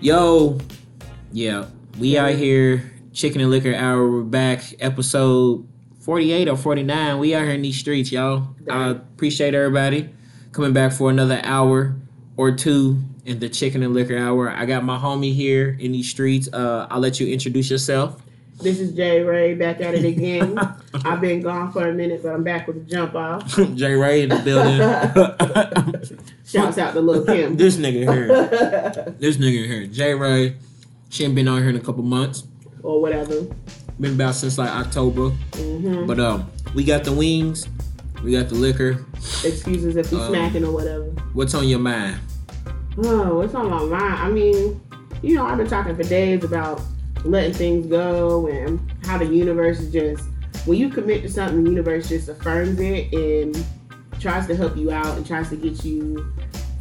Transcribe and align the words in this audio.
Yo, 0.00 0.58
yeah, 1.32 1.66
we 1.98 2.16
out 2.16 2.34
here, 2.34 2.92
Chicken 3.12 3.40
and 3.40 3.50
Liquor 3.50 3.74
Hour. 3.74 4.10
We're 4.10 4.22
back, 4.22 4.62
episode 4.80 5.66
48 6.00 6.48
or 6.48 6.56
49. 6.56 7.18
We 7.18 7.34
out 7.34 7.42
here 7.42 7.52
in 7.52 7.62
these 7.62 7.78
streets, 7.78 8.12
y'all. 8.12 8.54
I 8.70 8.90
appreciate 8.90 9.54
everybody 9.54 10.10
coming 10.52 10.72
back 10.72 10.92
for 10.92 11.10
another 11.10 11.40
hour 11.44 11.96
or 12.36 12.52
two 12.52 12.98
in 13.24 13.40
the 13.40 13.48
Chicken 13.48 13.82
and 13.82 13.92
Liquor 13.92 14.16
Hour. 14.16 14.50
I 14.50 14.64
got 14.64 14.84
my 14.84 14.96
homie 14.96 15.34
here 15.34 15.76
in 15.78 15.92
these 15.92 16.08
streets. 16.08 16.48
Uh, 16.52 16.86
I'll 16.90 17.00
let 17.00 17.20
you 17.20 17.26
introduce 17.26 17.70
yourself. 17.70 18.22
This 18.60 18.80
is 18.80 18.92
Jay 18.92 19.22
Ray 19.22 19.54
back 19.54 19.80
at 19.80 19.94
it 19.94 20.04
again. 20.04 20.58
I've 21.04 21.20
been 21.20 21.40
gone 21.42 21.70
for 21.72 21.86
a 21.88 21.92
minute, 21.92 22.22
but 22.22 22.30
I'm 22.34 22.42
back 22.42 22.66
with 22.66 22.76
a 22.78 22.80
jump 22.80 23.14
off. 23.14 23.56
Jay 23.74 23.94
Ray 23.94 24.22
in 24.22 24.30
the 24.30 24.38
building. 24.38 26.18
Shouts 26.46 26.76
out 26.78 26.94
to 26.94 27.00
Lil 27.00 27.24
Kim. 27.24 27.56
this 27.56 27.76
nigga 27.76 28.12
here. 28.12 29.14
This 29.18 29.36
nigga 29.36 29.66
here. 29.66 29.86
Jay 29.86 30.12
Ray. 30.14 30.56
She 31.10 31.24
ain't 31.24 31.34
been 31.36 31.46
on 31.48 31.60
here 31.60 31.70
in 31.70 31.76
a 31.76 31.80
couple 31.80 32.02
months. 32.02 32.44
or 32.82 33.00
whatever. 33.00 33.42
Been 34.00 34.14
about 34.14 34.34
since 34.34 34.58
like 34.58 34.70
October. 34.70 35.30
hmm 35.56 36.06
But 36.06 36.18
um, 36.20 36.50
we 36.74 36.84
got 36.84 37.04
the 37.04 37.12
wings, 37.12 37.68
we 38.24 38.32
got 38.32 38.48
the 38.48 38.54
liquor. 38.56 39.04
Excuses 39.44 39.96
if 39.96 40.10
we 40.12 40.18
Um, 40.18 40.28
smacking 40.30 40.64
or 40.64 40.72
whatever. 40.72 41.04
What's 41.32 41.54
on 41.54 41.66
your 41.68 41.78
mind? 41.80 42.18
Oh, 43.04 43.36
what's 43.38 43.54
on 43.54 43.70
my 43.70 43.84
mind? 43.84 44.14
I 44.14 44.28
mean, 44.30 44.80
you 45.22 45.36
know, 45.36 45.46
I've 45.46 45.56
been 45.58 45.68
talking 45.68 45.94
for 45.96 46.02
days 46.02 46.42
about 46.44 46.80
letting 47.24 47.52
things 47.52 47.86
go 47.86 48.46
and 48.46 48.80
how 49.04 49.18
the 49.18 49.26
universe 49.26 49.80
is 49.80 49.92
just 49.92 50.24
when 50.66 50.78
you 50.78 50.90
commit 50.90 51.22
to 51.22 51.30
something, 51.30 51.64
the 51.64 51.70
universe 51.70 52.08
just 52.08 52.28
affirms 52.28 52.78
it 52.80 53.12
and 53.12 53.64
tries 54.20 54.46
to 54.46 54.54
help 54.54 54.76
you 54.76 54.90
out 54.90 55.16
and 55.16 55.26
tries 55.26 55.48
to 55.48 55.56
get 55.56 55.84
you 55.84 56.32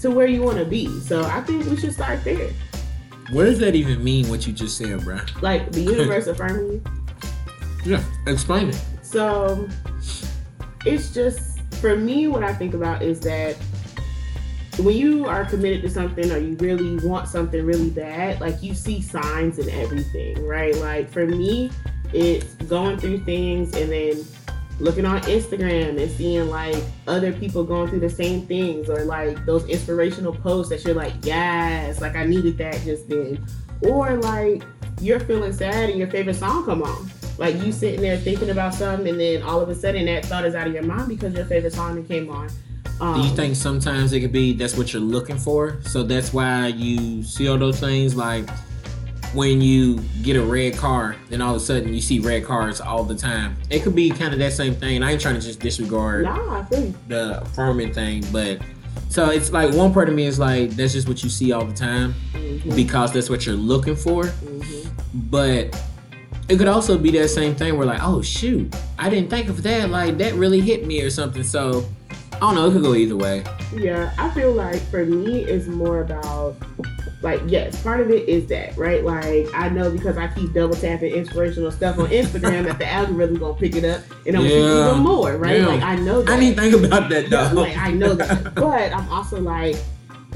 to 0.02 0.12
where 0.12 0.28
you 0.28 0.42
want 0.42 0.58
to 0.58 0.66
be. 0.66 0.88
So 1.02 1.24
I 1.24 1.42
think 1.42 1.66
we 1.66 1.78
should 1.78 1.94
start 1.94 2.24
there. 2.24 2.52
What 3.32 3.46
does 3.46 3.60
that 3.60 3.76
even 3.76 4.04
mean? 4.04 4.28
What 4.30 4.46
you 4.48 4.54
just 4.54 4.78
said, 4.78 5.00
bruh? 5.00 5.42
Like 5.42 5.72
the 5.72 5.82
universe 5.82 6.28
affirming 6.28 6.72
you. 6.72 6.84
Yeah, 7.86 8.04
explain 8.26 8.70
it. 8.70 8.82
So 9.02 9.68
it's 10.86 11.14
just 11.14 11.60
for 11.76 11.96
me 11.96 12.28
what 12.28 12.44
I 12.44 12.54
think 12.54 12.74
about 12.74 13.02
is 13.02 13.20
that 13.22 13.56
when 14.80 14.96
you 14.96 15.26
are 15.26 15.44
committed 15.46 15.82
to 15.82 15.90
something 15.90 16.32
or 16.32 16.38
you 16.38 16.56
really 16.58 16.98
want 17.06 17.28
something 17.28 17.66
really 17.66 17.90
bad, 17.90 18.40
like 18.40 18.62
you 18.62 18.74
see 18.76 19.02
signs 19.02 19.58
in 19.58 19.70
everything, 19.70 20.46
right? 20.46 20.76
Like 20.78 21.10
for 21.10 21.26
me, 21.26 21.72
it's 22.14 22.54
going 22.68 22.98
through 22.98 23.20
things 23.20 23.76
and 23.76 23.92
then 23.92 24.24
looking 24.80 25.06
on 25.06 25.20
Instagram 25.22 26.00
and 26.02 26.12
seeing 26.12 26.48
like 26.50 26.78
other 27.08 27.34
people 27.34 27.64
going 27.64 27.90
through 27.90 28.02
the 28.02 28.10
same 28.10 28.46
things 28.46 28.90
or 28.90 29.04
like 29.06 29.44
those 29.46 29.66
inspirational 29.66 30.34
posts 30.34 30.70
that 30.70 30.84
you're 30.86 30.94
like, 30.94 31.14
yes, 31.24 32.00
like 32.00 32.16
I 32.16 32.26
needed 32.26 32.58
that 32.60 32.80
just 32.82 33.10
then. 33.10 33.44
Or 33.82 34.16
like 34.18 34.64
you're 35.02 35.20
feeling 35.20 35.54
sad 35.54 35.90
and 35.90 35.98
your 35.98 36.10
favorite 36.10 36.36
song 36.36 36.66
come 36.66 36.84
on. 36.84 37.10
Like 37.40 37.56
you 37.64 37.72
sitting 37.72 38.02
there 38.02 38.18
thinking 38.18 38.52
about 38.52 38.76
something 38.76 39.08
and 39.08 39.20
then 39.20 39.42
all 39.42 39.60
of 39.60 39.70
a 39.70 39.76
sudden 39.76 40.06
that 40.06 40.26
thought 40.26 40.46
is 40.46 40.54
out 40.54 40.68
of 40.68 40.74
your 40.74 40.84
mind 40.84 41.10
because 41.10 41.34
your 41.34 41.46
favorite 41.46 41.74
song 41.74 42.04
came 42.06 42.30
on. 42.30 42.50
Um, 43.00 43.22
Do 43.22 43.28
you 43.28 43.36
think 43.36 43.56
sometimes 43.56 44.14
it 44.14 44.22
could 44.22 44.32
be 44.32 44.54
that's 44.54 44.76
what 44.78 44.94
you're 44.94 45.02
looking 45.02 45.38
for? 45.38 45.80
So 45.84 46.04
that's 46.04 46.34
why 46.34 46.68
you 46.68 47.24
see 47.24 47.48
all 47.48 47.58
those 47.58 47.80
things 47.80 48.16
like 48.16 48.50
when 49.34 49.62
you 49.62 50.00
get 50.24 50.36
a 50.38 50.42
red 50.44 50.76
car, 50.78 51.16
then 51.30 51.42
all 51.42 51.52
of 51.56 51.58
a 51.62 51.66
sudden 51.66 51.94
you 51.94 52.02
see 52.02 52.20
red 52.20 52.46
cars 52.46 52.80
all 52.80 53.04
the 53.04 53.16
time. 53.16 53.56
It 53.70 53.84
could 53.84 53.94
be 53.96 54.10
kind 54.10 54.34
of 54.34 54.40
that 54.40 54.54
same 54.54 54.74
thing. 54.74 55.04
I 55.04 55.12
ain't 55.12 55.22
trying 55.22 55.36
to 55.36 55.42
just 55.42 55.60
disregard 55.60 56.24
Nah, 56.26 56.64
the 57.08 57.42
affirming 57.42 57.94
thing, 57.94 58.24
but 58.32 58.60
so 59.10 59.30
it's 59.30 59.52
like 59.52 59.74
one 59.74 59.94
part 59.94 60.10
of 60.10 60.16
me 60.16 60.26
is 60.26 60.40
like 60.40 60.72
that's 60.72 60.94
just 60.94 61.08
what 61.08 61.24
you 61.24 61.30
see 61.30 61.52
all 61.52 61.66
the 61.66 61.74
time 61.74 62.14
Mhm, 62.34 62.76
because 62.76 63.12
that's 63.14 63.30
what 63.30 63.46
you're 63.46 63.56
looking 63.56 63.96
for. 63.96 64.24
mhm. 64.26 64.88
But 65.14 65.80
it 66.50 66.58
could 66.58 66.68
also 66.70 66.98
be 66.98 67.12
that 67.12 67.28
same 67.30 67.54
thing 67.54 67.78
where 67.78 67.86
like, 67.86 68.02
oh 68.02 68.22
shoot, 68.22 68.74
I 68.98 69.10
didn't 69.10 69.30
think 69.30 69.50
of 69.50 69.62
that. 69.64 69.90
Like 69.90 70.18
that 70.20 70.34
really 70.36 70.62
hit 70.62 70.88
me 70.88 71.02
or 71.02 71.10
something. 71.10 71.44
So 71.44 71.86
I 72.38 72.40
don't 72.40 72.56
know. 72.56 72.68
It 72.68 72.74
could 72.74 72.84
go 72.84 72.94
either 72.94 73.16
way. 73.18 73.44
Yeah, 73.76 74.14
I 74.18 74.30
feel 74.32 74.52
like 74.54 74.80
for 74.90 75.06
me, 75.06 75.44
it's 75.44 75.68
more 75.68 76.02
about 76.02 76.56
like 77.22 77.42
yes, 77.48 77.82
part 77.82 78.00
of 78.00 78.12
it 78.12 78.30
is 78.30 78.46
that 78.48 78.78
right. 78.78 79.04
Like 79.04 79.48
I 79.54 79.70
know 79.70 79.90
because 79.92 80.18
I 80.18 80.28
keep 80.28 80.54
double 80.54 80.76
tapping 80.76 81.14
inspirational 81.14 81.72
stuff 81.72 81.98
on 81.98 82.08
Instagram 82.08 82.66
that 82.66 82.78
the 82.78 82.88
algorithm 82.88 83.38
gonna 83.40 83.56
pick 83.56 83.76
it 83.76 83.84
up 83.86 84.02
and 84.28 84.38
I'm 84.38 84.46
Yeah. 84.46 84.92
even 84.92 85.04
more. 85.04 85.36
Right? 85.38 85.60
Yeah. 85.60 85.68
Like 85.68 85.82
I 85.82 85.96
know 85.96 86.22
that. 86.22 86.38
I 86.38 86.40
didn't 86.40 86.60
think 86.60 86.86
about 86.86 87.10
that 87.10 87.30
though. 87.30 87.52
like 87.60 87.76
I 87.78 87.92
know 87.92 88.14
that, 88.14 88.54
but 88.56 88.94
I'm 88.94 89.10
also 89.12 89.40
like, 89.42 89.76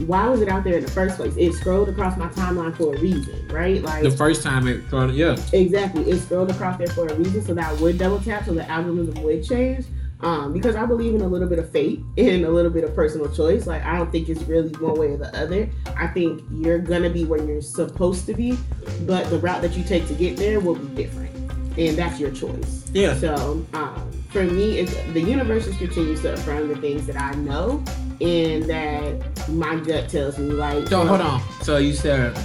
why 0.08 0.28
was 0.28 0.42
it 0.42 0.50
out 0.50 0.64
there 0.64 0.78
in 0.78 0.84
the 0.84 0.92
first 0.92 1.18
place? 1.18 1.36
It 1.38 1.54
scrolled 1.54 1.88
across 1.90 2.18
my 2.18 2.28
timeline 2.30 2.76
for 2.76 2.96
a 2.96 3.00
reason, 3.00 3.48
right? 3.50 3.82
Like 3.84 4.02
the 4.02 4.10
first 4.12 4.42
time 4.42 4.68
it, 4.68 4.84
scrolled, 4.88 5.14
yeah. 5.14 5.38
Exactly. 5.54 6.10
It 6.10 6.20
scrolled 6.20 6.50
across 6.50 6.80
there 6.80 6.88
for 6.88 7.08
a 7.08 7.14
reason 7.14 7.44
so 7.44 7.54
that 7.54 7.70
I 7.70 7.74
would 7.74 8.00
double 8.00 8.20
tap 8.20 8.46
so 8.46 8.54
the 8.56 8.68
algorithm 8.70 9.22
would 9.24 9.44
change. 9.46 9.86
Um, 10.22 10.54
because 10.54 10.76
I 10.76 10.86
believe 10.86 11.16
in 11.16 11.22
a 11.22 11.28
little 11.28 11.48
bit 11.48 11.60
of 11.60 11.70
fate 11.72 12.04
and 12.18 12.46
a 12.46 12.50
little 12.50 12.72
bit 12.72 12.84
of 12.84 12.96
personal 12.96 13.30
choice. 13.34 13.68
Like 13.68 13.84
I 13.84 13.98
don't 13.98 14.12
think 14.12 14.30
it's 14.30 14.44
really 14.44 14.70
one 14.78 15.00
way 15.00 15.08
or 15.08 15.18
the 15.18 15.36
other. 15.38 15.70
I 15.98 16.08
think 16.08 16.44
you're 16.52 16.80
gonna 16.80 17.10
be 17.10 17.26
where 17.26 17.44
you're 17.44 17.62
supposed 17.62 18.26
to 18.28 18.34
be, 18.34 18.58
but 19.02 19.30
the 19.30 19.40
route 19.40 19.62
that 19.62 19.76
you 19.78 19.84
take 19.84 20.08
to 20.08 20.14
get 20.14 20.38
there 20.38 20.60
will 20.60 20.76
be 20.76 21.04
different. 21.04 21.32
And 21.78 21.98
that's 21.98 22.20
your 22.20 22.32
choice. 22.32 22.90
Yeah. 22.94 23.16
So 23.18 23.66
um, 23.74 24.12
for 24.30 24.44
me, 24.44 24.80
it's, 24.80 24.94
the 25.14 25.22
universe 25.22 25.66
just 25.66 25.80
continues 25.80 26.22
to 26.22 26.34
affirm 26.34 26.68
the 26.68 26.76
things 26.76 27.08
that 27.08 27.16
I 27.20 27.32
know 27.36 27.84
and 28.20 28.64
that 28.66 29.50
my 29.50 29.78
gut 29.78 30.10
tells 30.10 30.38
me. 30.38 30.52
Like, 30.52 30.88
So 30.88 31.06
hold 31.06 31.22
on. 31.22 31.42
So 31.62 31.78
you 31.78 31.94
said 31.94 32.38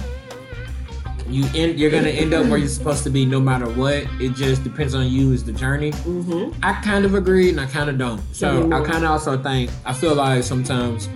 you 1.29 1.45
end, 1.55 1.79
you're 1.79 1.91
gonna 1.91 2.09
end 2.09 2.33
up 2.33 2.45
where 2.47 2.57
you're 2.57 2.67
supposed 2.67 3.03
to 3.03 3.09
be 3.09 3.25
no 3.25 3.39
matter 3.39 3.67
what. 3.69 4.05
It 4.19 4.33
just 4.35 4.63
depends 4.63 4.95
on 4.95 5.07
you 5.07 5.31
is 5.33 5.43
the 5.43 5.51
journey. 5.51 5.91
hmm 5.91 6.49
I 6.63 6.73
kind 6.81 7.05
of 7.05 7.13
agree 7.15 7.49
and 7.49 7.59
I 7.59 7.65
kind 7.65 7.89
of 7.89 7.97
don't. 7.97 8.21
So 8.33 8.67
me 8.67 8.75
I 8.75 8.81
kind 8.83 9.03
of 9.03 9.11
also 9.11 9.41
think 9.41 9.69
I 9.85 9.93
feel 9.93 10.15
like 10.15 10.43
sometimes 10.43 11.09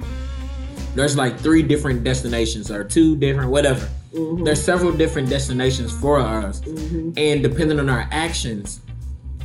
there's 0.96 1.16
like 1.16 1.40
three 1.40 1.64
different 1.64 2.04
destinations 2.04 2.70
or 2.70 2.84
two 2.84 3.16
different 3.16 3.50
whatever. 3.52 3.88
hmm 4.14 4.44
There's 4.44 4.62
several 4.62 4.92
different 4.92 5.30
destinations 5.30 5.92
for 5.92 6.20
us, 6.20 6.62
hmm 6.62 7.12
and 7.18 7.42
depending 7.42 7.80
on 7.80 7.90
our 7.90 8.08
actions, 8.12 8.82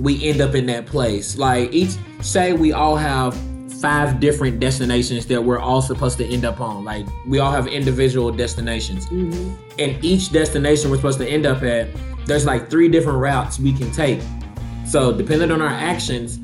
we 0.01 0.23
end 0.29 0.41
up 0.41 0.55
in 0.55 0.67
that 0.67 0.87
place. 0.87 1.39
Like 1.39 1.73
each 1.73 1.93
say 2.21 2.53
we 2.53 2.73
all 2.73 2.97
have 2.97 3.37
five 3.81 4.21
different 4.21 4.61
destinations 4.61 5.27
that 5.27 5.43
we're 5.43 5.59
all 5.59 5.83
supposed 5.83 6.19
to 6.19 6.27
end 6.27 6.45
up 6.45 6.61
on. 6.61 6.85
Like 6.85 7.07
we 7.27 7.39
all 7.39 7.53
have 7.53 7.67
individual 7.67 8.31
destinations. 8.33 9.07
hmm 9.07 9.55
And 9.79 10.03
each 10.05 10.33
destination 10.33 10.91
we're 10.91 10.97
supposed 10.97 11.19
to 11.19 11.29
end 11.29 11.47
up 11.47 11.63
at, 11.63 11.89
there's 12.27 12.47
like 12.47 12.71
three 12.71 12.89
different 12.89 13.19
routes 13.19 13.59
we 13.59 13.73
can 13.73 13.91
take. 13.91 14.21
So 14.87 15.13
depending 15.13 15.51
on 15.51 15.61
our 15.61 15.69
actions, 15.69 16.39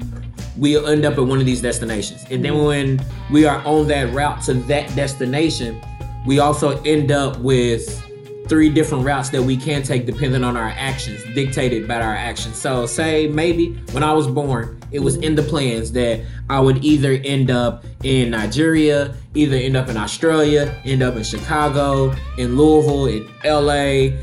we'll 0.57 0.87
end 0.87 1.05
up 1.05 1.15
at 1.19 1.25
one 1.25 1.39
of 1.39 1.47
these 1.47 1.63
destinations. 1.63 2.25
And 2.31 2.45
then 2.45 2.59
when 2.59 3.05
we 3.31 3.47
are 3.47 3.65
on 3.67 3.87
that 3.89 4.13
route 4.13 4.43
to 4.43 4.55
that 4.55 4.95
destination, 4.95 5.81
we 6.27 6.39
also 6.39 6.81
end 6.83 7.11
up 7.11 7.39
with 7.39 8.05
three 8.53 8.69
different 8.69 9.03
routes 9.03 9.31
that 9.31 9.43
we 9.43 9.57
can 9.57 9.83
take 9.83 10.05
depending 10.05 10.45
on 10.45 10.59
our 10.59 10.75
actions, 10.77 11.25
dictated 11.35 11.89
by 11.89 11.95
our 11.95 12.15
actions. 12.15 12.55
So 12.55 12.85
say 12.85 13.27
maybe 13.27 13.73
when 13.93 14.03
I 14.03 14.13
was 14.13 14.27
born, 14.27 14.79
it 14.91 14.99
was 14.99 15.17
in 15.17 15.35
the 15.35 15.43
plans 15.43 15.91
that 15.93 16.21
I 16.51 16.61
would 16.61 16.85
either 16.85 17.13
end 17.13 17.51
up 17.51 17.87
in 18.03 18.33
Nigeria, 18.33 19.15
either 19.35 19.57
end 19.57 19.75
up 19.75 19.89
in 19.89 19.97
Australia, 19.97 20.79
end 20.85 21.03
up 21.03 21.17
in 21.17 21.23
Chicago, 21.23 22.15
in 22.37 22.59
Louisville, 22.59 23.07
in 23.07 23.27
LA, 23.43 24.19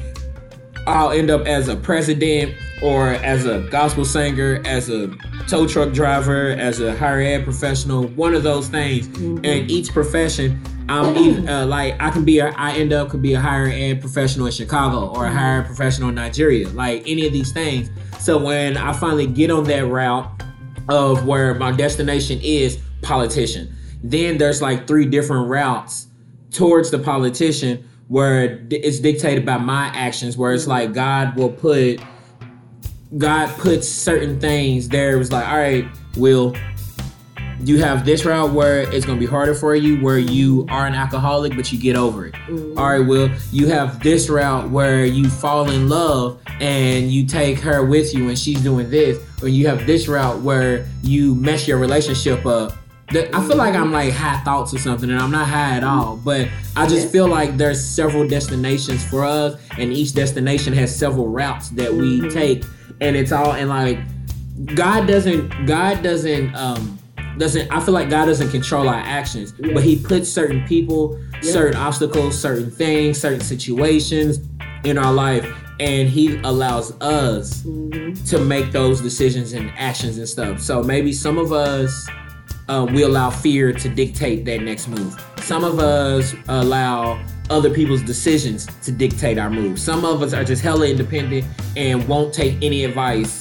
I'll 0.85 1.09
end 1.09 1.31
up 1.31 1.47
as 1.47 1.68
a 1.68 1.75
president 1.75 2.53
or 2.84 3.13
as 3.13 3.47
a 3.47 3.62
gospel 3.72 4.06
singer, 4.06 4.62
as 4.63 4.89
a 4.89 5.07
tow 5.47 5.68
truck 5.68 5.92
driver, 5.92 6.50
as 6.51 6.80
a 6.81 6.95
higher 6.95 7.21
ed 7.21 7.45
professional, 7.45 8.04
one 8.09 8.36
of 8.36 8.44
those 8.44 8.68
things. 8.68 9.07
Mhm. 9.07 9.38
And 9.44 9.71
each 9.71 9.92
profession, 9.92 10.62
I'm 10.89 11.15
either, 11.15 11.50
uh, 11.50 11.65
like 11.68 11.95
I 12.01 12.09
can 12.09 12.25
be 12.25 12.39
a, 12.39 12.50
I 12.50 12.74
end 12.74 12.94
up 12.94 13.09
could 13.09 13.21
be 13.21 13.36
a 13.36 13.39
higher 13.39 13.68
end 13.68 14.01
professional 14.01 14.47
in 14.47 14.51
Chicago 14.51 15.07
or 15.13 15.27
a 15.27 15.31
higher 15.31 15.62
ed 15.62 15.68
professional 15.68 16.09
in 16.09 16.15
Nigeria, 16.15 16.68
like 16.69 17.03
any 17.06 17.27
of 17.27 17.33
these 17.33 17.51
things. 17.51 17.89
So 18.19 18.38
when 18.38 18.75
I 18.75 18.94
finally 18.94 19.27
get 19.27 19.51
on 19.51 19.65
that 19.65 19.86
route 19.86 20.44
of 20.89 21.25
where 21.27 21.53
my 21.53 21.71
destination 21.71 22.39
is 22.41 22.80
politician, 23.03 23.74
then 24.03 24.38
there's 24.39 24.62
like 24.62 24.88
three 24.88 25.06
different 25.06 25.47
routes 25.47 26.07
towards 26.51 26.89
the 26.89 27.00
politician 27.00 27.88
where 28.07 28.65
it's 28.71 29.00
dictated 29.00 29.45
by 29.45 29.57
my 29.57 29.85
actions 29.89 30.35
where 30.35 30.51
it's 30.51 30.65
like 30.65 30.94
god 30.94 31.35
will 31.35 31.51
put 31.51 32.01
god 33.19 33.47
puts 33.59 33.88
certain 33.88 34.39
things 34.39 34.89
there. 34.89 35.13
It 35.13 35.18
was 35.18 35.31
like 35.31 35.47
all 35.47 35.57
right 35.57 35.85
will 36.18 36.56
you 37.63 37.79
have 37.83 38.06
this 38.06 38.25
route 38.25 38.51
where 38.51 38.81
it's 38.94 39.06
going 39.06 39.17
to 39.17 39.19
be 39.19 39.25
harder 39.29 39.53
for 39.53 39.75
you 39.75 39.97
where 40.01 40.17
you 40.17 40.65
are 40.69 40.88
an 40.88 40.94
alcoholic 40.95 41.56
but 41.56 41.71
you 41.71 41.77
get 41.79 41.95
over 41.95 42.25
it 42.27 42.33
Mhm. 42.47 42.77
all 42.77 42.89
right 42.89 43.06
will 43.06 43.29
you 43.51 43.67
have 43.67 44.01
this 44.01 44.29
route 44.29 44.69
where 44.69 45.06
you 45.06 45.29
fall 45.29 45.69
in 45.69 45.89
love 45.89 46.39
and 46.61 47.11
you 47.11 47.25
take 47.25 47.59
her 47.59 47.83
with 47.85 48.13
you 48.13 48.29
and 48.29 48.38
she's 48.39 48.61
doing 48.61 48.89
this 48.89 49.17
or 49.41 49.47
you 49.50 49.67
have 49.67 49.85
this 49.85 50.07
route 50.07 50.41
where 50.41 50.85
you 51.03 51.35
mess 51.35 51.67
your 51.67 51.77
relationship 51.77 52.45
up 52.45 52.73
I 53.11 53.47
feel 53.47 53.56
like 53.57 53.73
I'm 53.73 53.91
like 53.91 54.13
high 54.13 54.38
thoughts 54.44 54.71
or 54.71 54.77
something, 54.77 55.09
and 55.09 55.17
I'm 55.19 55.31
not 55.31 55.47
high 55.47 55.75
at 55.75 55.83
all. 55.83 56.15
But 56.23 56.47
I 56.75 56.85
just 56.85 57.11
feel 57.11 57.27
like 57.27 57.57
there's 57.57 57.83
several 57.83 58.27
destinations 58.27 59.03
for 59.03 59.25
us, 59.25 59.59
and 59.79 59.91
each 59.91 60.13
destination 60.13 60.73
has 60.73 60.95
several 60.95 61.27
routes 61.27 61.69
that 61.69 61.91
we 61.91 62.21
Mhm. 62.21 62.31
take, 62.31 62.63
and 63.01 63.15
it's 63.15 63.31
all 63.31 63.53
and 63.53 63.67
like 63.67 63.97
God 64.75 65.07
doesn't 65.07 65.65
God 65.65 66.03
doesn't 66.03 66.53
um 66.56 66.99
doesn't 67.39 67.71
I 67.71 67.80
feel 67.80 67.94
like 67.94 68.09
God 68.09 68.25
doesn't 68.25 68.50
control 68.51 68.88
our 68.88 68.95
actions, 68.95 69.53
Yes. 69.57 69.71
but 69.74 69.83
He 69.83 69.95
puts 69.97 70.30
certain 70.30 70.65
people, 70.68 71.18
Yes. 71.41 71.53
certain 71.53 71.77
obstacles, 71.77 72.39
certain 72.39 72.69
things, 72.69 73.19
certain 73.19 73.41
situations 73.41 74.39
in 74.83 74.97
our 74.97 75.13
life, 75.13 75.45
and 75.80 76.07
He 76.09 76.38
allows 76.44 76.91
us 77.01 77.63
hmm 77.63 78.13
to 78.25 78.39
make 78.39 78.71
those 78.71 79.01
decisions 79.01 79.53
and 79.53 79.71
actions 79.77 80.18
and 80.18 80.27
stuff. 80.27 80.59
So 80.59 80.83
maybe 80.83 81.13
some 81.13 81.38
of 81.38 81.51
us 81.53 82.07
um, 82.68 82.94
we 82.94 83.01
allow 83.03 83.30
fear 83.31 83.71
to 83.74 83.89
dictate 83.89 84.45
that 84.45 84.62
next 84.62 84.88
move. 84.88 85.15
Some 85.39 85.63
of 85.63 85.80
us 85.80 86.35
allow 86.47 87.19
other 87.50 87.71
people's 87.71 88.03
decisions 88.03 88.68
to 88.83 88.92
dictate 88.92 89.39
our 89.39 89.50
moves. 89.50 89.81
Some 89.81 90.06
of 90.06 90.21
us 90.21 90.33
are 90.33 90.44
just 90.44 90.62
hella 90.62 90.88
independent 90.88 91.45
and 91.75 92.07
won't 92.07 92.31
take 92.31 92.56
any 92.62 92.83
advice 92.85 93.38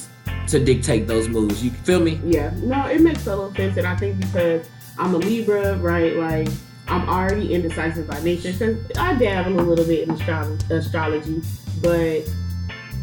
to 0.49 0.63
dictate 0.63 1.07
those 1.07 1.27
moves. 1.27 1.63
You 1.63 1.71
feel 1.71 1.99
me? 1.99 2.19
Yeah, 2.23 2.51
no, 2.57 2.87
it 2.87 3.01
makes 3.01 3.23
total 3.23 3.53
sense, 3.53 3.77
and 3.77 3.87
I 3.87 3.95
think 3.95 4.19
because 4.19 4.67
I'm 4.97 5.13
a 5.15 5.17
Libra, 5.17 5.77
right? 5.77 6.15
Like 6.15 6.49
I'm 6.87 7.07
already 7.07 7.53
indecisive 7.53 8.07
by 8.07 8.21
nature 8.21 8.51
because 8.51 8.77
I 8.97 9.13
dabble 9.15 9.59
a 9.59 9.61
little 9.61 9.85
bit 9.85 10.07
in 10.07 10.11
astro- 10.11 10.57
astrology, 10.69 11.41
but 11.81 12.21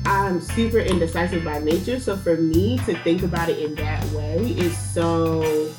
I'm 0.04 0.40
super 0.40 0.78
indecisive 0.78 1.44
by 1.44 1.58
nature. 1.60 1.98
So 2.00 2.16
for 2.16 2.36
me 2.36 2.78
to 2.78 2.96
think 3.02 3.22
about 3.22 3.48
it 3.48 3.58
in 3.58 3.74
that 3.76 4.04
way 4.10 4.38
is 4.38 4.76
so 4.76 5.72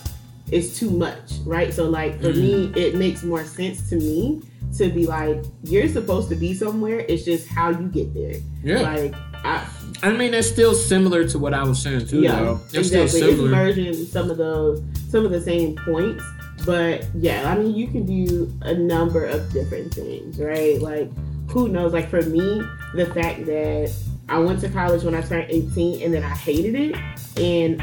it's 0.52 0.80
too 0.80 0.90
much, 0.90 1.34
right? 1.46 1.74
So 1.74 1.90
like 1.90 2.20
for 2.22 2.32
mm-hmm. 2.32 2.74
me, 2.74 2.82
it 2.82 2.96
makes 2.96 3.24
more 3.24 3.44
sense 3.44 3.90
to 3.90 3.98
me 3.98 4.42
to 4.78 4.90
be 4.90 5.06
like, 5.06 5.44
you're 5.64 5.88
supposed 5.88 6.30
to 6.30 6.36
be 6.36 6.54
somewhere. 6.54 7.00
It's 7.08 7.24
just 7.24 7.48
how 7.48 7.70
you 7.70 7.88
get 7.88 8.14
there. 8.14 8.36
Like 8.82 9.16
I, 9.44 9.68
I 10.04 10.12
mean, 10.12 10.32
that's 10.32 10.48
still 10.48 10.74
similar 10.74 11.28
to 11.30 11.40
what 11.40 11.54
I 11.54 11.64
was 11.64 11.82
saying 11.82 12.08
too. 12.08 12.22
yeah, 12.22 12.40
though. 12.40 12.62
It's 12.74 12.90
still 12.90 13.04
exactly. 13.04 13.32
It's 13.32 13.42
merging 13.42 13.94
some 14.06 14.30
of 14.30 14.38
those, 14.38 14.84
some 15.10 15.26
of 15.26 15.32
the 15.32 15.42
same 15.42 15.76
points. 15.76 16.24
But 16.66 17.06
yeah, 17.16 17.52
I 17.52 17.58
mean, 17.58 17.76
you 17.76 17.88
can 17.88 18.06
do 18.06 18.52
a 18.64 18.74
number 18.74 19.26
of 19.26 19.52
different 19.54 19.94
things, 19.94 20.40
right? 20.40 20.82
Like, 20.82 21.10
who 21.50 21.70
knows? 21.70 21.94
Like 21.94 22.10
for 22.10 22.22
me, 22.22 22.62
the 22.94 23.06
fact 23.14 23.46
that 23.46 23.94
I 24.28 24.40
went 24.40 24.60
to 24.62 24.70
college 24.70 25.04
when 25.04 25.16
I 25.16 25.22
turned 25.22 25.50
18 25.50 26.02
and 26.02 26.14
then 26.14 26.24
I 26.24 26.36
hated 26.36 26.76
it, 26.76 26.96
and 27.38 27.82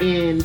and 0.00 0.44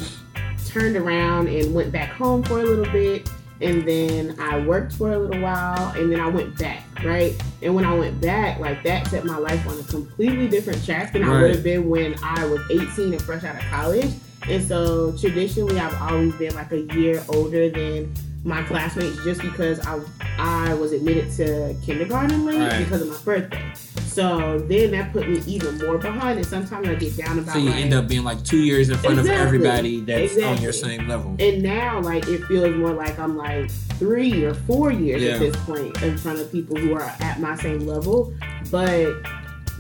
turned 0.68 0.96
around 0.96 1.48
and 1.48 1.74
went 1.74 1.92
back 1.92 2.12
home 2.12 2.44
for 2.44 2.60
a 2.60 2.64
little 2.64 2.92
bit 2.92 3.28
and 3.62 3.88
then 3.88 4.36
I 4.40 4.60
worked 4.66 4.94
for 4.94 5.14
a 5.14 5.18
little 5.18 5.42
while 5.42 5.92
and 5.94 6.12
then 6.12 6.20
I 6.20 6.28
went 6.28 6.58
back, 6.58 6.84
right? 7.04 7.36
And 7.62 7.76
when 7.76 7.86
I 7.86 7.94
went 7.94 8.22
back, 8.22 8.60
like 8.60 8.84
that 8.84 9.08
set 9.08 9.26
my 9.26 9.38
life 9.38 9.66
on 9.68 9.80
a 9.80 9.84
completely 9.84 10.48
different 10.48 10.84
track 10.86 11.14
than 11.14 11.24
I 11.24 11.42
would 11.42 11.56
have 11.56 11.64
been 11.64 11.90
when 11.90 12.16
I 12.24 12.46
was 12.46 12.60
18 12.70 13.14
and 13.14 13.22
fresh 13.22 13.44
out 13.44 13.56
of 13.56 13.64
college. 13.64 14.12
And 14.48 14.66
so 14.66 15.16
traditionally 15.18 15.80
I've 15.80 16.00
always 16.02 16.34
been 16.36 16.56
like 16.56 16.72
a 16.72 16.82
year 16.82 17.24
older 17.30 17.70
than 17.70 18.14
my 18.48 18.64
classmates 18.64 19.22
just 19.26 19.42
because 19.42 19.80
I 19.86 20.00
I 20.40 20.74
was 20.76 20.92
admitted 20.94 21.32
to 21.34 21.76
kindergarten 21.86 22.46
late 22.46 22.58
Right. 22.60 22.80
because 22.80 23.02
of 23.02 23.10
my 23.10 23.18
birthday. 23.26 23.74
So 24.06 24.58
then 24.60 24.92
that 24.92 25.12
put 25.12 25.28
me 25.30 25.42
even 25.46 25.78
more 25.80 25.98
behind 25.98 26.38
and 26.38 26.48
sometimes 26.48 26.88
I 26.88 26.96
get 26.96 27.18
down 27.18 27.38
about 27.40 27.54
So 27.54 27.60
you 27.60 27.66
like, 27.70 27.76
end 27.84 27.94
up 27.94 28.08
being 28.08 28.24
like 28.24 28.44
two 28.44 28.58
years 28.60 28.90
in 28.90 28.98
front 28.98 29.20
Exactly. 29.20 29.42
of 29.42 29.48
everybody 29.48 30.00
that's 30.02 30.38
on 30.42 30.62
your 30.62 30.72
same 30.72 31.08
level. 31.08 31.36
and 31.40 31.62
now, 31.62 32.00
like, 32.00 32.28
it 32.28 32.44
feels 32.46 32.76
more 32.76 32.92
like 32.94 33.20
I'm 33.20 33.36
like 33.38 33.70
three 34.00 34.44
or 34.46 34.54
four 34.54 34.92
years 34.92 35.22
Yeah. 35.22 35.34
at 35.34 35.40
this 35.40 35.56
point 35.58 36.02
in 36.02 36.18
front 36.18 36.40
of 36.40 36.52
people 36.52 36.78
who 36.78 36.94
are 36.96 37.14
at 37.20 37.40
my 37.42 37.56
same 37.58 37.86
level. 37.86 38.34
But 38.72 39.14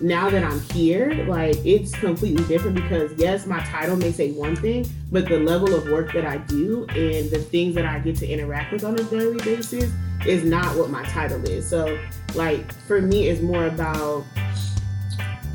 now 0.02 0.30
that 0.30 0.44
I'm 0.44 0.60
here, 0.60 1.26
like, 1.28 1.58
it's 1.66 1.94
completely 1.96 2.46
different 2.46 2.76
because, 2.76 3.12
yes, 3.18 3.46
my 3.46 3.60
title 3.62 3.96
may 3.96 4.12
say 4.12 4.32
one 4.32 4.56
thing, 4.56 4.86
but 5.12 5.28
the 5.28 5.40
level 5.40 5.74
of 5.74 5.90
work 5.90 6.14
that 6.14 6.26
I 6.26 6.38
do 6.38 6.86
and 6.90 7.30
the 7.30 7.40
things 7.40 7.76
that 7.76 7.86
I 7.86 8.00
get 8.00 8.16
to 8.18 8.28
interact 8.28 8.74
with 8.74 8.84
on 8.84 9.00
a 9.00 9.04
daily 9.04 9.40
basis 9.44 9.92
is 10.26 10.44
not 10.44 10.76
what 10.78 10.90
my 10.90 11.04
title 11.04 11.44
is. 11.48 11.68
So, 11.68 12.00
like, 12.36 12.72
for 12.86 13.02
me, 13.02 13.28
it's 13.30 13.42
more 13.42 13.66
about 13.66 14.26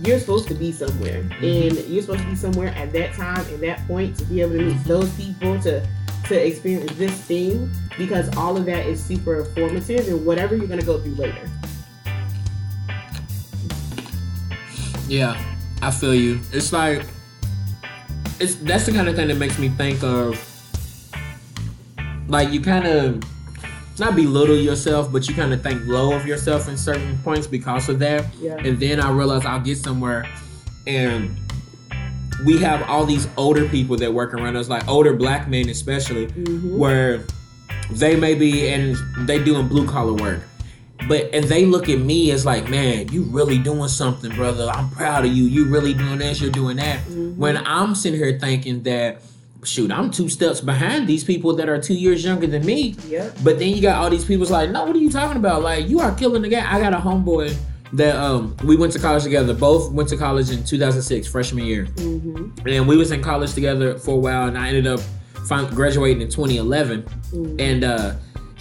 you're 0.04 0.18
supposed 0.18 0.48
to 0.48 0.54
be 0.54 0.72
somewhere 0.72 1.22
mm-hmm. 1.22 1.78
and 1.78 1.88
you're 1.88 2.02
supposed 2.02 2.22
to 2.22 2.28
be 2.28 2.34
somewhere 2.34 2.68
at 2.68 2.92
that 2.92 3.12
time 3.14 3.46
and 3.46 3.60
that 3.62 3.86
point 3.86 4.16
to 4.18 4.24
be 4.24 4.40
able 4.40 4.52
to 4.52 4.58
meet 4.58 4.74
mm-hmm. 4.74 4.88
those 4.88 5.14
people 5.14 5.60
to 5.60 5.86
to 6.24 6.46
experience 6.46 6.92
this 6.96 7.12
thing 7.12 7.70
because 7.98 8.34
all 8.36 8.56
of 8.56 8.64
that 8.64 8.86
is 8.86 9.02
super 9.02 9.44
formative 9.46 10.08
and 10.08 10.24
whatever 10.24 10.56
you're 10.56 10.68
gonna 10.68 10.82
go 10.82 11.00
through 11.00 11.14
later. 11.14 11.48
Yeah, 15.12 15.36
I 15.82 15.90
feel 15.90 16.14
you. 16.14 16.40
It's 16.54 16.72
like 16.72 17.04
it's 18.40 18.54
that's 18.54 18.86
the 18.86 18.92
kind 18.92 19.08
of 19.10 19.14
thing 19.14 19.28
that 19.28 19.36
makes 19.36 19.58
me 19.58 19.68
think 19.68 20.02
of 20.02 20.40
like 22.28 22.50
you 22.50 22.62
kind 22.62 22.86
of 22.86 23.22
not 23.98 24.16
belittle 24.16 24.56
yourself, 24.56 25.12
but 25.12 25.28
you 25.28 25.34
kind 25.34 25.52
of 25.52 25.62
think 25.62 25.82
low 25.84 26.14
of 26.14 26.24
yourself 26.26 26.66
in 26.66 26.78
certain 26.78 27.18
points 27.18 27.46
because 27.46 27.90
of 27.90 27.98
that. 27.98 28.24
Yeah. 28.40 28.56
And 28.56 28.80
then 28.80 29.00
I 29.00 29.10
realize 29.10 29.44
I'll 29.44 29.60
get 29.60 29.76
somewhere 29.76 30.26
and 30.86 31.38
we 32.46 32.56
have 32.62 32.82
all 32.88 33.04
these 33.04 33.28
older 33.36 33.68
people 33.68 33.96
that 33.98 34.14
work 34.14 34.32
around 34.32 34.56
us, 34.56 34.70
like 34.70 34.88
older 34.88 35.12
black 35.12 35.46
men 35.46 35.68
especially, 35.68 36.28
Mhm. 36.28 36.78
where 36.78 37.22
they 37.90 38.16
may 38.16 38.34
be 38.34 38.68
and 38.68 38.96
they 39.28 39.44
doing 39.44 39.68
blue 39.68 39.86
collar 39.86 40.14
work. 40.14 40.40
But 41.08 41.30
and 41.34 41.44
they 41.44 41.66
look 41.66 41.88
at 41.88 41.98
me 41.98 42.30
as 42.30 42.46
like, 42.46 42.68
man, 42.70 43.08
you 43.12 43.22
really 43.24 43.58
doing 43.58 43.88
something, 43.88 44.34
brother. 44.34 44.68
I'm 44.72 44.90
proud 44.90 45.24
of 45.24 45.32
you. 45.32 45.44
You 45.44 45.64
really 45.66 45.94
doing 45.94 46.18
this, 46.18 46.40
you're 46.40 46.50
doing 46.50 46.76
that. 46.76 47.00
Mhm. 47.06 47.36
When 47.36 47.56
I'm 47.56 47.94
sitting 47.94 48.18
here 48.18 48.38
thinking 48.38 48.82
that, 48.84 49.20
shoot, 49.64 49.90
I'm 49.90 50.10
two 50.10 50.28
steps 50.28 50.60
behind 50.60 51.06
these 51.06 51.24
people 51.24 51.54
that 51.56 51.68
are 51.68 51.78
two 51.80 51.94
years 51.94 52.24
younger 52.24 52.46
than 52.46 52.64
me. 52.64 52.96
Yep. 53.08 53.38
But 53.44 53.58
then 53.58 53.70
you 53.70 53.80
got 53.82 53.98
all 54.02 54.10
these 54.10 54.24
people's 54.24 54.50
like, 54.50 54.70
no, 54.70 54.84
what 54.84 54.94
are 54.96 54.98
you 55.00 55.10
talking 55.10 55.36
about? 55.36 55.62
Like, 55.62 55.88
you 55.88 56.00
are 56.00 56.12
killing 56.14 56.42
the 56.42 56.48
game. 56.48 56.64
I 56.66 56.80
got 56.80 56.92
a 56.92 56.98
homeboy 56.98 57.54
that 57.94 58.16
um 58.16 58.56
we 58.64 58.74
went 58.76 58.92
to 58.94 58.98
college 58.98 59.22
together. 59.22 59.52
Both 59.54 59.92
went 59.92 60.08
to 60.10 60.16
college 60.16 60.50
in 60.50 60.64
2006, 60.64 61.26
freshman 61.28 61.64
year, 61.66 61.84
hmm 61.98 62.48
and 62.66 62.86
we 62.88 62.96
was 62.96 63.10
in 63.12 63.22
college 63.22 63.52
together 63.54 63.98
for 63.98 64.12
a 64.12 64.18
while. 64.18 64.46
And 64.48 64.56
I 64.56 64.68
ended 64.68 64.86
up 64.86 65.00
fin- 65.46 65.66
graduating 65.74 66.22
in 66.22 66.28
2011, 66.30 67.02
hmm 67.32 67.56
and 67.58 67.84
uh 67.84 68.12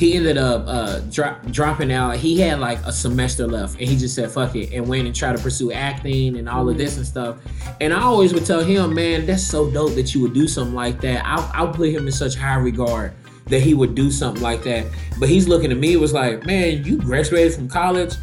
he 0.01 0.15
ended 0.15 0.35
up 0.35 0.63
uh 0.65 0.99
dro- 1.11 1.37
dropping 1.51 1.91
out. 1.91 2.15
He 2.15 2.39
had 2.39 2.59
like 2.59 2.79
a 2.87 2.91
semester 2.91 3.45
left, 3.45 3.79
and 3.79 3.87
he 3.87 3.95
just 3.95 4.15
said 4.15 4.31
fuck 4.31 4.55
it 4.55 4.73
and 4.73 4.87
went 4.87 5.05
and 5.05 5.15
tried 5.15 5.37
to 5.37 5.43
pursue 5.43 5.71
acting 5.71 6.37
and 6.37 6.49
all 6.49 6.67
of 6.67 6.75
this 6.75 6.97
and 6.97 7.05
stuff. 7.05 7.37
And 7.79 7.93
I 7.93 8.01
always 8.01 8.33
would 8.33 8.43
tell 8.43 8.63
him, 8.63 8.95
man, 8.95 9.27
that's 9.27 9.45
so 9.45 9.69
dope 9.69 9.93
that 9.93 10.15
you 10.15 10.21
would 10.21 10.33
do 10.33 10.47
something 10.47 10.73
like 10.73 11.01
that. 11.01 11.23
I 11.23 11.51
I 11.53 11.71
put 11.71 11.89
him 11.89 12.07
in 12.07 12.11
such 12.11 12.33
high 12.33 12.55
regard 12.55 13.13
that 13.45 13.61
he 13.61 13.75
would 13.75 13.93
do 13.93 14.09
something 14.09 14.41
like 14.41 14.63
that. 14.63 14.87
But 15.19 15.29
he's 15.29 15.47
looking 15.47 15.71
at 15.71 15.77
me, 15.77 15.95
was 15.97 16.13
like, 16.13 16.47
man, 16.47 16.83
you 16.83 16.97
graduated 16.97 17.53
from 17.53 17.67
college, 17.67 18.15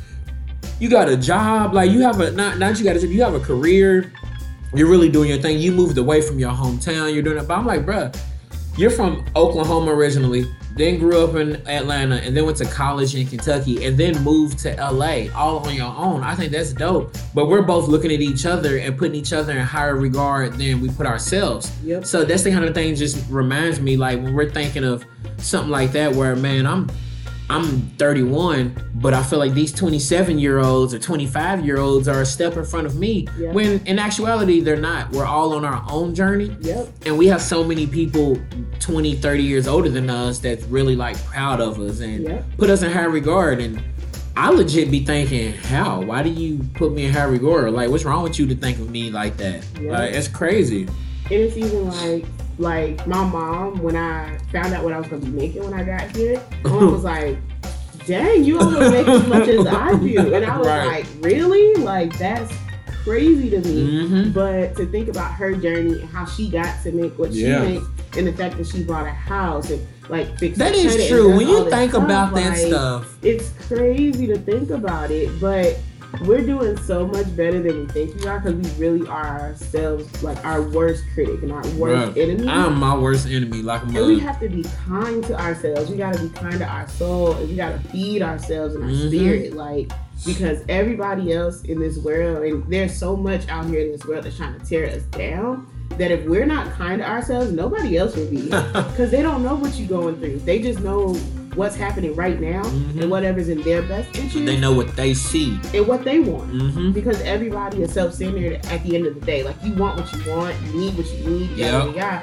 you 0.80 0.90
got 0.90 1.08
a 1.08 1.16
job, 1.16 1.74
like 1.74 1.92
you 1.92 2.00
have 2.00 2.18
a 2.20 2.32
not 2.32 2.58
not 2.58 2.76
you 2.80 2.84
got 2.84 2.96
a 2.96 3.00
job, 3.00 3.10
you 3.10 3.22
have 3.22 3.34
a 3.34 3.40
career, 3.40 4.12
you're 4.74 4.90
really 4.90 5.10
doing 5.10 5.28
your 5.28 5.38
thing. 5.38 5.60
You 5.60 5.70
moved 5.70 5.96
away 5.96 6.22
from 6.22 6.40
your 6.40 6.50
hometown, 6.50 7.14
you're 7.14 7.22
doing 7.22 7.38
it. 7.38 7.46
But 7.46 7.56
I'm 7.56 7.66
like, 7.66 7.86
bruh, 7.86 8.18
you're 8.78 8.90
from 8.90 9.24
Oklahoma 9.34 9.92
originally, 9.92 10.44
then 10.76 10.98
grew 10.98 11.24
up 11.24 11.34
in 11.34 11.56
Atlanta, 11.68 12.16
and 12.16 12.36
then 12.36 12.46
went 12.46 12.56
to 12.58 12.64
college 12.64 13.16
in 13.16 13.26
Kentucky, 13.26 13.84
and 13.84 13.98
then 13.98 14.22
moved 14.22 14.60
to 14.60 14.74
LA 14.76 15.24
all 15.34 15.58
on 15.66 15.74
your 15.74 15.92
own. 15.92 16.22
I 16.22 16.36
think 16.36 16.52
that's 16.52 16.72
dope. 16.72 17.16
But 17.34 17.48
we're 17.48 17.62
both 17.62 17.88
looking 17.88 18.12
at 18.12 18.20
each 18.20 18.46
other 18.46 18.78
and 18.78 18.96
putting 18.96 19.16
each 19.16 19.32
other 19.32 19.52
in 19.52 19.58
higher 19.58 19.96
regard 19.96 20.54
than 20.54 20.80
we 20.80 20.88
put 20.90 21.06
ourselves. 21.06 21.72
Yep. 21.82 22.06
So 22.06 22.24
that's 22.24 22.44
the 22.44 22.52
kind 22.52 22.64
of 22.64 22.74
thing 22.74 22.94
just 22.94 23.28
reminds 23.28 23.80
me 23.80 23.96
like 23.96 24.22
when 24.22 24.32
we're 24.32 24.50
thinking 24.50 24.84
of 24.84 25.04
something 25.38 25.70
like 25.70 25.92
that 25.92 26.14
where 26.14 26.36
man 26.36 26.66
I'm 26.66 26.88
I'm 27.50 27.80
31 27.98 28.74
but 28.96 29.14
I 29.14 29.22
feel 29.22 29.38
like 29.38 29.54
these 29.54 29.72
27 29.72 30.38
year 30.38 30.58
olds 30.58 30.92
or 30.92 30.98
25 30.98 31.64
year 31.64 31.78
olds 31.78 32.06
are 32.08 32.20
a 32.20 32.26
step 32.26 32.56
in 32.56 32.64
front 32.64 32.86
of 32.86 32.96
me 32.96 33.26
when 33.52 33.80
in 33.86 33.98
actuality 33.98 34.60
they're 34.60 34.76
not 34.76 35.10
we're 35.12 35.24
all 35.24 35.54
on 35.54 35.64
our 35.64 35.82
own 35.90 36.14
journey 36.14 36.54
Yep. 36.60 36.88
and 37.06 37.16
we 37.16 37.26
have 37.28 37.40
so 37.40 37.64
many 37.64 37.86
people 37.86 38.38
20 38.80 39.14
30 39.16 39.42
years 39.42 39.66
older 39.66 39.88
than 39.88 40.10
us 40.10 40.38
that's 40.40 40.64
really 40.64 40.94
like 40.96 41.16
proud 41.24 41.60
of 41.60 41.78
us 41.80 42.00
and 42.00 42.24
Yep. 42.24 42.44
put 42.58 42.70
us 42.70 42.82
in 42.82 42.90
high 42.92 43.04
regard 43.04 43.60
and 43.60 43.82
I 44.36 44.50
legit 44.50 44.88
be 44.92 45.04
thinking, 45.04 45.52
how? 45.52 46.00
Why 46.02 46.22
do 46.22 46.28
you 46.30 46.60
put 46.74 46.92
me 46.92 47.06
in 47.06 47.12
high 47.12 47.24
regard? 47.24 47.72
Like, 47.72 47.90
what's 47.90 48.04
wrong 48.04 48.22
with 48.22 48.38
you 48.38 48.46
to 48.46 48.54
think 48.54 48.78
of 48.78 48.88
me 48.88 49.10
like 49.10 49.36
that? 49.38 49.64
Yeah. 49.82 49.90
Like, 49.90 50.12
it's 50.14 50.28
crazy. 50.28 50.82
And 50.84 51.32
it's 51.32 51.56
even 51.56 51.88
like 51.88 52.24
like 52.58 53.06
my 53.06 53.24
mom 53.24 53.82
when 53.82 53.96
I 53.96 54.38
found 54.52 54.74
out 54.74 54.84
what 54.84 54.92
I 54.92 54.98
was 54.98 55.08
gonna 55.08 55.22
be 55.24 55.30
making 55.30 55.62
when 55.64 55.74
I 55.74 55.84
got 55.84 56.14
here, 56.16 56.40
my 56.64 56.70
mom 56.70 56.92
was 56.92 57.04
like, 57.04 57.38
"Dang, 58.06 58.44
you 58.44 58.58
almost 58.58 58.92
make 58.92 59.06
as 59.08 59.26
much 59.26 59.48
as 59.48 59.66
I 59.66 59.96
do," 59.96 60.34
and 60.34 60.44
I 60.44 60.56
was 60.58 60.66
Right. 60.66 60.86
like, 60.86 61.06
"Really? 61.20 61.74
Like 61.82 62.16
that's 62.18 62.52
crazy 63.04 63.48
to 63.50 63.60
me. 63.60 64.02
Mhm. 64.08 64.34
But 64.34 64.76
to 64.76 64.86
think 64.86 65.08
about 65.08 65.32
her 65.32 65.54
journey 65.54 66.00
and 66.00 66.10
how 66.10 66.24
she 66.26 66.50
got 66.50 66.82
to 66.82 66.92
make 66.92 67.18
what 67.18 67.32
Yeah. 67.32 67.64
she 67.64 67.72
makes, 67.72 67.86
and 68.16 68.26
the 68.26 68.32
fact 68.32 68.56
that 68.58 68.66
she 68.66 68.82
bought 68.82 69.06
a 69.06 69.10
house 69.10 69.70
and 69.70 69.80
like 70.08 70.36
fixed 70.38 70.58
That 70.58 70.74
is 70.74 71.06
true. 71.08 71.36
When 71.36 71.46
you 71.48 71.68
think 71.70 71.92
stuff, 71.92 72.04
about 72.04 72.34
that 72.34 72.56
stuff, 72.56 73.16
it's 73.22 73.50
crazy 73.68 74.26
to 74.26 74.36
think 74.38 74.70
about 74.70 75.10
it. 75.10 75.28
But 75.40 75.78
we're 76.22 76.40
doing 76.44 76.76
so 76.78 77.06
much 77.06 77.34
better 77.36 77.60
than 77.62 77.80
we 77.80 77.86
think 77.86 78.14
we 78.20 78.26
are 78.26 78.40
because 78.40 78.54
we 78.54 78.84
really 78.84 79.06
are 79.08 79.40
ourselves, 79.40 80.22
like 80.22 80.42
our 80.44 80.62
worst 80.62 81.04
critic 81.14 81.42
and 81.42 81.52
our 81.52 81.66
worst 81.76 82.14
Bruh, 82.14 82.22
enemy. 82.22 82.48
I'm 82.48 82.78
my 82.78 82.96
worst 82.96 83.26
enemy. 83.28 83.62
Like 83.62 83.82
a 83.82 83.86
and 83.86 84.06
we 84.06 84.18
have 84.20 84.40
to 84.40 84.48
be 84.48 84.64
kind 84.86 85.22
to 85.24 85.38
ourselves. 85.38 85.90
We 85.90 85.96
gotta 85.96 86.18
be 86.22 86.28
kind 86.30 86.58
to 86.58 86.66
our 86.66 86.88
soul, 86.88 87.32
and 87.34 87.48
we 87.48 87.56
gotta 87.56 87.78
feed 87.90 88.22
ourselves 88.22 88.74
and 88.74 88.84
our 88.84 88.90
Mhm. 88.90 89.08
spirit, 89.08 89.52
like 89.54 89.90
because 90.26 90.62
everybody 90.68 91.32
else 91.32 91.62
in 91.62 91.78
this 91.78 91.96
world, 91.98 92.42
and 92.44 92.64
there's 92.68 92.96
so 92.96 93.14
much 93.16 93.46
out 93.48 93.66
here 93.66 93.80
in 93.80 93.92
this 93.92 94.04
world 94.04 94.24
that's 94.24 94.36
trying 94.36 94.58
to 94.58 94.66
tear 94.66 94.86
us 94.88 95.02
down. 95.12 95.66
That 95.98 96.10
if 96.10 96.24
we're 96.26 96.46
not 96.46 96.70
kind 96.72 97.00
to 97.00 97.08
ourselves, 97.08 97.52
nobody 97.52 97.96
else 97.96 98.14
will 98.16 98.26
be, 98.30 98.42
because 98.72 99.10
they 99.10 99.22
don't 99.22 99.42
know 99.42 99.54
what 99.54 99.74
you're 99.78 99.88
going 99.88 100.16
through. 100.16 100.38
They 100.40 100.58
just 100.60 100.80
know 100.80 101.14
what's 101.58 101.74
happening 101.76 102.14
right 102.14 102.40
now 102.40 102.62
Mhm. 102.62 103.02
and 103.02 103.10
whatever's 103.10 103.48
in 103.48 103.60
their 103.62 103.82
best 103.82 104.16
interest 104.16 104.46
they 104.46 104.56
know 104.58 104.72
what 104.72 104.94
they 104.96 105.12
see. 105.12 105.58
and 105.74 105.86
what 105.86 106.04
they 106.04 106.20
want. 106.20 106.48
hmm 106.50 106.92
Because 106.92 107.20
everybody 107.22 107.82
is 107.82 107.92
self-centered 107.92 108.64
at 108.70 108.82
the 108.84 108.94
end 108.96 109.06
of 109.06 109.14
the 109.14 109.20
day. 109.20 109.42
Like 109.42 109.56
you 109.64 109.72
want 109.74 109.98
what 110.00 110.08
you 110.14 110.32
want, 110.32 110.54
you 110.66 110.80
need 110.80 110.96
what 110.96 111.06
you 111.12 111.28
need, 111.28 111.50
yada 111.56 111.86
Yep. 111.88 111.96
yada. 111.96 112.22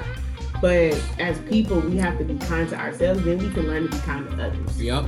But 0.62 0.98
as 1.20 1.36
people, 1.50 1.80
we 1.80 1.98
have 1.98 2.16
to 2.18 2.24
be 2.24 2.34
kind 2.46 2.66
to 2.70 2.76
ourselves. 2.80 3.22
Then 3.24 3.36
we 3.38 3.50
can 3.50 3.66
learn 3.68 3.84
to 3.84 3.90
be 3.90 3.98
kind 3.98 4.26
to 4.30 4.34
others. 4.42 4.80
Yep. 4.80 5.04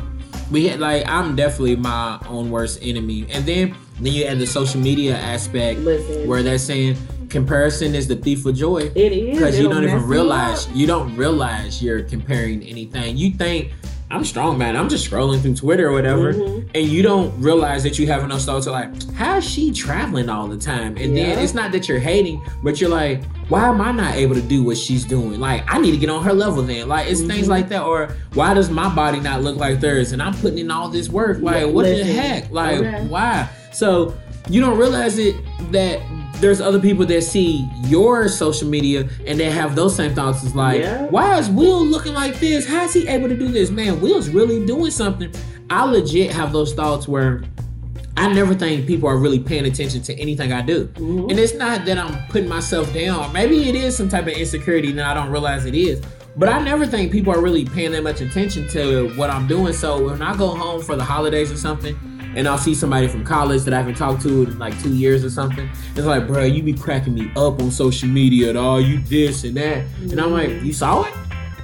We 0.52 0.66
had 0.68 0.78
like 0.78 1.08
I'm 1.08 1.34
definitely 1.34 1.76
my 1.76 2.18
own 2.28 2.50
worst 2.50 2.78
enemy, 2.82 3.26
and 3.32 3.46
then 3.46 3.74
then 4.00 4.12
you 4.12 4.24
add 4.24 4.38
the 4.38 4.46
social 4.46 4.80
media 4.80 5.16
aspect 5.16 5.80
Listen, 5.80 6.28
where 6.28 6.42
they're 6.42 6.58
saying 6.58 6.96
comparison 7.30 7.94
is 7.94 8.08
the 8.08 8.16
thief 8.16 8.46
of 8.46 8.54
joy 8.54 8.90
it 8.94 9.12
is 9.12 9.36
because 9.38 9.58
you 9.58 9.68
don't 9.68 9.84
even 9.84 10.02
realize 10.06 10.66
you 10.74 10.86
don't 10.86 11.14
realize 11.16 11.82
you're 11.82 12.02
comparing 12.02 12.62
anything. 12.62 13.16
You 13.18 13.30
think 13.32 13.70
I'm 14.10 14.24
strong, 14.24 14.56
man. 14.56 14.74
I'm 14.74 14.88
just 14.88 15.08
scrolling 15.10 15.42
through 15.42 15.54
Twitter 15.56 15.88
or 15.88 15.92
whatever, 15.92 16.32
Mhm. 16.32 16.68
and 16.74 16.86
you 16.88 17.02
don't 17.02 17.30
realize 17.38 17.82
that 17.82 17.98
you 17.98 18.06
have 18.06 18.24
enough 18.24 18.40
thoughts 18.40 18.64
to 18.64 18.70
like, 18.72 18.90
how 19.12 19.36
is 19.36 19.44
she 19.44 19.70
traveling 19.70 20.30
all 20.30 20.46
the 20.48 20.56
time? 20.56 20.96
And 20.96 21.14
then 21.14 21.38
it's 21.38 21.52
not 21.52 21.72
that 21.72 21.88
you're 21.90 21.98
hating, 21.98 22.40
but 22.62 22.80
you're 22.80 22.88
like, 22.88 23.22
why 23.50 23.68
am 23.68 23.82
I 23.82 23.92
not 23.92 24.14
able 24.14 24.34
to 24.34 24.40
do 24.40 24.62
what 24.62 24.78
she's 24.78 25.04
doing? 25.04 25.38
Like, 25.38 25.62
I 25.68 25.78
need 25.78 25.90
to 25.90 25.98
get 25.98 26.08
on 26.08 26.22
her 26.24 26.32
level 26.32 26.62
then. 26.62 26.88
Like, 26.88 27.10
it's 27.10 27.20
things 27.20 27.46
Mhm. 27.46 27.50
like 27.50 27.68
that. 27.68 27.82
Or 27.82 28.08
why 28.32 28.54
does 28.54 28.70
my 28.70 28.88
body 28.88 29.20
not 29.20 29.42
look 29.42 29.56
like 29.56 29.80
theirs? 29.80 30.12
And 30.12 30.22
I'm 30.22 30.32
putting 30.34 30.58
in 30.58 30.70
all 30.70 30.88
this 30.88 31.10
work. 31.10 31.40
Like, 31.42 31.66
what 31.70 31.84
the 31.84 32.02
heck? 32.04 32.50
Like, 32.50 32.78
okay. 32.78 33.04
why? 33.08 33.48
So 33.72 34.14
you 34.48 34.60
don't 34.60 34.78
realize 34.78 35.18
it 35.18 35.36
that 35.72 36.00
there's 36.40 36.60
other 36.60 36.78
people 36.78 37.04
that 37.06 37.22
see 37.22 37.68
your 37.84 38.28
social 38.28 38.68
media 38.68 39.08
and 39.26 39.38
they 39.40 39.50
have 39.50 39.74
those 39.74 39.94
same 39.96 40.14
thoughts. 40.14 40.44
It's 40.44 40.54
like, 40.54 40.80
Yeah. 40.80 41.06
why 41.06 41.38
is 41.38 41.48
Will 41.50 41.84
looking 41.84 42.14
like 42.14 42.38
this? 42.38 42.66
How 42.66 42.84
is 42.84 42.92
he 42.94 43.08
able 43.08 43.28
to 43.28 43.36
do 43.36 43.48
this? 43.48 43.70
Man, 43.70 44.00
Will's 44.00 44.28
really 44.28 44.64
doing 44.64 44.90
something. 44.90 45.30
I 45.68 45.84
legit 45.84 46.30
have 46.32 46.52
those 46.52 46.72
thoughts 46.74 47.08
where 47.08 47.42
I 48.16 48.32
never 48.32 48.54
think 48.54 48.86
people 48.86 49.08
are 49.08 49.16
really 49.16 49.38
paying 49.38 49.64
attention 49.66 50.02
to 50.02 50.14
anything 50.18 50.52
I 50.52 50.62
do. 50.62 50.88
Mhm. 50.94 51.30
And 51.30 51.38
it's 51.38 51.54
not 51.54 51.84
that 51.86 51.98
I'm 51.98 52.16
putting 52.30 52.48
myself 52.48 52.92
down. 52.94 53.32
Maybe 53.32 53.68
it 53.68 53.74
is 53.74 53.96
some 53.96 54.08
type 54.08 54.26
of 54.26 54.32
insecurity 54.32 54.92
that 54.92 55.04
I 55.06 55.14
don't 55.14 55.30
realize 55.30 55.66
it 55.66 55.74
is. 55.74 56.00
But 56.36 56.48
I 56.48 56.60
never 56.62 56.86
think 56.86 57.10
people 57.12 57.32
are 57.32 57.40
really 57.40 57.64
paying 57.64 57.92
that 57.92 58.02
much 58.04 58.20
attention 58.20 58.68
to 58.68 59.08
what 59.16 59.28
I'm 59.30 59.46
doing. 59.48 59.72
So 59.72 60.04
when 60.04 60.22
I 60.22 60.36
go 60.36 60.48
home 60.48 60.82
for 60.82 60.94
the 60.96 61.04
holidays 61.04 61.50
or 61.52 61.56
something, 61.56 61.96
and 62.36 62.46
I'll 62.48 62.58
see 62.58 62.74
somebody 62.74 63.08
from 63.08 63.24
college 63.24 63.62
that 63.62 63.74
I 63.74 63.78
haven't 63.78 63.96
talked 63.96 64.22
to 64.22 64.42
in 64.44 64.58
like 64.58 64.80
two 64.82 64.94
years 64.94 65.24
or 65.24 65.30
something, 65.30 65.68
it's 65.96 66.06
like, 66.06 66.26
bro, 66.26 66.44
you 66.44 66.62
be 66.62 66.72
cracking 66.74 67.14
me 67.14 67.30
up 67.36 67.60
on 67.60 67.70
social 67.70 68.08
media 68.08 68.50
and 68.50 68.58
all 68.58 68.80
you 68.80 68.98
this 69.00 69.44
and 69.44 69.56
that. 69.56 69.84
And 70.00 70.20
I'm 70.20 70.32
like, 70.32 70.50
you 70.62 70.72
saw 70.72 71.04
it? 71.04 71.12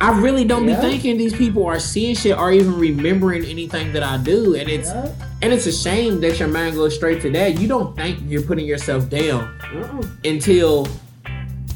I 0.00 0.18
really 0.20 0.44
don't 0.44 0.66
Yeah. 0.66 0.80
be 0.80 0.88
thinking 0.88 1.16
these 1.16 1.32
people 1.34 1.64
are 1.66 1.78
seeing 1.78 2.14
shit 2.16 2.36
or 2.36 2.52
even 2.52 2.74
remembering 2.78 3.44
anything 3.44 3.92
that 3.92 4.02
I 4.02 4.16
do. 4.18 4.54
And 4.56 4.68
it's 4.68 4.88
Yeah. 4.88 5.08
and 5.40 5.52
it's 5.52 5.66
a 5.66 5.72
shame 5.72 6.20
that 6.22 6.38
your 6.40 6.48
mind 6.48 6.74
goes 6.74 6.94
straight 6.94 7.22
to 7.22 7.30
that. 7.30 7.60
You 7.60 7.68
don't 7.68 7.94
think 7.96 8.18
you're 8.28 8.42
putting 8.42 8.66
yourself 8.66 9.08
down 9.08 9.48
Uh-uh. 9.74 10.02
until 10.24 10.88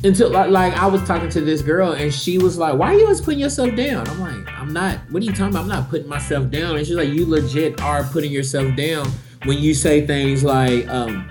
until 0.04 0.30
like, 0.30 0.50
like 0.50 0.74
I 0.74 0.86
was 0.86 1.02
talking 1.04 1.28
to 1.30 1.40
this 1.40 1.62
girl 1.62 1.92
and 1.92 2.12
she 2.12 2.38
was 2.38 2.58
like, 2.58 2.74
"Why 2.78 2.88
are 2.88 2.94
you 2.94 3.02
always 3.02 3.20
putting 3.20 3.40
yourself 3.40 3.74
down?" 3.74 4.08
I'm 4.08 4.20
like, 4.20 4.48
"I'm 4.58 4.72
not. 4.72 4.98
What 5.10 5.22
are 5.22 5.26
you 5.26 5.32
talking 5.32 5.48
about? 5.48 5.62
I'm 5.62 5.68
not 5.68 5.90
putting 5.90 6.08
myself 6.08 6.50
down." 6.50 6.76
And 6.76 6.86
she's 6.86 6.96
like, 6.96 7.08
"You 7.08 7.26
legit 7.26 7.80
are 7.80 8.04
putting 8.04 8.30
yourself 8.30 8.74
down 8.76 9.08
when 9.44 9.58
you 9.58 9.74
say 9.74 10.06
things 10.06 10.44
like." 10.44 10.88
um 10.88 11.28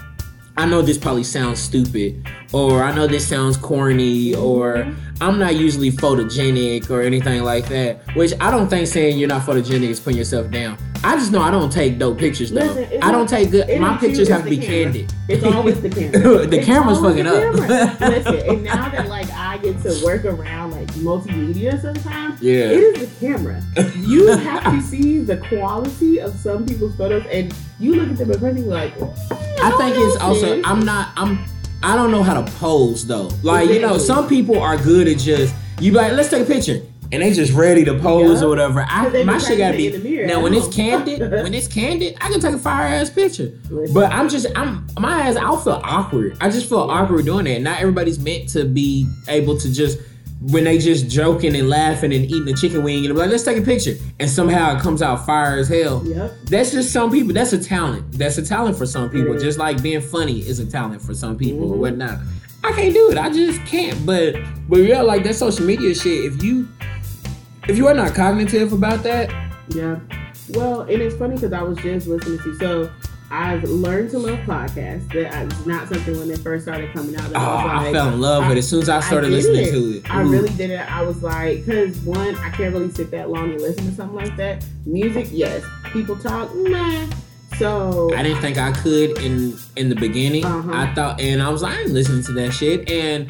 I 0.59 0.65
know 0.65 0.81
this 0.81 0.97
probably 0.97 1.23
sounds 1.23 1.59
stupid, 1.59 2.27
or 2.51 2.83
I 2.83 2.91
know 2.91 3.05
this 3.05 3.27
sounds 3.27 3.57
corny, 3.57 4.33
or 4.33 4.91
I'm 5.21 5.37
not 5.37 5.55
usually 5.55 5.91
photogenic 5.91 6.89
or 6.89 7.03
anything 7.03 7.43
like 7.43 7.69
that. 7.69 8.15
Which 8.15 8.33
I 8.41 8.49
don't 8.49 8.67
think 8.67 8.87
saying 8.87 9.19
you're 9.19 9.29
not 9.29 9.43
photogenic 9.43 9.89
is 9.89 9.99
putting 9.99 10.17
yourself 10.17 10.49
down. 10.49 10.79
I 11.03 11.15
just 11.15 11.31
know 11.31 11.41
I 11.41 11.51
don't 11.51 11.71
take 11.71 11.99
dope 11.99 12.17
pictures 12.17 12.51
though. 12.51 12.61
Listen, 12.65 13.01
I 13.03 13.11
don't 13.11 13.27
take 13.29 13.51
good. 13.51 13.67
My 13.79 13.93
you, 13.93 13.99
pictures 13.99 14.27
have 14.29 14.43
to 14.43 14.49
be 14.49 14.57
camera. 14.57 14.83
candid. 14.93 15.13
It's 15.29 15.43
always 15.43 15.81
the 15.81 15.89
camera. 16.11 16.45
the 16.47 16.57
It's 16.57 16.65
camera's 16.65 16.99
fucking 16.99 17.23
the 17.25 17.49
up. 17.49 17.55
camera. 17.55 17.97
Listen, 18.09 18.49
and 18.49 18.63
now 18.63 18.89
that 18.89 19.07
like 19.07 19.29
I 19.31 19.57
get 19.59 19.81
to 19.83 20.01
work 20.03 20.25
around 20.25 20.71
like 20.71 20.87
multimedia 20.95 21.81
sometimes, 21.81 22.41
Yeah. 22.41 22.53
it 22.71 22.71
is 22.97 23.09
the 23.09 23.27
camera. 23.27 23.61
You 23.97 24.27
have 24.37 24.63
to 24.73 24.81
see 24.87 25.19
the 25.19 25.37
quality 25.37 26.19
of 26.19 26.35
some 26.35 26.65
people's 26.65 26.95
photos, 26.95 27.23
and 27.31 27.53
you 27.79 27.95
look 27.95 28.09
at 28.09 28.17
them 28.17 28.31
in 28.31 28.39
person, 28.39 28.67
like, 28.67 28.95
mm, 28.97 29.13
I 29.61 29.71
think 29.77 29.95
it's 29.97 30.17
also 30.21 30.61
I'm 30.63 30.79
not 30.81 31.09
I'm 31.15 31.45
I 31.83 31.95
don't 31.95 32.09
know 32.11 32.23
how 32.23 32.41
to 32.41 32.51
pose 32.53 33.05
though. 33.05 33.29
Like 33.43 33.69
you 33.69 33.79
know, 33.81 33.97
some 33.97 34.27
people 34.27 34.59
are 34.59 34.77
good 34.77 35.07
at 35.07 35.19
just 35.19 35.53
you 35.79 35.91
be 35.91 35.97
like, 35.97 36.13
let's 36.13 36.29
take 36.29 36.41
a 36.41 36.45
picture. 36.45 36.81
And 37.11 37.21
they 37.21 37.31
just 37.33 37.53
ready 37.53 37.85
to 37.85 37.97
pose 37.99 38.41
Yeah. 38.41 38.45
or 38.47 38.49
whatever. 38.49 38.85
I, 38.87 39.23
my 39.23 39.37
shit 39.37 39.57
gotta 39.59 39.77
be 39.77 39.97
mirror 39.97 40.27
now 40.27 40.41
when 40.41 40.53
it's 40.53 40.73
candid, 40.73 41.19
when 41.43 41.53
it's 41.53 41.67
candid, 41.67 42.15
I 42.21 42.29
can 42.29 42.39
take 42.39 42.53
a 42.55 42.57
fire 42.57 42.87
ass 42.87 43.09
picture. 43.09 43.51
But 43.93 44.11
I'm 44.11 44.27
just 44.29 44.47
I'm 44.55 44.85
my 44.99 45.21
ass 45.21 45.35
I'll 45.37 45.57
feel 45.57 45.81
awkward. 45.83 46.37
I 46.41 46.49
just 46.49 46.67
feel 46.67 46.79
awkward 46.79 47.25
doing 47.25 47.45
that. 47.45 47.61
Not 47.61 47.79
everybody's 47.79 48.19
meant 48.19 48.49
to 48.49 48.65
be 48.65 49.07
able 49.27 49.57
to 49.59 49.71
just 49.73 49.99
when 50.41 50.65
they 50.65 50.77
just 50.77 51.09
joking 51.09 51.55
and 51.55 51.67
laughing 51.67 52.13
and 52.13 52.23
eating 52.25 52.47
a 52.47 52.53
chicken 52.55 52.83
wing 52.83 53.03
and 53.05 53.15
be 53.15 53.19
like, 53.19 53.31
let's 53.31 53.43
take 53.43 53.57
a 53.57 53.61
picture. 53.61 53.95
And 54.19 54.29
somehow 54.29 54.75
it 54.75 54.81
comes 54.81 55.01
out 55.01 55.25
fire 55.25 55.57
as 55.57 55.67
hell. 55.67 56.03
Yep. 56.05 56.33
That's 56.43 56.71
just 56.71 56.93
some 56.93 57.09
people. 57.09 57.33
That's 57.33 57.53
a 57.53 57.57
talent. 57.63 58.11
That's 58.11 58.37
a 58.37 58.45
talent 58.45 58.77
for 58.77 58.85
some 58.85 59.09
people. 59.09 59.33
Is. 59.33 59.41
Just 59.41 59.57
like 59.57 59.81
being 59.81 59.99
funny 60.01 60.39
is 60.41 60.59
a 60.59 60.65
talent 60.65 61.01
for 61.01 61.15
some 61.15 61.37
people 61.37 61.71
or 61.71 61.75
Mhm. 61.75 61.79
whatnot. 61.79 62.19
I 62.63 62.71
can't 62.73 62.93
do 62.93 63.09
it. 63.11 63.17
I 63.17 63.29
just 63.31 63.63
can't. 63.65 64.05
But 64.05 64.35
but 64.69 64.77
yeah, 64.79 65.01
like 65.01 65.23
that 65.23 65.35
social 65.35 65.65
media 65.65 65.95
shit. 65.95 66.25
If 66.25 66.43
you 66.43 66.67
if 67.67 67.77
you 67.77 67.87
are 67.87 67.93
not 67.93 68.13
cognitive 68.15 68.73
about 68.73 69.03
that, 69.03 69.29
Yeah. 69.69 69.99
Well, 70.51 70.81
and 70.81 71.01
it's 71.01 71.15
funny 71.15 71.35
because 71.35 71.51
I 71.51 71.61
was 71.61 71.77
just 71.79 72.07
listening 72.07 72.39
to 72.39 72.55
so 72.55 72.91
I've 73.29 73.63
learned 73.65 74.11
to 74.11 74.19
love 74.19 74.39
podcasts. 74.39 75.11
That 75.11 75.31
That 75.31 75.51
is 75.51 75.65
not 75.65 75.89
something 75.89 76.17
when 76.17 76.29
they 76.29 76.37
first 76.37 76.63
started 76.63 76.93
coming 76.93 77.15
out. 77.17 77.29
That 77.29 77.35
oh, 77.35 77.41
I, 77.41 77.77
was 77.79 77.87
I 77.87 77.91
fell 77.91 78.13
in 78.13 78.21
love 78.21 78.47
with 78.47 78.53
it 78.53 78.59
as 78.59 78.69
soon 78.69 78.81
as 78.81 78.89
I 78.89 79.01
started 79.01 79.27
did 79.27 79.35
listening 79.35 79.65
it. 79.65 79.71
to 79.71 79.97
it. 79.97 80.09
I 80.09 80.21
really 80.21 80.49
did 80.51 80.69
it. 80.69 80.89
I 80.89 81.01
was 81.01 81.21
like, 81.21 81.65
because 81.65 81.99
one, 81.99 82.35
I 82.35 82.49
can't 82.51 82.73
really 82.73 82.89
sit 82.89 83.11
that 83.11 83.29
long 83.29 83.51
and 83.51 83.61
listen 83.61 83.85
to 83.85 83.93
something 83.93 84.15
like 84.15 84.37
that. 84.37 84.65
Music, 84.85 85.27
yes. 85.31 85.65
People 85.91 86.15
talk, 86.17 86.55
nah. 86.55 87.05
So 87.57 88.13
I 88.15 88.23
didn't 88.23 88.39
think 88.39 88.57
I 88.57 88.71
could 88.71 89.17
in 89.17 89.57
in 89.75 89.89
the 89.89 89.95
beginning. 89.95 90.45
Uh-huh. 90.45 90.71
I 90.73 90.93
thought, 90.93 91.19
and 91.19 91.41
I 91.41 91.49
was 91.49 91.63
like, 91.63 91.75
I 91.75 91.81
ain't 91.81 91.89
listening 91.89 92.23
to 92.25 92.31
that 92.33 92.53
shit, 92.53 92.89
and 92.89 93.29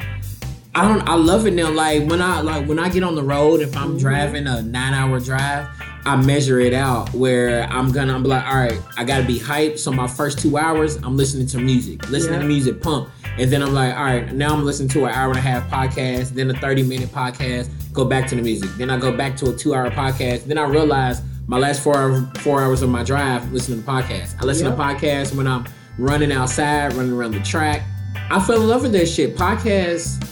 I 0.74 0.86
don't. 0.86 1.08
I 1.08 1.14
love 1.14 1.46
it 1.46 1.54
now. 1.54 1.70
Like 1.70 2.08
when 2.08 2.20
I 2.20 2.40
like 2.40 2.66
when 2.66 2.78
I 2.78 2.88
get 2.88 3.02
on 3.02 3.14
the 3.14 3.22
road, 3.22 3.60
if 3.60 3.76
I'm 3.76 3.98
driving 3.98 4.46
a 4.46 4.62
nine 4.62 4.94
hour 4.94 5.18
drive, 5.18 5.66
I 6.04 6.16
measure 6.16 6.60
it 6.60 6.72
out 6.74 7.12
where 7.14 7.64
I'm 7.64 7.90
gonna. 7.90 8.14
I'm 8.14 8.22
like, 8.22 8.44
all 8.46 8.54
right, 8.56 8.78
I 8.96 9.04
gotta 9.04 9.24
be 9.24 9.38
hyped. 9.40 9.78
So 9.78 9.90
my 9.90 10.06
first 10.06 10.38
two 10.38 10.56
hours, 10.56 10.96
I'm 10.96 11.16
listening 11.16 11.46
to 11.48 11.58
music, 11.58 12.08
listening 12.10 12.34
Yeah. 12.34 12.42
to 12.42 12.46
music 12.48 12.80
pump, 12.82 13.08
and 13.38 13.50
then 13.50 13.62
I'm 13.62 13.72
like, 13.74 13.94
all 13.96 14.04
right, 14.04 14.32
now 14.32 14.52
I'm 14.52 14.64
listening 14.64 14.88
to 14.90 15.06
an 15.06 15.10
hour 15.14 15.30
and 15.30 15.38
a 15.38 15.42
half 15.42 15.68
podcast, 15.70 16.30
then 16.34 16.50
a 16.50 16.54
30 16.54 16.82
minute 16.84 17.08
podcast, 17.08 17.68
go 17.92 18.04
back 18.04 18.28
to 18.28 18.36
the 18.36 18.42
music, 18.42 18.70
then 18.76 18.90
I 18.90 18.98
go 18.98 19.10
back 19.16 19.36
to 19.38 19.50
a 19.50 19.56
two 19.56 19.74
hour 19.74 19.90
podcast, 19.90 20.44
then 20.44 20.58
I 20.58 20.64
realize. 20.64 21.22
My 21.50 21.56
last 21.56 21.82
four 21.82 21.96
hour, 21.96 22.30
four 22.40 22.60
hours 22.60 22.82
of 22.82 22.90
my 22.90 23.02
drive, 23.02 23.50
listening 23.54 23.82
to 23.82 23.88
podcasts. 23.90 24.34
I 24.38 24.44
listen 24.44 24.66
Yep. 24.66 24.76
to 24.76 24.82
podcasts 24.82 25.34
when 25.34 25.46
I'm 25.46 25.64
running 25.96 26.30
outside, 26.30 26.92
running 26.92 27.12
around 27.14 27.32
the 27.32 27.40
track. 27.40 27.84
I 28.30 28.38
fell 28.38 28.60
in 28.60 28.68
love 28.68 28.82
with 28.82 28.92
that 28.92 29.06
shit. 29.08 29.34
Podcasts, 29.34 30.22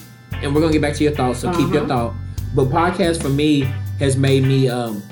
and 0.43 0.55
we're 0.55 0.61
gonna 0.61 0.73
get 0.73 0.83
back 0.83 0.95
to 0.95 1.05
your 1.05 1.12
thoughts, 1.14 1.40
so 1.40 1.50
keep 1.52 1.69
your 1.73 1.85
Uh-huh. 1.85 1.87
thought. 1.88 2.14
But 2.55 2.69
podcast 2.71 3.21
for 3.23 3.28
me 3.28 3.69
has 3.99 4.16
made 4.16 4.45
me 4.45 4.69
um 4.69 5.02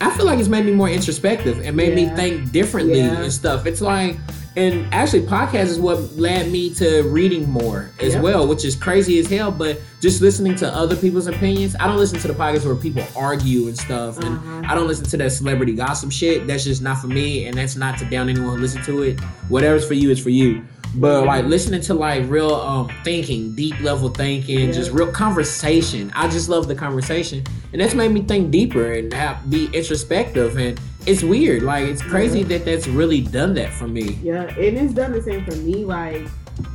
I 0.00 0.10
feel 0.16 0.26
like 0.26 0.40
it's 0.40 0.48
made 0.48 0.64
me 0.66 0.72
more 0.72 0.88
introspective 0.88 1.60
and 1.64 1.76
made 1.76 1.94
me 1.94 2.06
think 2.16 2.50
differently 2.50 2.98
Yeah. 2.98 3.22
and 3.22 3.32
stuff. 3.32 3.66
It's 3.66 3.80
like 3.80 4.16
and 4.54 4.84
actually 4.92 5.22
podcast 5.22 5.66
is 5.68 5.78
what 5.78 6.18
led 6.18 6.50
me 6.52 6.68
to 6.74 7.02
reading 7.04 7.48
more 7.48 7.88
as 8.00 8.12
Yep. 8.14 8.22
well, 8.22 8.46
which 8.46 8.64
is 8.66 8.74
crazy 8.76 9.18
as 9.18 9.26
hell. 9.26 9.50
But 9.50 9.80
just 10.02 10.20
listening 10.20 10.54
to 10.56 10.68
other 10.74 10.94
people's 10.94 11.26
opinions, 11.26 11.74
I 11.80 11.86
don't 11.86 11.96
listen 11.96 12.18
to 12.18 12.28
the 12.28 12.34
podcasts 12.34 12.66
where 12.66 12.74
people 12.74 13.02
argue 13.16 13.68
and 13.68 13.78
stuff, 13.78 14.18
and 14.18 14.36
Uh-huh. 14.36 14.62
I 14.68 14.74
don't 14.74 14.88
listen 14.88 15.06
to 15.06 15.16
that 15.18 15.32
celebrity 15.32 15.72
gossip 15.72 16.12
shit. 16.12 16.46
That's 16.46 16.64
just 16.64 16.82
not 16.82 16.98
for 17.00 17.06
me, 17.06 17.46
and 17.46 17.56
that's 17.56 17.76
not 17.76 17.96
to 17.98 18.04
down 18.04 18.28
anyone 18.28 18.56
who 18.56 18.60
listen 18.60 18.82
to 18.82 19.02
it. 19.04 19.20
Whatever's 19.48 19.86
for 19.86 19.94
you 19.94 20.10
is 20.10 20.18
for 20.18 20.30
you. 20.30 20.60
But 20.94 21.24
like 21.24 21.46
listening 21.46 21.80
to 21.82 21.94
like 21.94 22.28
real 22.28 22.54
um 22.54 22.90
thinking, 23.02 23.54
deep 23.54 23.80
level 23.80 24.08
thinking, 24.10 24.66
Yeah. 24.66 24.72
just 24.72 24.90
real 24.90 25.10
conversation. 25.10 26.12
I 26.14 26.28
just 26.28 26.48
love 26.48 26.68
the 26.68 26.74
conversation, 26.74 27.44
and 27.72 27.80
that's 27.80 27.94
made 27.94 28.10
me 28.12 28.22
think 28.22 28.50
deeper 28.50 28.92
and 28.92 29.12
have, 29.14 29.48
be 29.48 29.66
introspective. 29.72 30.56
And 30.58 30.78
it's 31.06 31.22
weird, 31.22 31.62
like 31.62 31.86
it's 31.88 32.02
crazy 32.02 32.40
Yeah. 32.40 32.48
that 32.48 32.64
that's 32.66 32.86
really 32.88 33.22
done 33.22 33.54
that 33.54 33.72
for 33.72 33.88
me. 33.88 34.18
Yeah, 34.22 34.42
and 34.42 34.76
it's 34.78 34.92
done 34.92 35.12
the 35.12 35.22
same 35.22 35.44
for 35.46 35.56
me. 35.56 35.84
Like, 35.84 36.26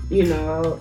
you 0.10 0.26
know, 0.26 0.80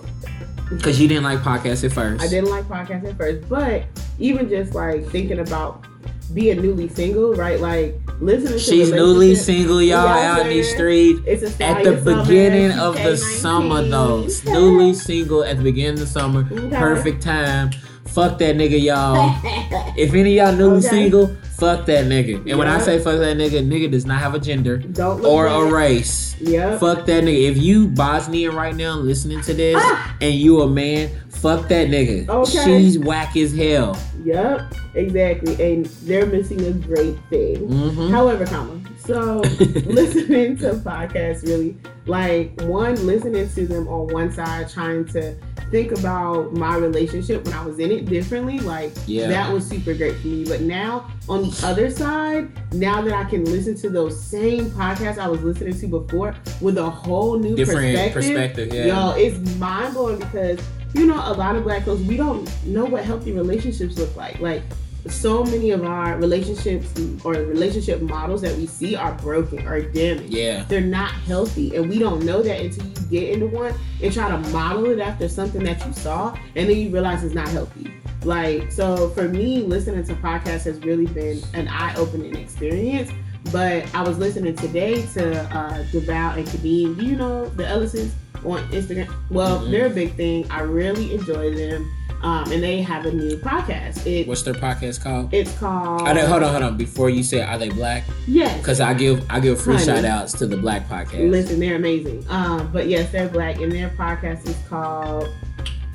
Cause 0.81 0.99
you 0.99 1.07
didn't 1.07 1.23
like 1.23 1.39
podcasts 1.39 1.85
at 1.85 1.93
first. 1.93 2.21
I 2.21 2.27
didn't 2.27 2.49
like 2.49 2.65
podcasts 2.65 3.07
at 3.07 3.17
first, 3.17 3.47
but 3.47 3.83
even 4.19 4.49
just 4.49 4.73
like 4.73 5.05
thinking 5.09 5.39
about 5.39 5.85
being 6.33 6.61
newly 6.61 6.89
single, 6.89 7.33
right? 7.35 7.59
Like 7.61 7.95
listening 8.19 8.53
to 8.53 8.59
She's 8.59 8.91
newly 8.91 9.35
single, 9.35 9.81
y'all 9.81 10.07
out 10.07 10.41
in 10.41 10.49
these 10.49 10.65
man. 10.67 10.75
streets. 10.75 11.21
It's 11.25 11.43
a 11.59 11.63
At 11.63 11.83
the 11.83 11.97
summer, 12.03 12.23
beginning 12.23 12.71
of 12.77 12.95
the 12.95 13.15
CK19. 13.15 13.17
summer, 13.41 13.83
though, 13.83 14.27
newly 14.45 14.93
single 14.93 15.43
at 15.43 15.57
the 15.57 15.63
beginning 15.63 15.93
of 15.93 15.99
the 15.99 16.07
summer, 16.07 16.47
Okay. 16.51 16.75
perfect 16.75 17.21
time. 17.21 17.71
Fuck 18.05 18.39
that 18.39 18.55
nigga, 18.57 18.81
y'all. 18.81 19.35
If 19.97 20.13
any 20.13 20.39
of 20.39 20.47
y'all 20.49 20.55
newly 20.57 20.77
Okay. 20.77 20.87
single, 20.89 21.35
fuck 21.57 21.85
that 21.87 22.05
nigga. 22.05 22.47
And 22.49 22.57
when 22.57 22.67
I 22.67 22.79
say 22.79 22.99
fuck 22.99 23.17
that 23.19 23.35
nigga, 23.37 23.67
nigga 23.67 23.91
does 23.91 24.05
not 24.05 24.19
have 24.21 24.33
a 24.35 24.39
gender 24.39 24.81
or 25.23 25.47
a 25.47 25.71
race. 25.71 26.35
Yeah. 26.39 26.77
Fuck 26.77 27.05
that 27.07 27.23
nigga. 27.23 27.49
If 27.51 27.57
you 27.57 27.87
Bosnian 27.87 28.55
right 28.55 28.75
now 28.75 28.95
listening 28.95 29.41
to 29.41 29.53
this 29.53 29.75
Ah! 29.79 30.15
and 30.21 30.33
you 30.35 30.61
a 30.61 30.67
man, 30.67 31.09
fuck 31.29 31.67
that 31.69 31.89
nigga. 31.89 32.27
Okay. 32.29 32.63
She's 32.65 32.97
whack 32.99 33.35
as 33.35 33.53
hell. 33.55 33.97
Yep. 34.27 34.73
Exactly. 34.95 35.73
And 35.73 35.85
they're 36.03 36.25
missing 36.25 36.61
a 36.65 36.71
great 36.73 37.17
thing. 37.29 37.67
hmm 37.67 38.09
However, 38.11 38.45
comma. 38.45 38.79
So 38.99 39.37
listening 39.85 40.57
to 40.57 40.73
podcasts 40.73 41.43
really 41.47 41.77
like 42.05 42.59
one 42.61 42.95
listening 43.05 43.47
to 43.49 43.67
them 43.67 43.87
on 43.87 44.07
one 44.13 44.31
side, 44.31 44.69
trying 44.69 45.05
to 45.09 45.35
think 45.71 45.91
about 45.91 46.53
my 46.53 46.75
relationship 46.77 47.43
when 47.45 47.53
I 47.53 47.65
was 47.65 47.79
in 47.79 47.91
it 47.91 48.05
differently. 48.05 48.59
Like 48.59 48.91
Yeah. 49.05 49.27
that 49.27 49.53
was 49.53 49.65
super 49.65 49.93
great 49.93 50.15
for 50.17 50.27
me. 50.27 50.43
But 50.45 50.61
now 50.61 51.09
on 51.29 51.43
the 51.43 51.61
other 51.65 51.89
side, 51.89 52.49
now 52.73 53.01
that 53.01 53.13
I 53.13 53.23
can 53.29 53.45
listen 53.45 53.75
to 53.77 53.89
those 53.89 54.21
same 54.21 54.65
podcasts 54.71 55.17
I 55.19 55.27
was 55.29 55.41
listening 55.41 55.77
to 55.79 55.87
before 55.87 56.35
with 56.61 56.77
a 56.77 56.89
whole 56.89 57.37
new 57.39 57.55
Different 57.55 57.95
perspective, 58.13 58.13
perspective, 58.13 58.73
yeah. 58.73 58.85
yo, 58.87 59.15
it's 59.17 59.55
mind 59.57 59.93
blowing 59.93 60.19
because 60.19 60.59
you 60.93 61.05
know 61.05 61.15
a 61.15 61.33
lot 61.33 61.55
of 61.55 61.63
black 61.63 61.83
folks 61.85 62.01
we 62.01 62.17
don't 62.17 62.49
know 62.65 62.85
what 62.85 63.03
healthy 63.03 63.31
relationships 63.31 63.97
look 63.97 64.15
like. 64.15 64.39
Like 64.39 64.63
so 65.09 65.43
many 65.43 65.71
of 65.71 65.83
our 65.85 66.17
relationships 66.17 66.91
or 67.23 67.33
relationship 67.33 68.01
models 68.01 68.41
that 68.41 68.55
we 68.57 68.65
see 68.65 68.95
are 68.95 69.13
broken 69.13 69.65
or 69.67 69.81
damaged. 69.81 70.33
Yeah. 70.33 70.63
They're 70.67 70.81
not 70.81 71.11
healthy, 71.11 71.75
and 71.75 71.89
we 71.89 71.99
don't 71.99 72.23
know 72.25 72.41
that 72.41 72.59
until 72.59 72.85
you 72.85 72.93
get 73.09 73.29
into 73.33 73.47
one 73.47 73.73
and 74.01 74.13
try 74.13 74.29
to 74.29 74.37
model 74.49 74.85
it 74.89 74.99
after 74.99 75.29
something 75.29 75.63
that 75.63 75.85
you 75.85 75.93
saw, 75.93 76.37
and 76.55 76.69
then 76.69 76.77
you 76.77 76.89
realize 76.89 77.23
it's 77.23 77.35
not 77.35 77.47
healthy. 77.47 77.93
Like, 78.23 78.71
so 78.71 79.09
for 79.11 79.29
me, 79.29 79.61
listening 79.61 80.03
to 80.05 80.15
podcasts 80.15 80.63
has 80.63 80.79
really 80.79 81.05
been 81.05 81.41
an 81.53 81.67
eye 81.67 81.95
opening 81.95 82.35
experience. 82.35 83.11
But 83.51 83.93
I 83.95 84.01
was 84.01 84.17
listening 84.17 84.55
today 84.57 85.03
to 85.13 85.39
uh, 85.39 85.83
Deval 85.85 86.35
and 86.35 86.45
Kadeem. 86.45 86.97
Do 86.97 87.05
you 87.05 87.15
know 87.15 87.47
the 87.47 87.63
Ellises 87.63 88.11
on 88.45 88.67
Instagram? 88.69 89.07
Well, 89.29 89.59
Mhm. 89.59 89.71
they're 89.71 89.85
a 89.87 89.89
big 89.89 90.15
thing. 90.15 90.45
I 90.49 90.61
really 90.61 91.13
enjoy 91.13 91.53
them. 91.55 91.89
Um, 92.23 92.51
and 92.51 92.63
they 92.63 92.81
have 92.81 93.05
a 93.05 93.11
new 93.11 93.37
podcast. 93.37 94.03
It, 94.07 94.27
What's 94.27 94.41
their 94.41 94.55
podcast 94.55 95.03
called? 95.03 95.31
it's 95.31 95.55
called. 95.59 96.01
I 96.07 96.17
hold 96.25 96.41
on, 96.41 96.49
hold 96.51 96.63
on. 96.63 96.75
Before 96.77 97.11
you 97.11 97.21
say, 97.21 97.41
are 97.43 97.59
they 97.59 97.69
black? 97.69 98.05
Yes. 98.25 98.57
Because 98.57 98.81
I 98.81 98.95
give 98.95 99.23
I 99.29 99.39
give 99.39 99.61
free 99.61 99.75
Honey. 99.75 99.85
shout 99.85 100.03
outs 100.05 100.33
to 100.39 100.47
the 100.47 100.57
black 100.57 100.89
podcast. 100.89 101.29
Listen, 101.29 101.59
they're 101.59 101.75
amazing. 101.75 102.25
Um, 102.27 102.71
but 102.73 102.87
yes, 102.87 103.11
they're 103.11 103.29
black, 103.29 103.61
and 103.61 103.71
their 103.71 103.89
podcast 103.89 104.47
is 104.49 104.55
called 104.67 105.29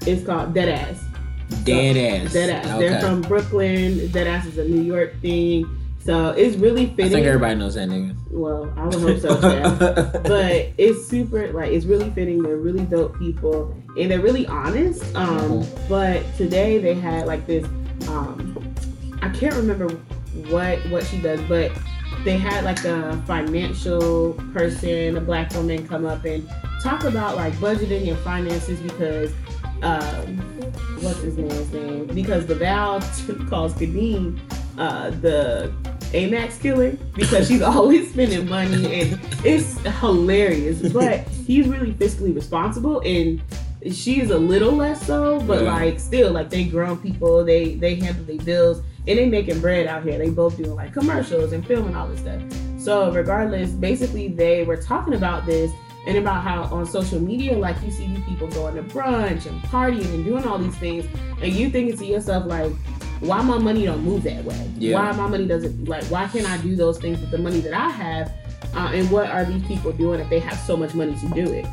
it's 0.07 0.25
called 0.25 0.55
Dead 0.55 0.69
Ass. 0.69 1.01
Dead 1.65 1.97
ass. 1.97 2.33
Dead 2.33 2.51
Ass. 2.51 2.67
Okay. 2.67 2.79
They're 2.89 3.01
from 3.01 3.21
Brooklyn. 3.23 4.09
Dead 4.13 4.27
Ass 4.29 4.47
is 4.47 4.59
a 4.59 4.65
New 4.65 4.81
York 4.83 5.21
thing, 5.23 5.67
so 6.04 6.30
it's 6.30 6.56
really 6.56 6.84
I 6.86 6.95
fitting. 6.95 7.12
think 7.12 7.26
everybody 7.26 7.54
knows 7.56 7.75
that 7.75 7.88
nigga. 7.88 8.15
Well, 8.30 8.73
I 8.76 8.84
would 8.86 8.95
hope 8.95 9.19
so. 9.21 10.21
But 10.25 10.71
it's 10.78 11.06
super 11.06 11.52
like 11.52 11.71
it's 11.73 11.84
really 11.86 12.10
fitting. 12.10 12.43
They're 12.43 12.56
really 12.56 12.84
dope 12.84 13.19
people, 13.19 13.75
and 13.99 14.10
they're 14.10 14.21
really 14.21 14.47
honest. 14.47 15.02
Um, 15.15 15.62
Mhm. 15.62 15.88
but 15.88 16.23
today 16.36 16.78
they 16.78 16.95
had 16.95 17.26
like 17.26 17.47
this. 17.47 17.65
Um, 18.08 18.56
I 19.23 19.28
can't 19.28 19.54
remember 19.54 19.88
what 20.49 20.78
what 20.91 21.04
she 21.04 21.19
does, 21.19 21.41
but 21.43 21.71
they 22.25 22.36
had 22.38 22.65
like 22.65 22.84
a 22.84 23.21
financial 23.26 24.34
person, 24.52 25.17
a 25.17 25.21
black 25.21 25.52
woman, 25.54 25.86
come 25.86 26.04
up 26.06 26.25
and 26.25 26.49
talk 26.82 27.04
about 27.04 27.36
like 27.36 27.52
budgeting 27.54 28.08
and 28.08 28.19
finances 28.19 28.80
because. 28.80 29.32
Um, 29.82 30.36
what's 31.00 31.19
his 31.23 31.36
man's 31.36 31.73
name? 31.73 32.06
Because 32.06 32.45
Deval 32.45 33.00
calls 33.50 33.75
Kadeem 33.75 34.38
uh, 34.78 35.11
the 35.11 35.73
Amex 36.13 36.61
killer 36.61 36.93
because 37.15 37.49
she's 37.49 37.63
always 37.75 38.11
spending 38.11 38.49
money 38.49 39.00
and 39.02 39.21
it's 39.45 39.78
hilarious. 40.00 40.80
But 40.93 41.21
he's 41.47 41.67
really 41.69 41.93
fiscally 41.93 42.35
responsible 42.35 43.00
and 43.04 43.41
she 43.91 44.21
is 44.21 44.30
a 44.30 44.39
little 44.39 44.73
less 44.73 45.04
so, 45.06 45.41
but 45.41 45.63
Yeah. 45.65 45.73
like 45.75 45.99
still 46.00 46.32
like 46.32 46.50
they 46.50 46.65
grown 46.65 46.99
people, 46.99 47.45
they 47.45 47.75
they 47.75 47.97
handle 47.97 48.25
their 48.25 48.39
bills 48.39 48.78
and 49.08 49.19
they 49.19 49.28
making 49.28 49.61
bread 49.61 49.87
out 49.87 50.04
here. 50.04 50.19
They 50.19 50.30
both 50.30 50.56
doing 50.56 50.75
like 50.75 50.93
commercials 50.93 51.52
and 51.52 51.67
filming 51.67 51.97
all 51.97 52.08
this 52.08 52.21
stuff. 52.21 52.41
So 52.78 53.13
regardless, 53.13 53.71
basically 53.73 54.28
they 54.28 54.65
were 54.65 54.76
talking 54.76 55.15
about 55.15 55.47
this 55.47 55.73
and 56.06 56.17
about 56.19 56.43
how 56.43 56.65
on 56.65 56.85
social 56.87 57.21
media, 57.21 57.56
like 57.56 57.80
you 57.85 57.91
see 57.91 58.06
these 58.08 58.25
people 58.25 58.49
going 58.49 58.75
to 58.76 58.82
brunch 58.82 59.47
and 59.47 59.61
partying 59.63 60.13
and 60.15 60.25
doing 60.25 60.45
all 60.45 60.58
these 60.58 60.75
things, 60.76 61.04
and 61.41 61.52
you 61.52 61.71
thinking 61.71 61.97
to 61.97 62.04
yourself 62.04 62.45
like, 62.47 62.73
why 63.23 63.41
my 63.43 63.58
money 63.58 63.85
don't 63.85 64.02
move 64.02 64.25
that 64.25 64.45
way? 64.45 64.71
Yeah. 64.78 64.97
Why 64.97 65.13
my 65.17 65.26
money 65.28 65.47
doesn't 65.47 65.85
like? 65.89 66.04
Why 66.04 66.26
can't 66.28 66.49
I 66.49 66.56
do 66.58 66.75
those 66.76 66.99
things 66.99 67.21
with 67.21 67.30
the 67.30 67.39
money 67.39 67.61
that 67.61 67.73
I 67.73 67.89
have? 67.89 68.32
Uh, 68.75 68.91
and 68.93 69.11
what 69.11 69.30
are 69.30 69.45
these 69.45 69.63
people 69.65 69.93
doing 69.93 70.21
if 70.21 70.28
they 70.30 70.39
have 70.41 70.58
so 70.58 70.76
much 70.76 70.95
money 70.95 71.15
to 71.17 71.28
do 71.28 71.50
it? 71.52 71.67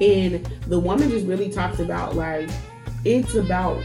And 0.00 0.44
the 0.66 0.78
woman 0.78 1.10
just 1.10 1.26
really 1.26 1.50
talks 1.50 1.78
about 1.80 2.14
like 2.16 2.48
it's 3.04 3.34
about 3.34 3.82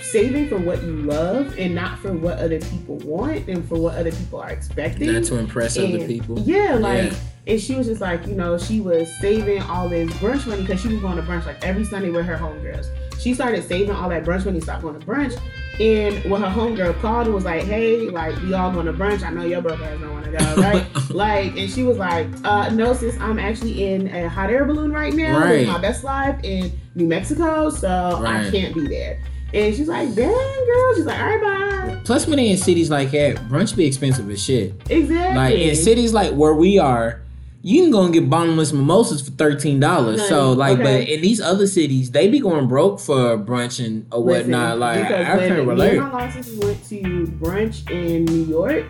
saving 0.00 0.48
for 0.48 0.58
what 0.58 0.82
you 0.82 0.92
love 1.02 1.54
and 1.58 1.74
not 1.74 1.98
for 1.98 2.12
what 2.12 2.38
other 2.38 2.60
people 2.60 2.96
want 2.98 3.48
and 3.48 3.66
for 3.68 3.76
what 3.78 3.94
other 3.96 4.12
people 4.12 4.40
are 4.40 4.50
expecting. 4.50 5.12
Not 5.12 5.24
to 5.24 5.38
impress 5.38 5.78
other 5.78 6.06
people. 6.06 6.38
Yeah, 6.40 6.74
like, 6.74 7.12
Yeah. 7.12 7.18
and 7.46 7.60
she 7.60 7.74
was 7.76 7.86
just 7.86 8.00
like, 8.00 8.26
you 8.26 8.34
know, 8.34 8.58
she 8.58 8.80
was 8.80 9.08
saving 9.20 9.62
all 9.62 9.88
this 9.88 10.10
brunch 10.14 10.46
money 10.46 10.62
because 10.62 10.80
she 10.82 10.88
was 10.88 11.00
going 11.00 11.16
to 11.16 11.22
brunch 11.22 11.46
like 11.46 11.64
every 11.64 11.84
Sunday 11.84 12.10
with 12.10 12.26
her 12.26 12.36
homegirls. 12.36 12.88
She 13.20 13.32
started 13.32 13.66
saving 13.66 13.92
all 13.94 14.08
that 14.10 14.24
brunch 14.24 14.44
money, 14.44 14.60
stopped 14.60 14.82
going 14.82 14.98
to 14.98 15.06
brunch. 15.06 15.38
And 15.80 16.22
when 16.30 16.42
her 16.42 16.48
homegirl 16.48 17.00
called 17.00 17.26
and 17.26 17.34
was 17.34 17.44
like, 17.44 17.64
hey, 17.64 18.08
like, 18.10 18.40
we 18.42 18.52
all 18.54 18.70
going 18.70 18.86
to 18.86 18.92
brunch. 18.92 19.22
I 19.22 19.30
know 19.30 19.42
your 19.44 19.62
broke 19.62 19.80
ass 19.80 19.98
don't 20.00 20.12
want 20.12 20.24
to 20.26 20.30
go, 20.32 20.54
right? 20.56 20.86
like, 21.10 21.56
and 21.56 21.70
she 21.70 21.82
was 21.82 21.96
like, 21.98 22.28
uh, 22.44 22.68
no, 22.70 22.92
sis, 22.92 23.18
I'm 23.20 23.38
actually 23.38 23.92
in 23.92 24.08
a 24.14 24.28
hot 24.28 24.50
air 24.50 24.64
balloon 24.66 24.92
right 24.92 25.14
now 25.14 25.38
Right. 25.40 25.60
with 25.60 25.68
my 25.68 25.78
best 25.78 26.04
life 26.04 26.38
in 26.44 26.70
New 26.94 27.06
Mexico, 27.06 27.70
so 27.70 27.88
I 28.24 28.50
can't 28.50 28.74
be 28.74 28.86
there. 28.86 29.18
And 29.54 29.74
she's 29.74 29.88
like, 29.88 30.14
dang, 30.14 30.28
girl. 30.30 30.94
She's 30.94 31.06
like, 31.06 31.18
all 31.20 31.26
right, 31.36 31.88
bye. 31.88 32.00
Plus, 32.04 32.26
when 32.26 32.36
they 32.36 32.50
in 32.50 32.56
cities 32.58 32.90
like 32.90 33.10
that, 33.12 33.36
brunch 33.48 33.74
be 33.76 33.86
expensive 33.86 34.28
as 34.30 34.42
shit. 34.42 34.74
Exactly. 34.90 35.36
Like 35.36 35.54
in 35.54 35.74
cities 35.76 36.12
like 36.12 36.32
where 36.32 36.54
we 36.54 36.78
are, 36.78 37.21
you 37.64 37.82
can 37.82 37.92
go 37.92 38.02
and 38.02 38.12
get 38.12 38.28
bottomless 38.28 38.72
mimosas 38.72 39.22
for 39.22 39.30
thirteen 39.30 39.78
dollars. 39.78 40.26
So 40.28 40.52
like, 40.52 40.80
okay. 40.80 40.82
but 40.82 41.08
in 41.08 41.20
these 41.20 41.40
other 41.40 41.66
cities, 41.66 42.10
they 42.10 42.28
be 42.28 42.40
going 42.40 42.66
broke 42.66 42.98
for 42.98 43.36
brunching 43.38 44.06
or 44.10 44.18
Listen, 44.20 44.50
whatnot. 44.50 44.78
Like 44.78 45.02
because 45.02 45.26
I 45.26 45.38
can't 45.38 45.58
me 45.60 45.64
relate. 45.64 45.98
and 45.98 46.12
my 46.12 46.24
went 46.24 46.84
to 46.88 47.26
brunch 47.40 47.88
in 47.90 48.24
New 48.24 48.44
York. 48.44 48.86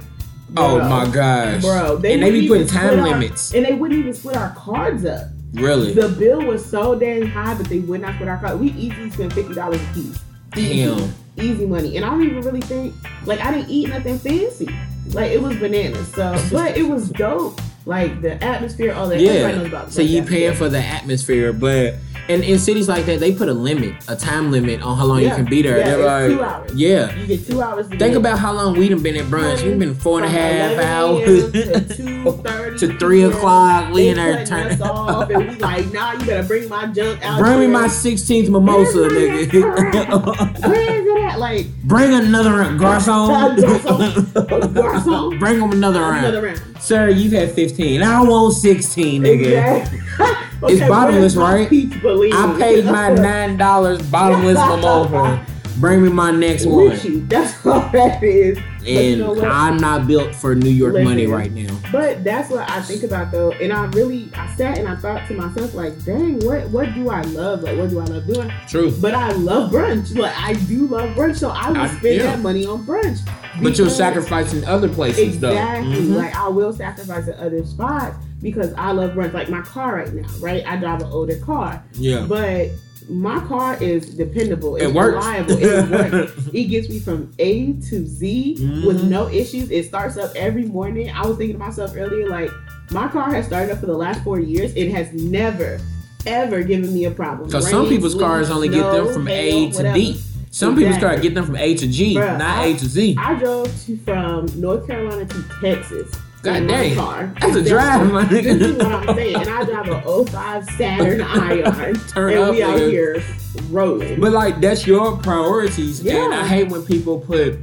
Oh 0.57 0.79
my 0.81 1.09
gosh, 1.11 1.63
bro! 1.63 1.97
They 1.97 2.15
and 2.15 2.23
they 2.23 2.31
be 2.31 2.49
putting 2.49 2.67
time 2.67 3.01
our- 3.01 3.09
limits. 3.09 3.55
and 3.55 3.65
they 3.65 3.75
wouldn't 3.75 4.01
even 4.01 4.13
split 4.13 4.37
our 4.37 4.55
cards 4.55 5.05
up. 5.05 5.29
Really? 5.53 5.93
The 5.93 6.09
bill 6.09 6.43
was 6.43 6.65
so 6.65 6.99
dang 6.99 7.27
high, 7.27 7.55
but 7.55 7.67
they 7.67 7.81
would 7.81 8.01
not 8.01 8.15
split 8.15 8.29
our 8.29 8.39
cards. 8.39 8.59
We 8.59 8.71
easily 8.73 9.11
spent 9.11 9.33
fifty 9.35 9.55
dollars 9.55 9.83
a 9.83 9.95
piece. 9.95 10.21
Damn. 10.51 11.15
easy 11.39 11.65
money, 11.65 11.97
and 11.97 12.05
I 12.05 12.11
don't 12.11 12.23
even 12.25 12.43
really 12.43 12.61
think 12.61 12.95
like 13.25 13.41
I 13.41 13.51
didn't 13.51 13.71
eat 13.71 13.89
nothing 13.89 14.19
fancy. 14.19 14.69
Like 15.09 15.31
it 15.31 15.43
was 15.43 15.57
bananas. 15.59 16.09
So, 16.15 16.39
but 16.53 16.77
it 16.77 16.85
was 16.85 17.11
dope. 17.11 17.61
Like 17.85 18.21
the 18.23 18.43
atmosphere, 18.43 18.93
all 18.93 19.09
that. 19.09 19.21
Everybody 19.21 19.71
knows 19.71 19.73
Yeah. 19.73 19.89
So 19.89 20.03
you 20.03 20.23
paying 20.23 20.55
for 20.55 20.69
the 20.69 20.81
atmosphere, 20.81 21.53
but 21.53 21.97
and 22.29 22.43
in 22.45 22.59
cities 22.59 22.89
like 22.89 23.05
that, 23.07 23.21
they 23.21 23.33
put 23.35 23.49
a 23.49 23.53
limit, 23.53 23.95
a 24.09 24.17
time 24.17 24.51
limit 24.51 24.81
on 24.83 24.97
how 24.97 25.05
long 25.07 25.21
Yeah. 25.21 25.29
you 25.31 25.35
can 25.37 25.45
be 25.47 25.63
there. 25.63 25.79
Yeah, 25.79 25.97
They're 25.97 26.27
it's 26.31 26.35
two 26.35 26.43
hours. 26.43 26.73
yeah. 26.75 27.17
You 27.19 27.27
get 27.27 27.47
two 27.47 27.63
hours. 27.63 27.87
To 27.89 27.91
Think 27.91 28.01
get 28.13 28.17
about 28.17 28.39
how 28.39 28.53
long 28.53 28.77
we 28.79 28.89
done 28.89 29.03
been 29.03 29.17
at 29.17 29.27
brunch. 29.27 29.63
We've 29.65 29.79
been 29.79 29.95
four 29.95 30.19
and 30.23 30.27
a 30.27 30.29
half 30.29 30.73
11 30.73 30.87
hours 30.87 31.53
to 31.53 31.95
two 31.97 32.33
thirty 32.45 32.79
to 32.79 32.99
three 32.99 33.23
o'clock. 33.25 33.93
We 33.93 34.09
in 34.09 34.17
there 34.17 34.37
They 34.37 34.45
turn. 34.45 34.63
cutting 34.69 34.83
us 34.83 34.89
off, 34.89 35.31
and 35.31 35.49
we 35.49 35.55
like, 35.57 35.93
nah, 35.93 36.13
you 36.13 36.19
better 36.27 36.47
bring 36.47 36.69
my 36.69 36.87
junk 36.87 37.25
out. 37.25 37.39
Bring 37.41 37.55
me 37.59 37.65
here. 37.67 37.73
my 37.73 37.87
16th 37.89 38.49
mimosa, 38.51 38.99
nigga. 39.09 40.63
Where 40.69 41.01
is 41.01 41.07
it 41.07 41.23
at? 41.25 41.39
Like, 41.39 41.67
Bring 41.85 42.15
another 42.15 42.51
garçon. 42.79 43.57
Garçon. 43.57 45.39
Bring 45.39 45.61
him 45.61 45.73
another 45.73 46.01
round. 46.01 46.25
another 46.27 46.43
round. 46.47 46.61
Sir, 46.81 47.09
you've 47.09 47.33
had 47.33 47.51
15. 47.53 48.03
I 48.03 48.23
want 48.23 48.55
16, 48.55 49.23
nigga. 49.23 49.81
Exactly. 49.81 49.99
It's 50.65 50.81
bottomless, 50.89 51.37
right? 51.37 51.67
I 51.67 52.57
paid 52.59 52.85
my 52.85 53.11
nine 53.15 53.57
dollars 53.57 54.03
bottomless 54.11 54.59
mimosa. 54.59 55.47
Bring 55.79 56.03
me 56.03 56.11
my 56.11 56.31
next 56.31 56.67
one. 56.67 56.91
With 56.91 57.05
you. 57.05 57.27
That's 57.27 57.67
all 57.67 57.81
that 57.91 58.23
is. 58.23 58.59
But 58.59 58.87
you 58.89 58.99
And 58.99 59.21
know? 59.21 59.45
I'm 59.49 59.77
not 59.79 60.07
built 60.07 60.35
for 60.35 60.55
New 60.55 60.71
York 60.71 60.95
money 60.95 61.27
right 61.27 61.51
now. 61.51 61.77
But 61.91 62.25
that's 62.25 62.51
what 62.51 62.69
I 62.71 62.83
think 62.83 63.03
about 63.05 63.33
though, 63.33 63.53
and 63.53 63.73
I 63.73 63.87
really 63.87 64.31
I 64.35 64.55
sat 64.55 64.79
and 64.79 64.89
I 64.89 64.97
thought 64.97 65.27
to 65.29 65.35
myself 65.35 65.75
like, 65.75 66.05
dang, 66.05 66.45
what 66.45 66.69
what 66.71 66.95
do 66.95 67.09
I 67.11 67.23
love? 67.23 67.63
Like, 67.63 67.79
what 67.79 67.91
do 67.91 68.01
I 68.01 68.05
love 68.05 68.27
doing? 68.27 68.53
True. 68.69 68.91
But 69.01 69.15
I 69.15 69.33
love 69.33 69.73
brunch. 69.73 70.17
Like 70.17 70.37
I 70.39 70.53
do 70.53 70.87
love 70.87 71.17
brunch, 71.17 71.39
so 71.39 71.51
I 71.51 71.71
will 71.71 71.89
spend 71.89 72.17
yeah. 72.17 72.23
that 72.25 72.41
money 72.41 72.67
on 72.67 72.85
brunch. 72.85 73.21
But 73.63 73.79
you're 73.79 73.91
sacrificing 73.91 74.65
other 74.65 74.89
places 74.89 75.35
Exactly. 75.35 75.95
though. 75.95 76.01
Mhm. 76.01 76.17
Like 76.17 76.35
I 76.37 76.49
will 76.49 76.73
sacrifice 76.73 77.29
at 77.29 77.37
other 77.39 77.65
spots 77.65 78.17
because 78.43 78.73
I 78.75 78.93
love 78.93 79.13
brunch. 79.13 79.33
Like 79.33 79.49
my 79.49 79.63
car 79.63 79.97
right 79.97 80.13
now, 80.13 80.29
right? 80.41 80.65
I 80.67 80.77
drive 80.77 81.01
an 81.03 81.09
older 81.11 81.37
car, 81.39 81.83
Yeah. 81.95 82.27
but 82.29 82.71
my 83.09 83.41
car 83.47 83.77
is 83.83 84.15
dependable. 84.15 84.77
It's 84.77 84.85
It 84.87 84.95
works. 84.95 85.15
reliable. 85.25 85.57
It 85.59 85.91
works. 86.13 86.33
It 86.53 86.65
gets 86.65 86.89
me 86.89 86.99
from 87.01 87.33
A 87.39 87.73
to 87.73 88.07
Z 88.07 88.55
with 88.87 89.03
Mhm. 89.03 89.09
no 89.09 89.29
issues. 89.29 89.71
It 89.71 89.87
starts 89.87 90.17
up 90.17 90.33
every 90.37 90.65
morning. 90.67 91.11
I 91.11 91.27
was 91.27 91.37
thinking 91.37 91.57
to 91.57 91.65
myself 91.65 91.95
earlier, 91.97 92.29
like 92.29 92.51
my 92.91 93.09
car 93.09 93.33
has 93.33 93.47
started 93.47 93.73
up 93.73 93.81
for 93.81 93.87
the 93.87 93.97
last 93.97 94.23
four 94.23 94.39
years. 94.39 94.73
It 94.77 94.91
has 94.93 95.13
never, 95.13 95.81
ever 96.27 96.63
given 96.63 96.93
me 96.95 97.05
a 97.07 97.11
problem. 97.11 97.49
Because 97.49 97.69
some 97.69 97.89
people's 97.89 98.15
cars 98.15 98.51
only 98.51 98.69
get 98.69 98.93
them 98.93 99.13
from 99.13 99.27
hail, 99.27 99.57
A 99.67 99.71
to 99.71 99.77
whatever. 99.77 99.99
D. 99.99 100.21
Some 100.51 100.75
people's 100.77 100.97
Exactly. 100.97 101.09
cars 101.09 101.21
get 101.23 101.35
them 101.35 101.47
from 101.47 101.57
A 101.57 101.75
to 101.75 101.87
G, 101.87 102.15
Bruh, 102.15 102.39
not 102.39 102.59
I- 102.59 102.67
A 102.67 102.75
to 102.77 102.87
Z. 102.87 103.17
I 103.19 103.35
drove 103.35 103.85
to, 103.87 103.97
from 104.05 104.47
North 104.61 104.87
Carolina 104.87 105.25
to 105.25 105.45
Texas. 105.63 106.13
God 106.43 106.67
dang. 106.67 106.95
car. 106.97 107.33
That's 107.41 107.57
a 107.57 107.63
drive, 107.65 108.11
my 108.13 108.25
This 108.25 108.47
is 108.47 108.57
nigga. 108.77 108.79
what 108.79 109.09
I'm 109.09 109.15
saying. 109.17 109.37
And 109.37 109.49
I 109.49 109.65
drive 109.65 109.89
a 109.89 110.25
05 110.27 110.65
Saturn 110.71 111.21
Ion. 111.23 111.95
Turn 112.09 112.33
and 112.33 112.41
up, 112.41 112.51
we 112.53 112.63
out 112.63 112.79
nigga. 112.79 112.91
here 112.91 113.25
rolling. 113.71 114.21
But 114.21 114.33
like 114.33 114.61
that's 114.61 114.87
your 114.87 115.17
priorities, 115.19 116.05
and 116.07 116.35
I 116.35 116.47
hate 116.47 116.69
when 116.69 116.85
people 116.85 117.21
put 117.21 117.59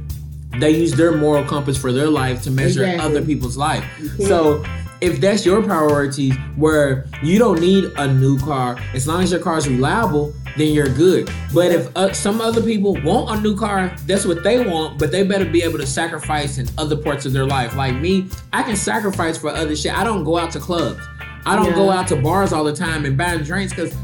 they 0.58 0.70
use 0.70 0.92
their 0.94 1.12
moral 1.16 1.44
compass 1.44 1.76
for 1.78 1.92
their 1.92 2.08
life 2.08 2.42
to 2.42 2.50
measure 2.50 2.82
Exactly. 2.84 3.06
other 3.18 3.24
people's 3.24 3.56
life. 3.56 3.84
So 4.26 4.64
if 5.00 5.20
that's 5.20 5.44
your 5.46 5.62
priorities, 5.62 6.34
where 6.56 7.06
you 7.22 7.38
don't 7.38 7.60
need 7.60 7.84
a 7.96 8.06
new 8.12 8.38
car, 8.38 8.78
as 8.94 9.06
long 9.06 9.22
as 9.22 9.30
your 9.30 9.40
car 9.40 9.58
is 9.58 9.68
reliable, 9.68 10.32
then 10.56 10.72
you're 10.74 10.88
good. 10.88 11.30
But 11.54 11.70
if 11.72 11.96
uh, 11.96 12.12
some 12.12 12.40
other 12.40 12.60
people 12.62 12.94
want 13.02 13.38
a 13.38 13.40
new 13.40 13.56
car, 13.56 13.94
that's 14.06 14.26
what 14.26 14.42
they 14.42 14.64
want, 14.64 14.98
but 14.98 15.10
they 15.12 15.22
better 15.22 15.44
be 15.44 15.62
able 15.62 15.78
to 15.78 15.86
sacrifice 15.86 16.58
in 16.58 16.68
other 16.76 16.96
parts 16.96 17.24
of 17.24 17.32
their 17.32 17.46
life. 17.46 17.74
Like 17.76 17.94
me, 17.96 18.28
I 18.52 18.62
can 18.62 18.76
sacrifice 18.76 19.38
for 19.38 19.50
other 19.50 19.74
shit. 19.76 19.96
I 19.96 20.04
don't 20.04 20.24
go 20.24 20.36
out 20.38 20.50
to 20.52 20.58
clubs. 20.60 21.00
I 21.46 21.56
don't 21.56 21.66
Yeah. 21.66 21.74
go 21.76 21.90
out 21.90 22.08
to 22.08 22.16
bars 22.16 22.52
all 22.52 22.64
the 22.64 22.72
time 22.74 23.04
and 23.06 23.16
buy 23.16 23.36
drinks 23.38 23.72
because 23.72 23.94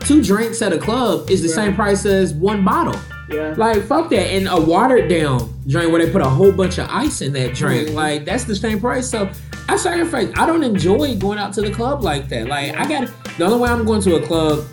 two 0.00 0.22
drinks 0.24 0.60
at 0.62 0.72
a 0.72 0.78
club 0.78 1.30
is 1.30 1.42
the 1.42 1.48
Right. 1.48 1.54
same 1.54 1.74
price 1.74 2.04
as 2.06 2.32
one 2.34 2.64
bottle. 2.64 2.96
yeah. 3.30 3.54
Like 3.56 3.84
fuck 3.86 4.10
that, 4.10 4.26
and 4.32 4.48
a 4.48 4.60
watered 4.60 5.08
down 5.08 5.54
drink 5.68 5.92
where 5.92 6.04
they 6.04 6.10
put 6.10 6.20
a 6.20 6.28
whole 6.28 6.50
bunch 6.50 6.78
of 6.78 6.88
ice 6.90 7.20
in 7.20 7.32
that 7.34 7.54
drink, 7.54 7.90
Mhm. 7.90 7.94
like 7.94 8.24
that's 8.24 8.42
the 8.42 8.56
same 8.56 8.80
price. 8.80 9.06
So 9.08 9.28
I 9.70 9.76
sacrifice. 9.76 10.28
I 10.36 10.46
don't 10.46 10.64
enjoy 10.64 11.16
going 11.16 11.38
out 11.38 11.52
to 11.54 11.62
the 11.62 11.70
club 11.70 12.02
like 12.02 12.28
that. 12.30 12.48
Like 12.48 12.74
I 12.74 12.86
got 12.88 13.08
the 13.38 13.44
only 13.44 13.58
way 13.60 13.68
I'm 13.70 13.84
going 13.84 14.02
to 14.02 14.16
a 14.16 14.26
club, 14.26 14.64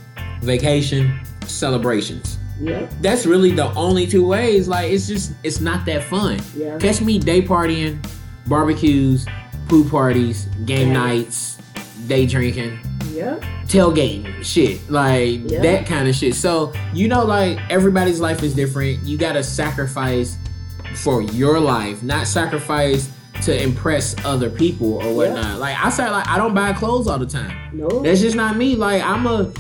vacation, 0.42 1.20
celebrations. 1.46 2.38
yeah. 2.60 2.90
That's 3.02 3.26
really 3.28 3.52
the 3.52 3.72
only 3.76 4.08
two 4.08 4.26
ways. 4.26 4.68
Like 4.68 4.92
it's 4.92 5.08
just 5.08 5.34
it's 5.44 5.60
not 5.60 5.86
that 5.86 6.04
fun. 6.06 6.40
Yeah. 6.56 6.78
Catch 6.80 7.02
me 7.02 7.20
day 7.20 7.42
partying, 7.44 8.04
barbecues, 8.48 9.26
pool 9.68 9.88
parties, 9.90 10.46
game 10.66 10.88
Yeah. 10.88 10.94
nights, 10.94 11.58
day 12.08 12.26
drinking 12.26 12.80
Yeah. 13.14 13.36
tailgating 13.68 14.44
shit 14.44 14.90
like 14.90 15.42
Yeah. 15.52 15.62
that 15.62 15.86
kind 15.86 16.08
of 16.08 16.16
shit 16.16 16.34
so 16.36 16.72
you 16.94 17.08
know 17.10 17.26
like 17.26 17.60
everybody's 17.70 18.20
life 18.22 18.42
is 18.44 18.54
different 18.56 19.04
you 19.04 19.18
gotta 19.18 19.44
sacrifice 19.44 20.38
for 20.96 21.22
your 21.22 21.60
life 21.60 22.02
not 22.04 22.28
sacrifice 22.28 23.10
to 23.44 23.64
impress 23.64 24.16
other 24.26 24.50
people 24.50 24.96
or 25.04 25.14
whatnot 25.16 25.60
like 25.60 25.76
i 25.84 25.90
said 25.90 26.10
like 26.10 26.28
i 26.28 26.38
don't 26.38 26.54
buy 26.54 26.74
clothes 26.74 27.08
all 27.08 27.20
the 27.20 27.26
time 27.26 27.56
No. 27.74 27.88
that's 28.02 28.20
just 28.22 28.36
not 28.36 28.58
me 28.58 28.76
like 28.76 29.02
i'm 29.04 29.26
a 29.28 29.52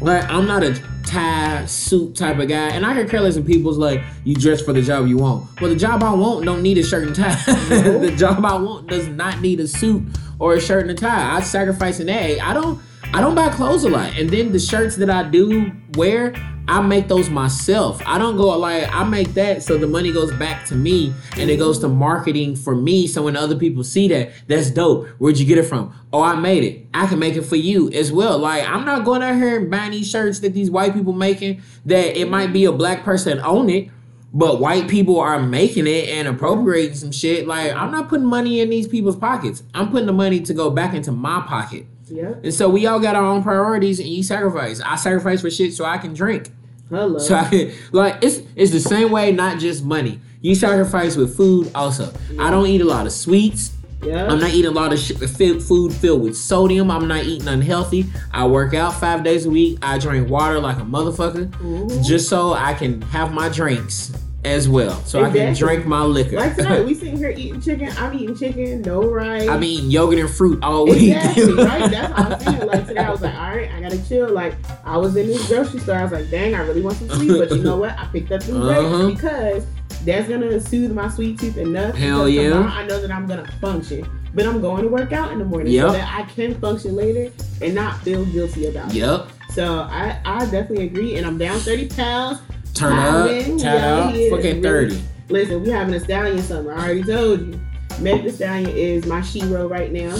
like 0.00 0.24
i'm 0.30 0.46
not 0.46 0.62
a 0.62 0.80
tie 1.04 1.64
suit 1.66 2.14
type 2.16 2.38
of 2.38 2.48
guy 2.48 2.68
and 2.68 2.84
i 2.86 2.94
can 2.94 3.08
care 3.08 3.20
less 3.20 3.36
if 3.36 3.46
people's 3.46 3.78
like 3.78 4.02
you 4.24 4.34
dress 4.34 4.62
for 4.62 4.72
the 4.72 4.82
job 4.82 5.06
you 5.06 5.16
want 5.16 5.60
well 5.60 5.70
the 5.70 5.76
job 5.76 6.02
i 6.02 6.12
want 6.12 6.44
don't 6.44 6.62
need 6.62 6.78
a 6.78 6.82
shirt 6.82 7.06
and 7.06 7.14
tie 7.16 7.36
No. 7.70 7.98
the 7.98 8.14
job 8.16 8.44
i 8.44 8.54
want 8.56 8.86
does 8.88 9.08
not 9.08 9.40
need 9.40 9.60
a 9.60 9.68
suit 9.68 10.02
or 10.38 10.54
a 10.54 10.60
shirt 10.60 10.82
and 10.82 10.90
a 10.90 10.94
tie 10.94 11.36
i 11.36 11.40
sacrifice 11.40 12.00
an 12.00 12.08
A. 12.08 12.38
I 12.40 12.54
don't 12.54 12.80
I 13.12 13.20
don't 13.20 13.34
buy 13.34 13.48
clothes 13.48 13.82
a 13.82 13.88
lot. 13.88 14.16
And 14.16 14.30
then 14.30 14.52
the 14.52 14.60
shirts 14.60 14.94
that 14.96 15.10
I 15.10 15.24
do 15.28 15.72
wear, 15.94 16.32
I 16.70 16.80
make 16.80 17.08
those 17.08 17.28
myself. 17.28 18.00
I 18.06 18.16
don't 18.16 18.36
go 18.36 18.56
like 18.56 18.88
I 18.94 19.02
make 19.02 19.34
that 19.34 19.64
so 19.64 19.76
the 19.76 19.88
money 19.88 20.12
goes 20.12 20.32
back 20.34 20.64
to 20.66 20.76
me 20.76 21.12
and 21.36 21.50
it 21.50 21.56
goes 21.56 21.80
to 21.80 21.88
marketing 21.88 22.54
for 22.54 22.76
me. 22.76 23.08
So 23.08 23.24
when 23.24 23.36
other 23.36 23.56
people 23.56 23.82
see 23.82 24.06
that, 24.06 24.30
that's 24.46 24.70
dope. 24.70 25.08
Where'd 25.18 25.36
you 25.36 25.46
get 25.46 25.58
it 25.58 25.64
from? 25.64 25.92
Oh, 26.12 26.22
I 26.22 26.36
made 26.36 26.62
it. 26.62 26.86
I 26.94 27.08
can 27.08 27.18
make 27.18 27.34
it 27.34 27.42
for 27.42 27.56
you 27.56 27.90
as 27.90 28.12
well. 28.12 28.38
Like 28.38 28.68
I'm 28.68 28.84
not 28.84 29.04
going 29.04 29.20
out 29.20 29.34
here 29.34 29.58
and 29.58 29.68
buying 29.68 29.90
these 29.90 30.08
shirts 30.08 30.38
that 30.40 30.54
these 30.54 30.70
white 30.70 30.94
people 30.94 31.12
making 31.12 31.60
that 31.86 32.16
it 32.16 32.30
might 32.30 32.52
be 32.52 32.66
a 32.66 32.72
black 32.72 33.02
person 33.02 33.40
own 33.40 33.68
it. 33.68 33.88
But 34.32 34.60
white 34.60 34.86
people 34.86 35.18
are 35.18 35.42
making 35.42 35.88
it 35.88 36.08
and 36.08 36.28
appropriating 36.28 36.94
some 36.94 37.10
shit. 37.10 37.48
Like 37.48 37.74
I'm 37.74 37.90
not 37.90 38.08
putting 38.08 38.26
money 38.26 38.60
in 38.60 38.70
these 38.70 38.86
people's 38.86 39.16
pockets. 39.16 39.64
I'm 39.74 39.90
putting 39.90 40.06
the 40.06 40.12
money 40.12 40.38
to 40.42 40.54
go 40.54 40.70
back 40.70 40.94
into 40.94 41.10
my 41.10 41.40
pocket. 41.40 41.86
Yeah. 42.06 42.34
And 42.44 42.54
so 42.54 42.68
we 42.68 42.86
all 42.86 43.00
got 43.00 43.16
our 43.16 43.24
own 43.24 43.42
priorities, 43.42 44.00
and 44.00 44.08
you 44.08 44.22
sacrifice. 44.22 44.80
I 44.80 44.96
sacrifice 44.96 45.40
for 45.40 45.50
shit 45.50 45.74
so 45.74 45.84
I 45.84 45.98
can 45.98 46.12
drink. 46.12 46.50
Hello. 46.90 47.18
So 47.18 47.36
I 47.36 47.72
like 47.92 48.16
it's 48.22 48.40
it's 48.56 48.72
the 48.72 48.80
same 48.80 49.10
way, 49.10 49.32
not 49.32 49.58
just 49.58 49.84
money. 49.84 50.20
You 50.42 50.54
sacrifice 50.54 51.16
with 51.16 51.36
food 51.36 51.70
also. 51.74 52.12
I 52.38 52.50
don't 52.50 52.66
eat 52.66 52.80
a 52.80 52.84
lot 52.84 53.06
of 53.06 53.12
sweets. 53.12 53.72
yeah. 54.02 54.26
I'm 54.26 54.38
not 54.40 54.50
eating 54.50 54.70
a 54.70 54.74
lot 54.74 54.92
of 54.92 54.98
sh- 54.98 55.12
food 55.12 55.92
filled 55.92 56.22
with 56.22 56.36
sodium. 56.36 56.90
I'm 56.90 57.06
not 57.06 57.24
eating 57.24 57.46
unhealthy. 57.48 58.06
I 58.32 58.46
work 58.46 58.72
out 58.74 58.94
five 58.94 59.22
days 59.22 59.44
a 59.46 59.50
week. 59.50 59.78
I 59.82 59.98
drink 59.98 60.28
water 60.30 60.58
like 60.58 60.78
a 60.78 60.82
motherfucker, 60.82 61.48
Mhm. 61.50 62.04
just 62.04 62.28
so 62.28 62.54
I 62.54 62.72
can 62.74 63.02
have 63.02 63.32
my 63.34 63.48
drinks 63.50 64.12
as 64.44 64.68
well, 64.68 64.94
so 65.04 65.20
I 65.22 65.24
can 65.30 65.48
Exactly. 65.48 65.74
drink 65.76 65.86
my 65.86 66.02
liquor. 66.02 66.36
Like 66.36 66.56
tonight, 66.56 66.84
we 66.86 66.94
sitting 67.00 67.18
here 67.18 67.30
eating 67.30 67.60
chicken. 67.60 67.92
I'm 67.98 68.14
eating 68.14 68.34
chicken, 68.36 68.80
no 68.82 69.02
rice. 69.02 69.46
I'm 69.48 69.62
eating 69.62 69.90
yogurt 69.90 70.18
and 70.18 70.30
fruit 70.30 70.62
all 70.62 70.86
week. 70.86 71.14
Exactly, 71.14 71.52
right? 71.64 71.90
That's 71.90 72.12
how 72.12 72.24
I'm 72.24 72.40
saying. 72.40 72.66
Like 72.66 72.86
today, 72.86 73.00
I 73.00 73.10
was 73.10 73.20
like, 73.20 73.34
all 73.34 73.54
right, 73.54 73.70
I 73.70 73.80
gotta 73.82 74.08
chill. 74.08 74.30
Like 74.32 74.54
I 74.84 74.96
was 74.96 75.14
in 75.16 75.26
this 75.26 75.46
grocery 75.46 75.80
store, 75.80 75.96
I 75.96 76.02
was 76.04 76.12
like, 76.12 76.30
dang, 76.30 76.54
I 76.54 76.60
really 76.60 76.80
want 76.80 76.96
some 76.96 77.10
sweets, 77.10 77.34
but 77.38 77.50
you 77.56 77.62
know 77.62 77.76
what? 77.76 77.98
I 77.98 78.06
picked 78.06 78.32
up 78.32 78.42
some 78.42 78.62
Uh-huh. 78.62 79.08
because 79.10 79.66
that's 80.06 80.26
gonna 80.28 80.58
soothe 80.58 80.92
my 80.92 81.08
sweet 81.10 81.38
tooth 81.38 81.58
enough. 81.58 81.94
Hell 81.94 82.26
yeah. 82.28 82.60
I 82.60 82.86
know 82.86 82.98
that 83.00 83.10
I'm 83.10 83.26
gonna 83.26 83.46
function, 83.60 84.08
but 84.32 84.46
I'm 84.46 84.62
going 84.62 84.82
to 84.84 84.88
work 84.88 85.12
out 85.12 85.32
in 85.32 85.38
the 85.38 85.44
morning 85.44 85.74
Yep. 85.74 85.86
so 85.88 85.92
that 85.92 86.14
I 86.18 86.22
can 86.30 86.58
function 86.58 86.96
later 86.96 87.30
and 87.60 87.74
not 87.74 88.00
feel 88.00 88.24
guilty 88.24 88.68
about 88.68 88.88
it. 88.90 88.94
Yep. 88.96 89.26
So 89.50 89.80
I, 89.80 90.18
I 90.24 90.38
definitely 90.46 90.86
agree, 90.86 91.16
and 91.16 91.26
I'm 91.26 91.36
down 91.36 91.58
30 91.58 91.88
pounds. 91.90 92.38
Turn 92.74 92.92
Pounding, 92.92 93.54
up, 93.56 93.60
turn 93.60 93.82
up, 93.82 94.10
fucking 94.14 94.30
really- 94.32 94.62
thirty. 94.62 95.02
Listen, 95.28 95.62
we 95.62 95.70
having 95.70 95.94
a 95.94 96.00
stallion 96.00 96.42
summer. 96.42 96.72
I 96.72 96.84
already 96.84 97.02
told 97.04 97.40
you. 97.40 97.60
Meg 98.00 98.24
the 98.24 98.32
Stallion 98.32 98.70
is 98.70 99.04
my 99.06 99.20
shero 99.20 99.68
right 99.70 99.92
now. 99.92 100.16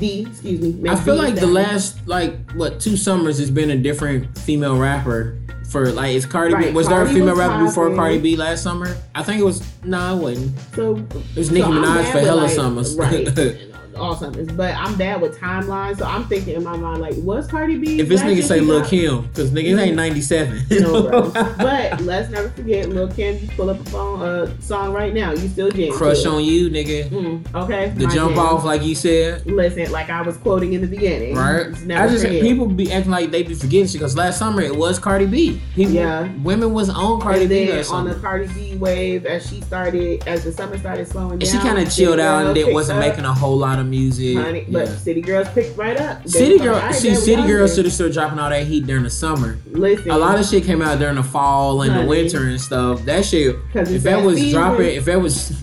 D, 0.00 0.26
excuse 0.28 0.60
me. 0.60 0.72
Meg 0.72 0.92
I 0.92 0.96
feel 0.96 1.14
Thee 1.16 1.22
like 1.22 1.34
the 1.36 1.46
last 1.46 1.96
like 2.08 2.34
what 2.52 2.80
two 2.80 2.96
summers 2.96 3.38
has 3.38 3.50
been 3.50 3.70
a 3.70 3.76
different 3.76 4.36
female 4.38 4.76
rapper 4.78 5.38
for 5.70 5.90
like 5.92 6.14
is 6.14 6.24
Cardi 6.26 6.54
B 6.54 6.64
Right, 6.66 6.74
was 6.74 6.88
there 6.88 7.02
a 7.02 7.08
female 7.08 7.36
rapper 7.36 7.64
before 7.64 7.84
popping. 7.86 7.96
Cardi 7.96 8.18
B 8.18 8.36
last 8.36 8.62
summer? 8.62 8.96
I 9.14 9.22
think 9.22 9.40
it 9.40 9.44
was 9.44 9.62
no, 9.84 10.16
it 10.16 10.22
wasn't. 10.22 10.58
So 10.74 10.96
It 10.96 11.36
was 11.36 11.50
Nicki 11.52 11.66
so 11.66 11.72
Minaj 11.72 12.12
for 12.12 12.18
hella 12.20 12.40
like, 12.42 12.50
summers. 12.50 12.96
right? 12.96 13.28
all 13.96 14.16
summers, 14.16 14.48
but 14.48 14.74
I'm 14.74 14.96
bad 14.96 15.20
with 15.20 15.38
timelines. 15.38 15.98
So 15.98 16.04
I'm 16.04 16.24
thinking 16.24 16.54
in 16.56 16.64
my 16.64 16.76
mind 16.76 17.00
like, 17.00 17.14
was 17.18 17.46
Cardi 17.46 17.78
B? 17.78 18.00
if 18.00 18.08
this 18.08 18.22
nigga 18.22 18.42
say 18.42 18.58
she 18.60 18.64
Lil? 18.64 18.84
Kim, 18.84 19.22
because 19.26 19.50
niggas 19.50 19.80
ain't 19.80 19.96
ninety 19.96 20.20
seven. 20.20 20.62
No, 20.70 21.08
bro. 21.08 21.30
but 21.58 22.00
let's 22.02 22.30
never 22.30 22.48
forget, 22.50 22.88
Lil 22.88 23.08
Kim. 23.08 23.38
You 23.38 23.48
pull 23.56 23.70
up 23.70 23.80
a 23.80 23.84
phone, 23.84 24.22
uh, 24.22 24.60
song 24.60 24.92
right 24.92 25.12
now. 25.12 25.32
You 25.32 25.48
still 25.48 25.70
jam. 25.70 25.92
Crush 25.92 26.20
it. 26.20 26.26
on 26.26 26.44
you, 26.44 26.70
nigga. 26.70 27.08
Mm, 27.08 27.54
okay. 27.54 27.90
The 27.90 28.06
jump 28.06 28.34
jam. 28.34 28.38
off, 28.38 28.64
like 28.64 28.82
you 28.82 28.94
said. 28.94 29.46
Listen, 29.46 29.90
like 29.92 30.10
I 30.10 30.22
was 30.22 30.36
quoting 30.36 30.74
in 30.74 30.80
the 30.80 30.86
beginning. 30.86 31.34
Right. 31.34 31.70
Just 31.70 31.90
I 31.90 32.08
just 32.08 32.24
forget. 32.24 32.42
people 32.42 32.66
be 32.66 32.92
acting 32.92 33.10
like 33.10 33.30
they 33.30 33.42
be 33.42 33.54
forgetting 33.54 33.86
shit 33.86 33.94
because 34.00 34.16
last 34.16 34.38
summer 34.38 34.60
it 34.62 34.74
was 34.76 34.98
Cardi 34.98 35.26
B. 35.26 35.60
People, 35.74 35.92
Yeah. 35.92 36.32
women 36.42 36.72
was 36.72 36.88
on 36.90 37.20
Cardi 37.20 37.40
and 37.40 37.48
B 37.48 37.66
then 37.66 37.84
on 37.90 38.08
the 38.08 38.14
Cardi 38.16 38.46
B 38.48 38.76
wave, 38.76 39.26
as 39.26 39.48
she 39.48 39.60
started, 39.60 40.26
as 40.26 40.44
the 40.44 40.52
summer 40.52 40.78
started 40.78 41.06
slowing 41.08 41.32
And 41.32 41.40
down, 41.40 41.50
she 41.50 41.58
kind 41.58 41.78
of 41.78 41.92
chilled 41.92 42.20
out 42.20 42.46
and 42.46 42.56
then 42.56 42.72
wasn't 42.72 42.98
up, 42.98 43.06
making 43.06 43.24
a 43.24 43.32
whole 43.32 43.56
lot 43.56 43.78
of 43.78 43.85
music. 43.90 44.36
honey, 44.36 44.66
but 44.68 44.86
City 44.88 45.20
Girls 45.20 45.48
picked 45.50 45.76
right 45.78 45.96
up. 46.00 46.22
They 46.24 46.28
City 46.30 46.58
Girl, 46.58 46.74
"All 46.74 46.80
right, 46.80 46.94
see, 46.94 47.14
City 47.14 47.42
Girls 47.46 47.74
should 47.74 47.84
have 47.84 47.94
started 47.94 48.14
dropping 48.14 48.38
all 48.38 48.50
that 48.50 48.66
heat 48.66 48.86
during 48.86 49.02
the 49.04 49.10
summer. 49.10 49.58
Listen, 49.70 50.10
A 50.10 50.18
lot 50.18 50.38
of 50.38 50.46
shit 50.46 50.64
came 50.64 50.82
out 50.82 50.98
during 50.98 51.16
the 51.16 51.22
fall 51.22 51.82
and 51.82 51.94
the 51.98 52.06
winter 52.06 52.44
and 52.48 52.60
stuff. 52.60 53.04
That 53.04 53.24
shit, 53.24 53.56
if 53.74 54.02
that 54.02 54.22
was 54.24 54.36
season. 54.38 54.60
dropping, 54.60 54.86
if 54.96 55.04
that 55.06 55.20
was, 55.20 55.48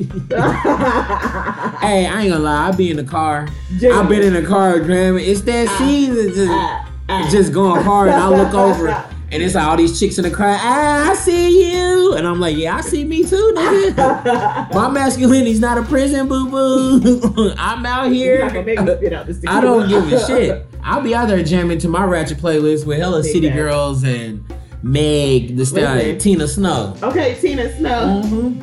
hey, 1.81 2.05
I 2.07 2.21
ain't 2.21 2.31
gonna 2.31 2.39
lie, 2.39 2.67
I 2.69 2.71
be 2.71 2.89
in 2.91 2.97
the 2.97 3.03
car. 3.03 3.47
I've 3.93 4.09
been 4.09 4.23
in 4.23 4.33
the 4.33 4.43
car, 4.43 4.79
Grammy. 4.79 5.25
It's 5.27 5.41
that 5.41 5.67
Ah. 5.69 5.77
season. 5.77 6.33
to- 6.33 6.47
Ah, 6.49 6.89
Ah. 7.09 7.27
just 7.29 7.51
going 7.53 7.83
hard. 7.83 8.09
And 8.09 8.17
I 8.21 8.29
look 8.29 8.53
over 8.53 8.87
and 9.33 9.41
it's 9.41 9.55
like 9.55 9.65
all 9.65 9.75
these 9.77 9.99
chicks 9.99 10.17
in 10.19 10.23
the 10.23 10.29
crowd. 10.31 10.59
Ah, 10.61 11.11
I 11.11 11.15
see 11.15 11.71
you. 11.73 12.13
And 12.13 12.27
I'm 12.27 12.39
like, 12.39 12.55
yeah, 12.55 12.75
I 12.77 12.81
see 12.81 13.03
me 13.03 13.23
too, 13.23 13.53
nigga. 13.55 14.71
My 14.73 14.89
masculinity's 14.89 15.59
not 15.59 15.77
a 15.79 15.83
prison, 15.83 16.27
boo 16.27 16.49
boo. 16.49 17.53
I'm 17.57 17.85
out 17.85 18.11
here. 18.11 18.47
gonna 18.47 18.63
make 18.63 18.79
me 18.79 18.93
spit 18.93 19.13
out 19.13 19.27
I 19.47 19.59
don't 19.61 19.89
give 19.89 20.11
a 20.11 20.25
shit. 20.27 20.65
I'll 20.83 21.01
be 21.01 21.15
out 21.15 21.27
there 21.29 21.43
jamming 21.43 21.79
to 21.79 21.87
my 21.87 22.03
ratchet 22.03 22.37
playlist 22.37 22.85
with 22.85 22.99
hella 22.99 23.23
city 23.23 23.47
facts. 23.47 23.55
girls 23.55 24.03
and 24.03 24.43
Meg, 24.83 25.55
the 25.55 25.65
stallion, 25.65 26.19
Tina 26.19 26.47
Snow. 26.47 26.95
Okay, 27.01 27.35
Tina 27.39 27.75
Snow. 27.77 28.21
hmm 28.21 28.61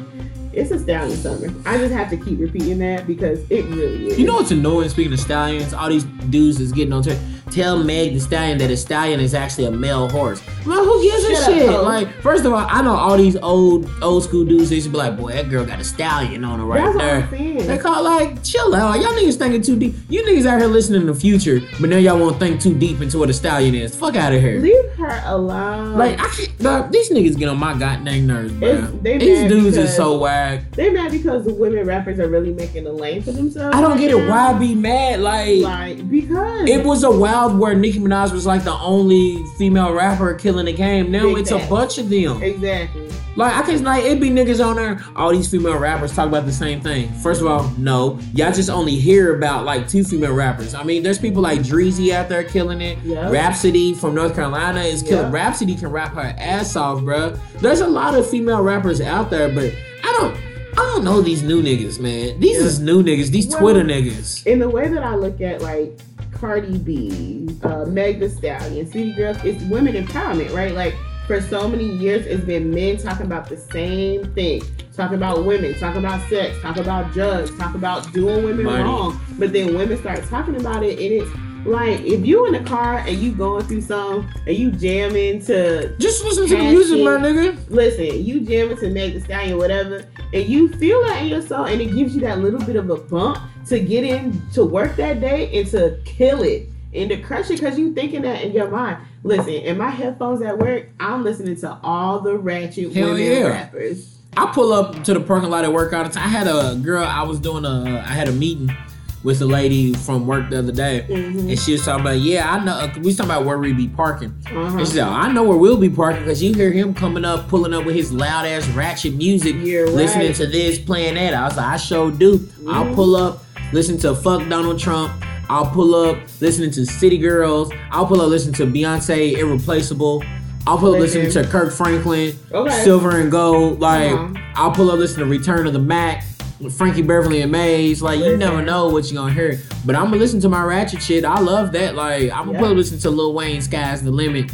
It's 0.52 0.70
a 0.70 0.78
stallion 0.78 1.16
summer. 1.16 1.48
I 1.64 1.78
just 1.78 1.92
have 1.94 2.10
to 2.10 2.16
keep 2.16 2.38
repeating 2.38 2.78
that 2.80 3.06
because 3.06 3.40
it 3.50 3.64
really 3.66 4.08
is. 4.08 4.18
You 4.18 4.26
know 4.26 4.34
what's 4.34 4.50
annoying? 4.50 4.90
Speaking 4.90 5.14
of 5.14 5.20
stallions, 5.20 5.72
all 5.72 5.88
these 5.88 6.04
dudes 6.04 6.60
is 6.60 6.72
getting 6.72 6.92
on 6.92 7.02
to 7.04 7.18
tell 7.50 7.82
Meg 7.82 8.14
the 8.14 8.20
stallion 8.20 8.58
that 8.58 8.70
a 8.70 8.76
stallion 8.76 9.20
is 9.20 9.34
actually 9.34 9.64
a 9.66 9.70
male 9.70 10.08
horse. 10.08 10.42
Well, 10.66 10.84
who 10.84 11.02
gives 11.02 11.24
a 11.24 11.34
Shut 11.34 11.42
up, 11.42 11.54
shit? 11.54 11.68
hoe. 11.70 11.82
like, 11.82 12.12
first 12.20 12.44
of 12.44 12.52
all, 12.52 12.66
I 12.68 12.82
know 12.82 12.94
all 12.94 13.16
these 13.16 13.36
old 13.36 13.88
old 14.02 14.24
school 14.24 14.44
dudes. 14.44 14.68
They 14.70 14.76
used 14.76 14.86
to 14.86 14.90
be 14.90 14.98
like, 14.98 15.16
"Boy, 15.16 15.32
that 15.32 15.48
girl 15.48 15.64
got 15.64 15.80
a 15.80 15.84
stallion 15.84 16.44
on 16.44 16.58
her 16.58 16.64
right 16.66 16.84
That's 16.84 16.98
there." 16.98 17.22
I'm 17.22 17.30
saying. 17.30 17.66
They 17.66 17.78
call 17.78 18.02
like, 18.04 18.42
chill 18.44 18.74
out. 18.74 19.00
Y'all 19.00 19.12
niggas 19.12 19.36
thinking 19.38 19.62
too 19.62 19.78
deep. 19.78 19.94
You 20.08 20.22
niggas 20.22 20.46
out 20.46 20.58
here 20.60 20.68
listening 20.68 21.00
to 21.02 21.06
the 21.12 21.18
Future, 21.20 21.60
but 21.80 21.88
now 21.90 21.96
y'all 21.96 22.18
won't 22.18 22.38
think 22.38 22.60
too 22.60 22.74
deep 22.74 23.00
into 23.00 23.18
what 23.18 23.30
a 23.30 23.32
stallion 23.32 23.74
is. 23.74 23.94
Fuck 23.96 24.16
out 24.16 24.32
of 24.32 24.40
here. 24.40 24.60
Leave 24.60 24.90
her 24.98 25.22
alone. 25.24 25.96
Like 25.96 26.20
I 26.20 26.28
can't. 26.28 26.58
Dog, 26.58 26.92
these 26.92 27.10
niggas 27.10 27.38
get 27.38 27.48
on 27.48 27.58
my 27.58 27.72
goddamn 27.78 28.26
nerves, 28.26 28.52
bro. 28.52 28.82
These 29.02 29.48
dudes 29.50 29.76
because- 29.76 29.96
so 29.96 30.18
whack. 30.18 30.70
they 30.72 30.90
mad 30.90 31.10
because 31.10 31.44
the 31.46 31.54
women 31.54 31.86
rappers 31.86 32.18
are 32.18 32.28
really 32.28 32.52
making 32.52 32.86
a 32.86 32.92
lane 32.92 33.22
for 33.22 33.32
themselves. 33.32 33.74
I 33.74 33.80
don't 33.80 33.92
right 33.92 34.00
get 34.00 34.10
it. 34.10 34.28
Why 34.28 34.52
be 34.58 34.74
mad? 34.74 35.20
Like, 35.20 35.60
Like 35.62 36.10
because 36.10 36.68
it 36.68 36.84
was 36.84 37.02
a 37.02 37.10
wild 37.10 37.39
where 37.48 37.74
Nicki 37.74 37.98
Minaj 37.98 38.32
was 38.32 38.46
like 38.46 38.64
the 38.64 38.74
only 38.74 39.44
female 39.58 39.92
rapper 39.92 40.34
killing 40.34 40.66
the 40.66 40.72
game. 40.72 41.10
Now 41.10 41.22
Big 41.24 41.38
it's 41.38 41.50
a 41.50 41.58
bunch 41.68 41.98
of 41.98 42.08
them. 42.10 42.42
exactly. 42.42 43.08
Like 43.36 43.54
I 43.54 43.62
can 43.62 43.82
like 43.84 44.04
it 44.04 44.20
be 44.20 44.28
niggas 44.28 44.64
on 44.64 44.76
there. 44.76 45.00
All 45.16 45.30
these 45.30 45.48
female 45.50 45.78
rappers 45.78 46.14
talk 46.14 46.26
about 46.28 46.46
the 46.46 46.52
same 46.52 46.80
thing. 46.80 47.08
First 47.22 47.40
of 47.40 47.46
all, 47.46 47.70
no, 47.78 48.18
y'all 48.34 48.52
just 48.52 48.68
only 48.68 48.96
hear 48.96 49.36
about 49.36 49.64
like 49.64 49.88
two 49.88 50.02
female 50.04 50.34
rappers. 50.34 50.74
I 50.74 50.82
mean, 50.82 51.02
there's 51.02 51.18
people 51.18 51.40
like 51.42 51.60
Dreezy 51.60 52.12
out 52.12 52.28
there 52.28 52.42
killing 52.44 52.80
it. 52.80 52.98
Yep. 53.04 53.32
Rapsody 53.32 53.94
from 53.94 54.14
North 54.16 54.34
Carolina 54.34 54.80
is 54.80 55.02
killing. 55.02 55.26
Yep. 55.26 55.32
Rapsody 55.32 55.76
can 55.76 55.88
rap 55.88 56.14
her 56.14 56.34
ass 56.38 56.74
off, 56.76 57.00
bruh. 57.00 57.38
There's 57.60 57.80
a 57.80 57.86
lot 57.88 58.14
of 58.14 58.28
female 58.28 58.62
rappers 58.62 59.00
out 59.00 59.30
there, 59.30 59.48
but 59.48 59.72
I 60.04 60.12
don't. 60.18 60.36
I 60.72 60.82
don't 60.94 61.04
know 61.04 61.20
these 61.20 61.42
new 61.42 61.62
niggas, 61.62 61.98
man. 62.00 62.38
These 62.40 62.58
Yeah. 62.58 62.64
is 62.66 62.80
new 62.80 63.02
niggas. 63.02 63.28
These 63.30 63.48
Well- 63.48 63.58
Twitter 63.60 63.82
niggas. 63.82 64.46
In 64.46 64.58
the 64.60 64.68
way 64.68 64.88
that 64.88 65.02
I 65.02 65.14
look 65.16 65.40
at 65.40 65.60
like 65.62 65.98
Cardi 66.40 66.78
B, 66.78 67.48
uh, 67.62 67.84
Meg 67.84 68.18
The 68.18 68.30
Stallion, 68.30 68.86
City 68.86 69.12
Girls, 69.12 69.36
it's 69.44 69.62
women 69.64 69.94
empowerment, 69.94 70.54
right? 70.54 70.74
Like 70.74 70.94
for 71.26 71.40
so 71.40 71.68
many 71.68 71.84
years, 71.84 72.24
it's 72.26 72.42
been 72.44 72.70
men 72.70 72.96
talking 72.96 73.26
about 73.26 73.48
the 73.48 73.58
same 73.58 74.32
thing, 74.34 74.62
talking 74.96 75.16
about 75.18 75.44
women, 75.44 75.78
talking 75.78 75.98
about 75.98 76.26
sex, 76.30 76.58
talk 76.62 76.78
about 76.78 77.12
drugs, 77.12 77.56
talk 77.58 77.74
about 77.74 78.10
doing 78.14 78.42
women 78.42 78.64
Money. 78.64 78.82
wrong. 78.82 79.20
But 79.38 79.52
then 79.52 79.76
women 79.76 79.98
start 79.98 80.24
talking 80.24 80.56
about 80.56 80.82
it, 80.82 80.98
and 80.98 81.22
it's 81.22 81.30
like 81.66 82.00
if 82.00 82.24
you 82.24 82.46
in 82.46 82.52
the 82.52 82.68
car 82.68 82.98
and 82.98 83.16
you 83.18 83.32
going 83.32 83.64
through 83.66 83.82
some 83.82 84.28
and 84.46 84.56
you 84.56 84.70
jamming 84.72 85.44
to 85.46 85.94
Just 85.98 86.24
listen 86.24 86.48
to 86.48 86.56
the 86.56 86.62
music, 86.62 87.04
my 87.04 87.16
nigga. 87.16 87.58
listen, 87.68 88.24
you 88.24 88.40
jamming 88.40 88.76
to 88.78 88.90
Meg 88.90 89.14
The 89.14 89.20
Stallion, 89.20 89.58
whatever, 89.58 90.04
and 90.32 90.46
you 90.46 90.68
feel 90.68 91.02
that 91.04 91.22
in 91.22 91.28
your 91.28 91.42
soul, 91.42 91.66
and 91.66 91.80
it 91.80 91.94
gives 91.94 92.14
you 92.14 92.20
that 92.22 92.38
little 92.38 92.60
bit 92.60 92.76
of 92.76 92.88
a 92.90 92.96
bump 92.96 93.38
to 93.66 93.78
get 93.78 94.04
in 94.04 94.40
to 94.52 94.64
work 94.64 94.96
that 94.96 95.20
day 95.20 95.58
and 95.58 95.68
to 95.70 95.98
kill 96.04 96.42
it 96.42 96.68
and 96.94 97.10
to 97.10 97.16
crush 97.18 97.50
it 97.50 97.60
because 97.60 97.78
you 97.78 97.94
thinking 97.94 98.22
that 98.22 98.42
in 98.42 98.52
your 98.52 98.68
mind. 98.68 98.98
Listen, 99.22 99.50
in 99.52 99.76
my 99.76 99.90
headphones 99.90 100.42
at 100.42 100.58
work, 100.58 100.88
I'm 100.98 101.22
listening 101.22 101.56
to 101.60 101.78
all 101.82 102.20
the 102.20 102.38
ratchet 102.38 102.92
Hell 102.92 103.10
women 103.10 103.22
yeah. 103.22 103.46
rappers. 103.48 104.16
I 104.36 104.46
pull 104.52 104.72
up 104.72 105.04
to 105.04 105.14
the 105.14 105.20
parking 105.20 105.50
lot 105.50 105.64
at 105.64 105.72
work 105.72 105.92
all 105.92 106.04
the 106.04 106.10
time. 106.10 106.24
I 106.24 106.28
had 106.28 106.46
a 106.46 106.76
girl. 106.76 107.04
I 107.04 107.22
was 107.22 107.38
doing 107.38 107.64
a. 107.64 108.02
I 108.06 108.12
had 108.12 108.28
a 108.28 108.32
meeting 108.32 108.74
with 109.22 109.42
a 109.42 109.44
lady 109.44 109.92
from 109.92 110.26
work 110.26 110.48
the 110.48 110.58
other 110.58 110.72
day, 110.72 111.04
Mhm. 111.08 111.50
and 111.50 111.58
she 111.58 111.72
was 111.72 111.84
talking 111.84 112.00
about, 112.00 112.18
yeah, 112.20 112.50
I 112.54 112.64
know. 112.64 112.72
uh, 112.72 112.88
We 112.96 113.02
was 113.02 113.16
talking 113.16 113.30
about 113.30 113.44
where 113.44 113.58
we 113.58 113.72
be 113.74 113.86
parking. 113.88 114.32
Uh-huh. 114.46 114.78
And 114.78 114.86
she 114.86 114.94
said, 114.94 115.04
I 115.06 115.30
know 115.30 115.42
where 115.42 115.58
we'll 115.58 115.76
be 115.76 115.90
parking 115.90 116.22
because 116.22 116.42
you 116.42 116.54
hear 116.54 116.70
him 116.72 116.94
coming 116.94 117.24
up, 117.24 117.48
pulling 117.48 117.74
up 117.74 117.84
with 117.84 117.94
his 117.96 118.12
loud 118.12 118.46
ass 118.46 118.66
ratchet 118.70 119.14
music, 119.14 119.56
You're 119.62 119.90
listening 119.90 120.28
right. 120.28 120.36
to 120.36 120.46
this, 120.46 120.78
playing 120.78 121.14
that. 121.16 121.34
I 121.34 121.44
was 121.44 121.56
like, 121.56 121.66
I 121.66 121.76
sure 121.76 122.10
do. 122.10 122.40
I'll 122.68 122.86
Mhm. 122.86 122.94
pull 122.94 123.14
up, 123.16 123.44
listen 123.74 123.98
to 123.98 124.14
fuck 124.14 124.48
Donald 124.48 124.78
Trump. 124.78 125.12
I'll 125.50 125.66
pull 125.66 125.94
up 125.94 126.16
listening 126.40 126.70
to 126.70 126.86
City 126.86 127.18
Girls. 127.18 127.70
I'll 127.90 128.06
pull 128.06 128.20
up 128.22 128.28
listening 128.30 128.54
to 128.54 128.66
Beyonce, 128.66 129.36
Irreplaceable. 129.36 130.22
I'll 130.66 130.78
pull 130.78 130.94
up 130.94 131.00
listening 131.00 131.30
to 131.32 131.44
Kirk 131.44 131.72
Franklin, 131.72 132.32
Okay. 132.52 132.84
Silver 132.84 133.10
and 133.18 133.30
Gold. 133.30 133.80
Like 133.80 134.12
Uh-huh. 134.12 134.26
I'll 134.56 134.70
pull 134.70 134.90
up 134.90 134.98
listening 134.98 135.26
to 135.26 135.30
Return 135.30 135.66
of 135.66 135.72
the 135.72 135.78
Mack, 135.78 136.24
with 136.60 136.76
Frankie 136.76 137.02
Beverly 137.02 137.42
and 137.42 137.50
Maze. 137.52 138.02
Like 138.02 138.18
you 138.20 138.36
never 138.36 138.62
know 138.62 138.88
what 138.88 139.10
you're 139.10 139.20
gonna 139.22 139.32
hear. 139.34 139.58
But 139.84 139.96
I'm 139.96 140.04
gonna 140.06 140.16
listen 140.16 140.40
to 140.40 140.48
my 140.48 140.62
ratchet 140.62 141.02
shit. 141.02 141.24
I 141.24 141.40
love 141.40 141.72
that. 141.72 141.94
Like 141.94 142.30
I'm 142.32 142.46
gonna 142.52 142.60
Yeah. 142.68 142.74
listen 142.74 142.98
to 143.00 143.10
Lil 143.10 143.32
Wayne, 143.34 143.60
Sky's 143.60 144.02
the 144.02 144.10
Limit. 144.10 144.50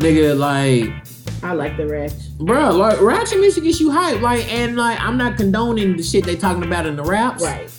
Nigga, 0.00 0.36
like 0.36 0.92
I 1.44 1.52
like 1.54 1.76
the 1.76 1.86
ratchet. 1.86 2.18
Bro, 2.38 2.76
like 2.76 3.00
ratchet 3.00 3.40
music 3.40 3.64
gets 3.64 3.80
you 3.80 3.90
hype, 3.90 4.20
like, 4.20 4.50
and 4.52 4.76
like 4.76 4.98
I'm 5.00 5.16
not 5.16 5.36
condoning 5.36 5.96
the 5.96 6.02
shit 6.02 6.24
they 6.24 6.36
talking 6.36 6.62
about 6.64 6.86
in 6.86 6.96
the 6.96 7.02
raps, 7.04 7.42
Right. 7.42 7.70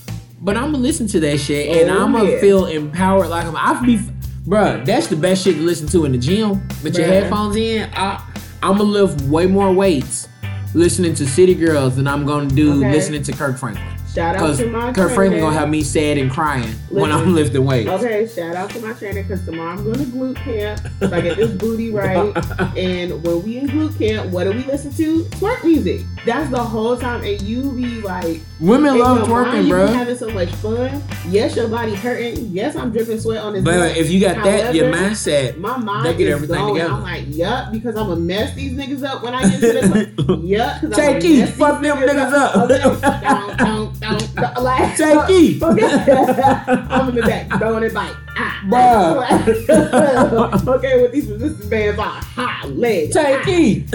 but 0.41 0.55
I'm 0.57 0.65
gonna 0.71 0.77
listen 0.79 1.07
to 1.07 1.19
that 1.21 1.39
shit 1.39 1.75
and 1.81 1.89
Oh, 1.89 2.03
I'm 2.03 2.12
gonna 2.12 2.29
yeah. 2.31 2.39
feel 2.41 2.65
empowered. 2.65 3.29
Like 3.29 3.45
I'm, 3.45 3.55
I 3.55 3.81
be, 3.86 3.99
bro, 4.45 4.83
that's 4.86 5.07
the 5.07 5.15
best 5.15 5.43
shit 5.43 5.55
to 5.55 5.62
listen 5.62 5.88
to 5.88 6.05
in 6.05 6.12
the 6.12 6.17
gym 6.17 6.62
with 6.83 6.97
your 6.97 7.07
headphones 7.07 7.55
in. 7.55 7.89
I, 7.93 8.21
I'm 8.62 8.77
gonna 8.77 8.83
lift 8.83 9.21
way 9.23 9.45
more 9.47 9.71
weights 9.73 10.27
listening 10.73 11.13
to 11.15 11.27
City 11.27 11.55
Girls 11.55 11.95
than 11.95 12.07
I'm 12.07 12.25
gonna 12.25 12.47
do 12.49 12.73
Okay. 12.79 12.91
listening 12.91 13.23
to 13.23 13.31
Kirk 13.31 13.57
Franklin. 13.57 13.92
Shout 14.13 14.36
out 14.36 14.41
Because 14.41 14.58
to 14.60 14.69
my 14.69 14.93
Kirk 14.93 15.12
Franklin 15.13 15.41
gonna 15.41 15.58
have 15.58 15.69
me 15.69 15.82
sad 15.82 16.17
and 16.19 16.30
crying 16.30 16.69
when 16.89 17.12
I'm 17.12 17.34
lifting 17.36 17.65
weights. 17.65 17.89
Okay, 17.89 18.28
shout 18.28 18.56
out 18.56 18.69
to 18.71 18.80
my 18.80 18.93
trainer 18.93 19.23
because 19.23 19.43
tomorrow 19.43 19.71
I'm 19.71 19.84
going 19.84 19.95
to 19.97 20.06
glute 20.06 20.36
camp. 20.36 20.80
So 20.99 21.12
I 21.15 21.21
get 21.21 21.38
this 21.38 21.52
booty 21.52 21.89
right. 21.91 22.32
And 22.78 23.23
when 23.23 23.43
we 23.43 23.58
in 23.58 23.67
glute 23.67 23.97
camp, 23.97 24.30
what 24.32 24.43
do 24.45 24.52
we 24.52 24.63
listen 24.65 24.91
to? 24.93 25.23
Twerk 25.26 25.63
music. 25.63 26.02
That's 26.26 26.49
the 26.49 26.62
whole 26.63 26.95
time. 26.97 27.23
And 27.23 27.41
you 27.41 27.71
be 27.71 28.02
like, 28.02 28.41
Women 28.60 28.97
love 28.99 29.28
mind, 29.28 29.47
twerking, 29.47 29.69
bro. 29.69 29.88
having 29.88 30.15
so 30.15 30.30
much 30.30 30.49
fun. 30.56 31.02
Yes, 31.28 31.56
your 31.56 31.67
body 31.67 31.95
hurting. 31.95 32.47
Yes, 32.52 32.76
I'm 32.76 32.91
dripping 32.91 33.19
sweat 33.19 33.41
on 33.43 33.54
this. 33.54 33.63
But 33.63 33.97
if 33.97 34.10
you 34.12 34.19
got 34.19 34.43
that, 34.43 34.73
your 34.76 34.91
mindset. 34.93 35.58
My 35.58 35.78
mind 35.78 36.06
They 36.06 36.15
get 36.17 36.28
is 36.28 36.34
everything 36.36 36.56
going. 36.58 36.76
together. 36.76 36.93
I'm 36.93 37.02
like, 37.04 37.26
yup, 37.28 37.71
because 37.71 37.95
I'm 37.95 38.08
gonna 38.08 38.21
mess 38.21 38.54
these 38.56 38.73
niggas 38.73 39.04
up 39.04 39.23
when 39.23 39.34
I 39.34 39.49
get 39.49 39.60
to 39.60 40.13
the 40.23 40.41
yup. 40.43 40.82
Take 40.93 41.21
key, 41.21 41.45
fuck 41.45 41.82
them 41.82 41.97
niggas 41.97 42.32
up. 42.34 42.56
Okay. 42.69 43.02
Down, 43.02 43.58
down, 43.58 43.93
down, 44.03 44.19
like, 44.63 44.97
Take. 44.97 45.61
I'm 45.63 47.09
in 47.09 47.15
the 47.15 47.21
back 47.25 47.59
throwing 47.59 47.83
it 47.83 47.93
back. 47.93 48.15
Ah, 48.35 48.63
okay, 50.75 51.01
with 51.01 51.11
these 51.11 51.27
resistance 51.29 51.65
bands 51.65 51.99
on 51.99 52.07
high 52.07 52.65
legs. 52.67 53.13
Take 53.13 53.47
E. 53.47 53.85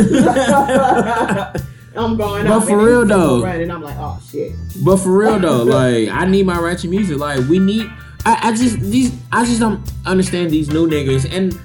I'm 1.96 2.16
going 2.16 2.46
But 2.46 2.60
for 2.60 2.78
real, 2.78 3.04
though. 3.04 3.42
running. 3.42 3.70
I'm 3.70 3.82
like, 3.82 3.96
oh 3.98 4.20
shit. 4.30 4.52
But 4.84 4.98
for 4.98 5.10
real 5.18 5.38
though, 5.40 5.62
like 5.78 6.08
I 6.08 6.24
need 6.26 6.46
my 6.46 6.58
ratchet 6.60 6.90
music. 6.90 7.18
Like 7.18 7.46
we 7.48 7.58
need. 7.58 7.90
I, 8.24 8.48
I 8.48 8.50
just 8.52 8.78
these. 8.80 9.12
I 9.32 9.44
just 9.44 9.60
don't 9.60 9.80
understand 10.06 10.50
these 10.50 10.68
new 10.68 10.88
niggas, 10.88 11.30
and 11.32 11.58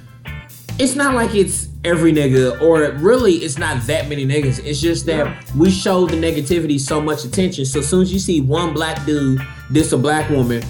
it's 0.79 0.95
not 0.95 1.13
like 1.13 1.35
it's 1.35 1.67
every 1.85 2.13
nigga, 2.13 2.61
or 2.61 2.91
really 2.99 3.33
it's 3.35 3.57
not 3.57 3.81
that 3.87 4.07
many 4.09 4.25
niggas. 4.25 4.63
It's 4.65 4.79
just 4.79 5.05
that 5.07 5.25
Yeah. 5.25 5.41
we 5.57 5.69
show 5.69 6.05
the 6.07 6.15
negativity 6.15 6.79
so 6.79 7.01
much 7.01 7.25
attention. 7.25 7.65
So 7.65 7.79
as 7.79 7.87
soon 7.87 8.01
as 8.03 8.13
you 8.13 8.19
see 8.19 8.41
one 8.41 8.73
black 8.73 9.05
dude 9.05 9.41
diss 9.71 9.91
a 9.91 9.97
black 9.97 10.29
woman. 10.29 10.63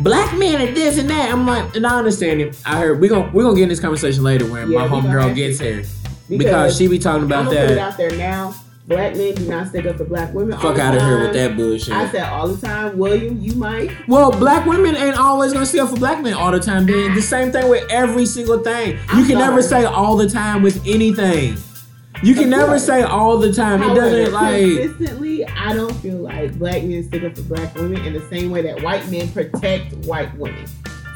Black 0.00 0.36
men 0.38 0.60
and 0.66 0.76
this 0.76 0.98
and 0.98 1.10
that. 1.10 1.30
I'm 1.30 1.46
like, 1.46 1.76
and 1.76 1.86
I 1.86 1.98
understand 1.98 2.40
it. 2.40 2.56
I 2.64 2.78
heard 2.78 3.00
we 3.00 3.08
gonna 3.08 3.30
we 3.34 3.42
gonna 3.42 3.54
get 3.56 3.64
in 3.64 3.68
this 3.68 3.80
conversation 3.80 4.22
later 4.22 4.46
when 4.46 4.70
Yeah, 4.70 4.86
my 4.86 4.88
homegirl 4.88 5.34
gets 5.34 5.58
here 5.58 5.82
because, 6.28 6.76
she 6.78 6.86
be 6.88 6.98
talking 6.98 7.24
about 7.24 7.44
gonna 7.46 7.60
put 7.60 7.70
it 7.72 7.74
that. 7.74 7.78
out 7.92 7.96
there 7.98 8.16
now. 8.16 8.54
Black 8.88 9.14
men 9.16 9.34
do 9.36 9.48
not 9.48 9.68
stick 9.68 9.86
up 9.86 9.96
for 9.96 10.04
black 10.04 10.34
women. 10.34 10.58
Fuck 10.58 10.78
out 10.78 10.96
of 10.96 11.02
here 11.02 11.20
with 11.20 11.32
that 11.34 11.56
bullshit. 11.56 11.94
I 11.94 12.10
said 12.10 12.24
all 12.28 12.48
the 12.48 12.66
time, 12.66 12.98
William, 12.98 13.38
you 13.40 13.54
might. 13.54 13.90
Well, 14.08 14.32
black 14.32 14.66
women 14.66 14.96
ain't 14.96 15.16
always 15.16 15.52
gonna 15.52 15.66
stick 15.66 15.82
up 15.82 15.90
for 15.90 15.96
black 15.96 16.20
men 16.20 16.34
all 16.34 16.50
the 16.50 16.58
time. 16.58 16.86
Then 16.86 17.14
the 17.14 17.22
same 17.22 17.52
thing 17.52 17.68
with 17.70 17.88
every 17.90 18.26
single 18.26 18.58
thing. 18.58 18.94
You 18.94 18.98
I'm 19.10 19.26
can 19.26 19.38
never 19.38 19.62
say 19.62 19.84
all 19.84 20.16
the 20.16 20.28
time 20.28 20.62
with 20.62 20.84
anything. 20.86 21.56
You 22.24 22.34
can 22.34 22.50
never 22.50 22.78
say 22.78 23.02
all 23.02 23.38
the 23.38 23.52
time. 23.52 23.82
It 23.82 23.94
doesn't 23.94 24.32
like. 24.32 24.62
consistently, 24.62 25.44
I 25.46 25.72
don't 25.74 25.94
feel 25.96 26.16
like 26.18 26.58
black 26.58 26.82
men 26.82 27.04
stick 27.04 27.22
up 27.22 27.36
for 27.36 27.42
black 27.42 27.74
women 27.76 28.04
in 28.04 28.12
the 28.12 28.28
same 28.30 28.50
way 28.50 28.62
that 28.62 28.82
white 28.82 29.08
men 29.10 29.28
protect 29.32 29.92
white 30.06 30.36
women. 30.36 30.66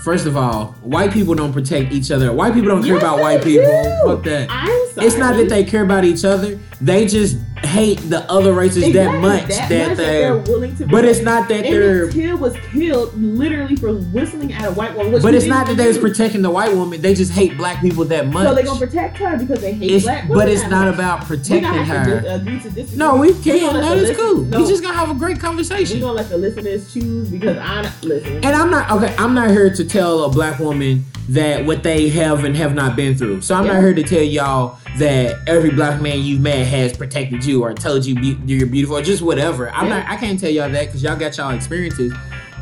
First 0.05 0.27
of 0.27 0.37
all, 0.37 0.67
white 0.83 1.13
people 1.13 1.35
don't 1.35 1.53
protect 1.53 1.93
each 1.93 2.13
other. 2.13 2.33
White 2.33 2.55
people 2.55 2.69
don't 2.69 2.83
care 2.85 2.95
Yes, 2.95 3.03
about 3.03 3.19
white 3.19 3.43
people. 3.43 3.67
do. 3.67 4.01
Fuck 4.05 4.23
that. 4.25 4.47
I'm 4.51 4.89
sorry. 4.95 5.07
It's 5.07 5.17
not 5.17 5.37
that 5.37 5.49
they 5.49 5.65
care 5.65 5.83
about 5.83 6.05
each 6.05 6.25
other. 6.25 6.61
They 6.81 7.07
just 7.07 7.37
hate 7.65 7.97
the 8.09 8.31
other 8.31 8.53
races 8.53 8.93
that 8.93 9.21
much 9.21 9.49
that 9.49 9.69
that, 9.69 9.89
much 9.89 9.97
they're. 9.97 10.37
willing 10.39 10.77
to. 10.77 10.87
But 10.87 11.05
it's 11.05 11.21
not 11.21 11.49
that 11.49 11.63
they're. 11.63 12.11
Till 12.11 12.37
was 12.39 12.55
killed 12.73 13.15
literally 13.15 13.77
for 13.77 13.95
whistling 13.95 14.53
at 14.53 14.65
a 14.69 14.73
white 14.73 14.95
woman. 14.97 15.21
But 15.23 15.35
it's 15.35 15.47
not 15.47 15.67
that 15.69 15.77
they 15.77 15.89
was 15.89 15.99
protecting 15.99 16.43
the 16.43 16.51
white 16.51 16.75
woman. 16.75 17.01
They 17.01 17.15
just 17.15 17.33
hate 17.33 17.57
black 17.57 17.81
people 17.81 18.05
that 18.07 18.27
much. 18.29 18.47
So 18.47 18.55
they're 18.55 18.65
gonna 18.65 18.79
protect 18.79 19.19
her 19.19 19.37
because 19.39 19.61
they 19.61 19.73
hate 19.73 19.91
It's, 19.91 20.05
black 20.05 20.25
women. 20.29 20.37
but 20.39 20.49
it's 20.49 20.67
not 20.69 20.89
about 20.93 21.23
protecting 21.25 21.63
gonna 21.63 21.85
have 21.85 22.07
to 22.07 22.11
her. 22.31 22.39
dis- 22.39 22.67
uh, 22.67 22.91
to. 22.93 22.97
No, 22.99 23.17
we 23.17 23.33
can't. 23.35 23.75
That 23.75 23.97
is 23.97 24.17
cool. 24.17 24.43
no. 24.43 24.61
We 24.63 24.67
just 24.69 24.83
gonna 24.83 24.97
have 24.97 25.11
a 25.11 25.15
great 25.19 25.41
conversation. 25.41 25.97
We 25.97 26.01
gonna 26.03 26.13
let 26.15 26.29
the 26.29 26.39
listeners 26.39 26.93
choose 26.93 27.29
because 27.31 27.57
I 27.59 27.91
listen. 28.03 28.37
And 28.37 28.47
I'm 28.47 28.71
not 28.71 28.91
okay. 28.91 29.15
I'm 29.19 29.35
not 29.35 29.51
here 29.51 29.73
to 29.75 29.85
tell 29.85 30.25
a 30.25 30.29
black 30.31 30.59
woman 30.59 31.05
that 31.31 31.65
what 31.67 31.83
they 31.83 32.09
have 32.11 32.45
and 32.45 32.57
have 32.57 32.75
not 32.75 32.95
been 32.97 33.17
through. 33.17 33.41
So 33.41 33.55
I'm 33.55 33.67
Yeah. 33.67 33.73
not 33.75 33.81
here 33.83 33.95
to 33.95 34.03
tell 34.05 34.23
y'all 34.23 34.79
that 34.99 35.37
every 35.49 35.71
black 35.71 36.01
man 36.01 36.21
you've 36.23 36.41
met 36.41 36.67
has 36.69 36.97
protected 36.97 37.45
you 37.47 37.63
or 37.63 37.73
told 37.75 38.05
you 38.05 38.15
be- 38.15 38.39
you're 38.47 38.67
beautiful 38.67 38.97
or 38.97 39.03
just 39.03 39.23
whatever. 39.23 39.71
I'm 39.71 39.87
Yeah. 39.89 39.99
not. 40.01 40.09
I 40.09 40.17
can't 40.17 40.39
tell 40.39 40.51
y'all 40.51 40.71
that 40.71 40.87
because 40.87 41.03
y'all 41.03 41.17
got 41.17 41.37
y'all 41.37 41.51
experiences. 41.55 42.13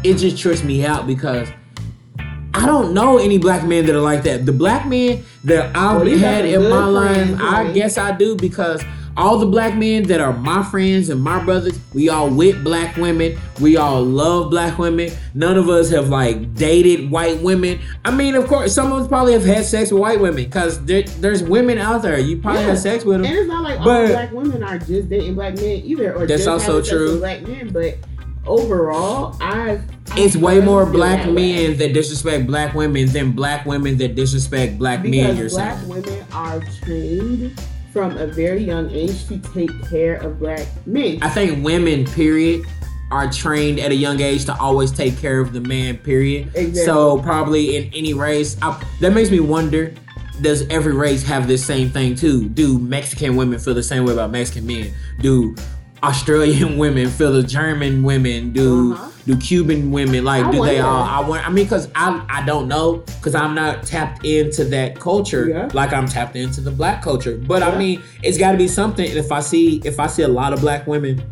It 0.02 0.14
just 0.14 0.38
trips 0.38 0.62
me 0.62 0.84
out 0.84 1.06
because. 1.06 1.48
I 2.56 2.66
don't 2.66 2.94
know 2.94 3.18
any 3.18 3.36
black 3.38 3.66
men 3.66 3.84
that 3.86 3.96
are 3.96 4.00
like 4.00 4.22
that. 4.22 4.46
The 4.46 4.52
black 4.52 4.86
men 4.86 5.24
that 5.42 5.76
I've 5.76 6.02
Well, 6.02 6.18
had 6.18 6.44
in 6.44 6.70
my 6.70 6.84
life, 6.84 7.36
I 7.40 7.72
guess 7.72 7.98
I 7.98 8.12
do 8.16 8.36
because 8.36 8.80
all 9.16 9.38
the 9.38 9.46
black 9.46 9.76
men 9.76 10.02
that 10.04 10.20
are 10.20 10.32
my 10.32 10.62
friends 10.64 11.08
and 11.08 11.20
my 11.22 11.42
brothers, 11.44 11.78
we 11.92 12.08
all 12.08 12.28
with 12.28 12.64
black 12.64 12.96
women. 12.96 13.38
We 13.60 13.76
all 13.76 14.02
love 14.02 14.50
black 14.50 14.78
women. 14.78 15.12
None 15.34 15.56
of 15.56 15.68
us 15.68 15.90
have 15.90 16.08
like 16.08 16.54
dated 16.54 17.10
white 17.10 17.40
women. 17.40 17.78
I 18.04 18.10
mean, 18.10 18.34
of 18.34 18.46
course, 18.48 18.74
some 18.74 18.90
of 18.92 19.02
us 19.02 19.08
probably 19.08 19.32
have 19.34 19.44
had 19.44 19.64
sex 19.64 19.92
with 19.92 20.00
white 20.00 20.20
women 20.20 20.44
because 20.44 20.84
there, 20.84 21.02
there's 21.02 21.42
women 21.42 21.78
out 21.78 22.02
there. 22.02 22.18
You 22.18 22.38
probably 22.38 22.62
Yeah. 22.62 22.68
had 22.70 22.78
sex 22.78 23.04
with 23.04 23.18
them. 23.18 23.26
And 23.26 23.34
it's 23.38 23.48
not 23.48 23.62
like 23.62 23.78
all 23.78 23.84
black 24.08 24.32
women 24.32 24.62
are 24.64 24.78
just 24.78 25.08
dating 25.08 25.34
black 25.34 25.54
men 25.56 25.82
either, 25.84 26.12
or 26.14 26.26
That's 26.26 26.44
just 26.44 26.48
also 26.48 26.82
true. 26.82 27.12
with 27.12 27.20
black 27.20 27.46
men. 27.46 27.70
But 27.72 27.98
overall, 28.46 29.36
I've 29.40 29.82
It's 30.16 30.36
way 30.36 30.60
more 30.60 30.86
black 30.86 31.24
that 31.24 31.32
way. 31.34 31.68
men 31.68 31.78
that 31.78 31.92
disrespect 31.94 32.46
black 32.46 32.74
women 32.74 33.06
than 33.08 33.32
black 33.32 33.64
women 33.64 33.96
that 33.98 34.14
disrespect 34.14 34.78
black 34.78 35.02
men. 35.02 35.10
because 35.36 35.38
You're 35.38 35.48
black 35.50 35.78
women 35.86 36.24
are 36.32 36.60
trained 36.82 37.60
from 37.94 38.18
a 38.18 38.26
very 38.26 38.64
young 38.64 38.90
age 38.90 39.26
to 39.28 39.38
take 39.38 39.70
care 39.88 40.16
of 40.16 40.40
black 40.40 40.66
men. 40.84 41.22
I 41.22 41.28
think 41.28 41.64
women, 41.64 42.04
period, 42.06 42.66
are 43.12 43.30
trained 43.30 43.78
at 43.78 43.92
a 43.92 43.94
young 43.94 44.20
age 44.20 44.44
to 44.46 44.58
always 44.58 44.90
take 44.90 45.16
care 45.18 45.38
of 45.38 45.52
the 45.52 45.60
man, 45.60 45.96
period. 45.98 46.48
Exactly. 46.56 46.84
So 46.84 47.20
probably 47.20 47.76
in 47.76 47.94
any 47.94 48.12
race, 48.12 48.56
I, 48.60 48.84
that 49.00 49.12
makes 49.12 49.30
me 49.30 49.38
wonder: 49.38 49.94
Does 50.42 50.66
every 50.68 50.92
race 50.92 51.22
have 51.22 51.46
this 51.46 51.64
same 51.64 51.88
thing 51.88 52.16
too? 52.16 52.48
Do 52.48 52.80
Mexican 52.80 53.36
women 53.36 53.60
feel 53.60 53.74
the 53.74 53.82
same 53.82 54.04
way 54.04 54.12
about 54.12 54.32
Mexican 54.32 54.66
men? 54.66 54.92
Do 55.20 55.54
Australian 56.08 56.78
women 56.84 57.08
feel 57.10 57.32
the 57.32 57.42
German 57.42 58.02
women? 58.02 58.52
Do 58.52 58.92
Uh-huh. 58.94 59.10
do 59.26 59.36
Cuban 59.36 59.90
women 59.90 60.24
like? 60.24 60.44
I 60.44 60.50
do 60.50 60.62
they 60.64 60.80
all? 60.80 61.02
I 61.02 61.20
want. 61.20 61.46
I 61.46 61.50
mean, 61.50 61.64
because 61.64 61.88
I 61.94 62.22
I 62.28 62.44
don't 62.44 62.68
know 62.68 63.02
because 63.18 63.34
I'm 63.34 63.54
not 63.54 63.82
tapped 63.84 64.24
into 64.24 64.64
that 64.66 65.00
culture 65.00 65.48
Yeah. 65.48 65.68
like 65.72 65.92
I'm 65.92 66.06
tapped 66.06 66.36
into 66.36 66.60
the 66.60 66.70
black 66.70 67.02
culture. 67.02 67.36
But 67.36 67.62
I 67.62 67.76
mean, 67.78 68.02
it's 68.22 68.38
got 68.38 68.52
to 68.52 68.58
be 68.58 68.68
something. 68.68 69.04
If 69.04 69.32
I 69.32 69.40
see 69.40 69.80
if 69.84 69.98
I 69.98 70.06
see 70.08 70.22
a 70.22 70.28
lot 70.28 70.52
of 70.52 70.60
black 70.60 70.86
women 70.86 71.22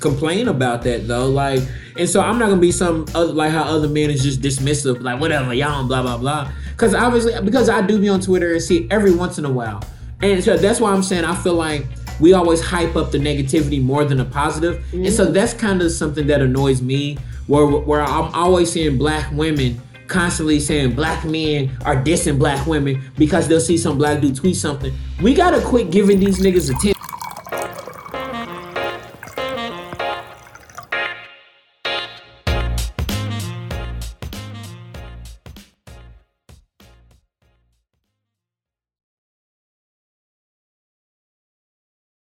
complain 0.00 0.48
about 0.48 0.82
that 0.82 1.08
though, 1.08 1.28
like, 1.28 1.62
and 1.98 2.08
so 2.08 2.20
I'm 2.20 2.38
not 2.38 2.48
gonna 2.50 2.60
be 2.60 2.72
some 2.72 3.06
other 3.14 3.32
like 3.32 3.52
how 3.52 3.62
other 3.64 3.88
men 3.88 4.10
is 4.10 4.22
just 4.22 4.40
dismissive, 4.40 5.00
like 5.02 5.20
whatever 5.20 5.54
y'all 5.54 5.80
and 5.80 5.88
blah 5.88 6.02
blah 6.02 6.18
blah. 6.18 6.50
Because 6.72 6.94
obviously, 6.94 7.32
because 7.42 7.68
I 7.68 7.80
do 7.82 7.98
be 7.98 8.08
on 8.08 8.20
Twitter 8.20 8.52
and 8.52 8.62
see 8.62 8.78
it 8.84 8.92
every 8.92 9.14
once 9.14 9.38
in 9.38 9.44
a 9.44 9.50
while, 9.50 9.82
and 10.20 10.42
so 10.44 10.56
that's 10.56 10.80
why 10.80 10.92
I'm 10.92 11.02
saying 11.02 11.24
I 11.24 11.34
feel 11.34 11.54
like 11.54 11.86
we 12.20 12.32
always 12.32 12.60
hype 12.60 12.96
up 12.96 13.10
the 13.10 13.18
negativity 13.18 13.82
more 13.82 14.04
than 14.04 14.18
the 14.18 14.24
positive, 14.24 14.84
and 14.92 15.12
so 15.12 15.24
mm-hmm. 15.24 15.32
that's 15.32 15.52
kind 15.52 15.82
of 15.82 15.90
something 15.90 16.26
that 16.26 16.40
annoys 16.40 16.82
me, 16.82 17.16
where 17.46 17.66
where 17.66 18.02
I'm 18.02 18.32
always 18.34 18.70
seeing 18.72 18.98
black 18.98 19.30
women 19.32 19.80
constantly 20.06 20.60
saying 20.60 20.94
black 20.94 21.24
men 21.24 21.76
are 21.84 21.96
dissing 21.96 22.38
black 22.38 22.66
women 22.66 23.02
because 23.16 23.48
they'll 23.48 23.60
see 23.60 23.78
some 23.78 23.98
black 23.98 24.20
dude 24.20 24.36
tweet 24.36 24.56
something. 24.56 24.92
We 25.22 25.34
gotta 25.34 25.60
quit 25.60 25.90
giving 25.90 26.20
these 26.20 26.38
niggas 26.40 26.70
attention. 26.70 26.93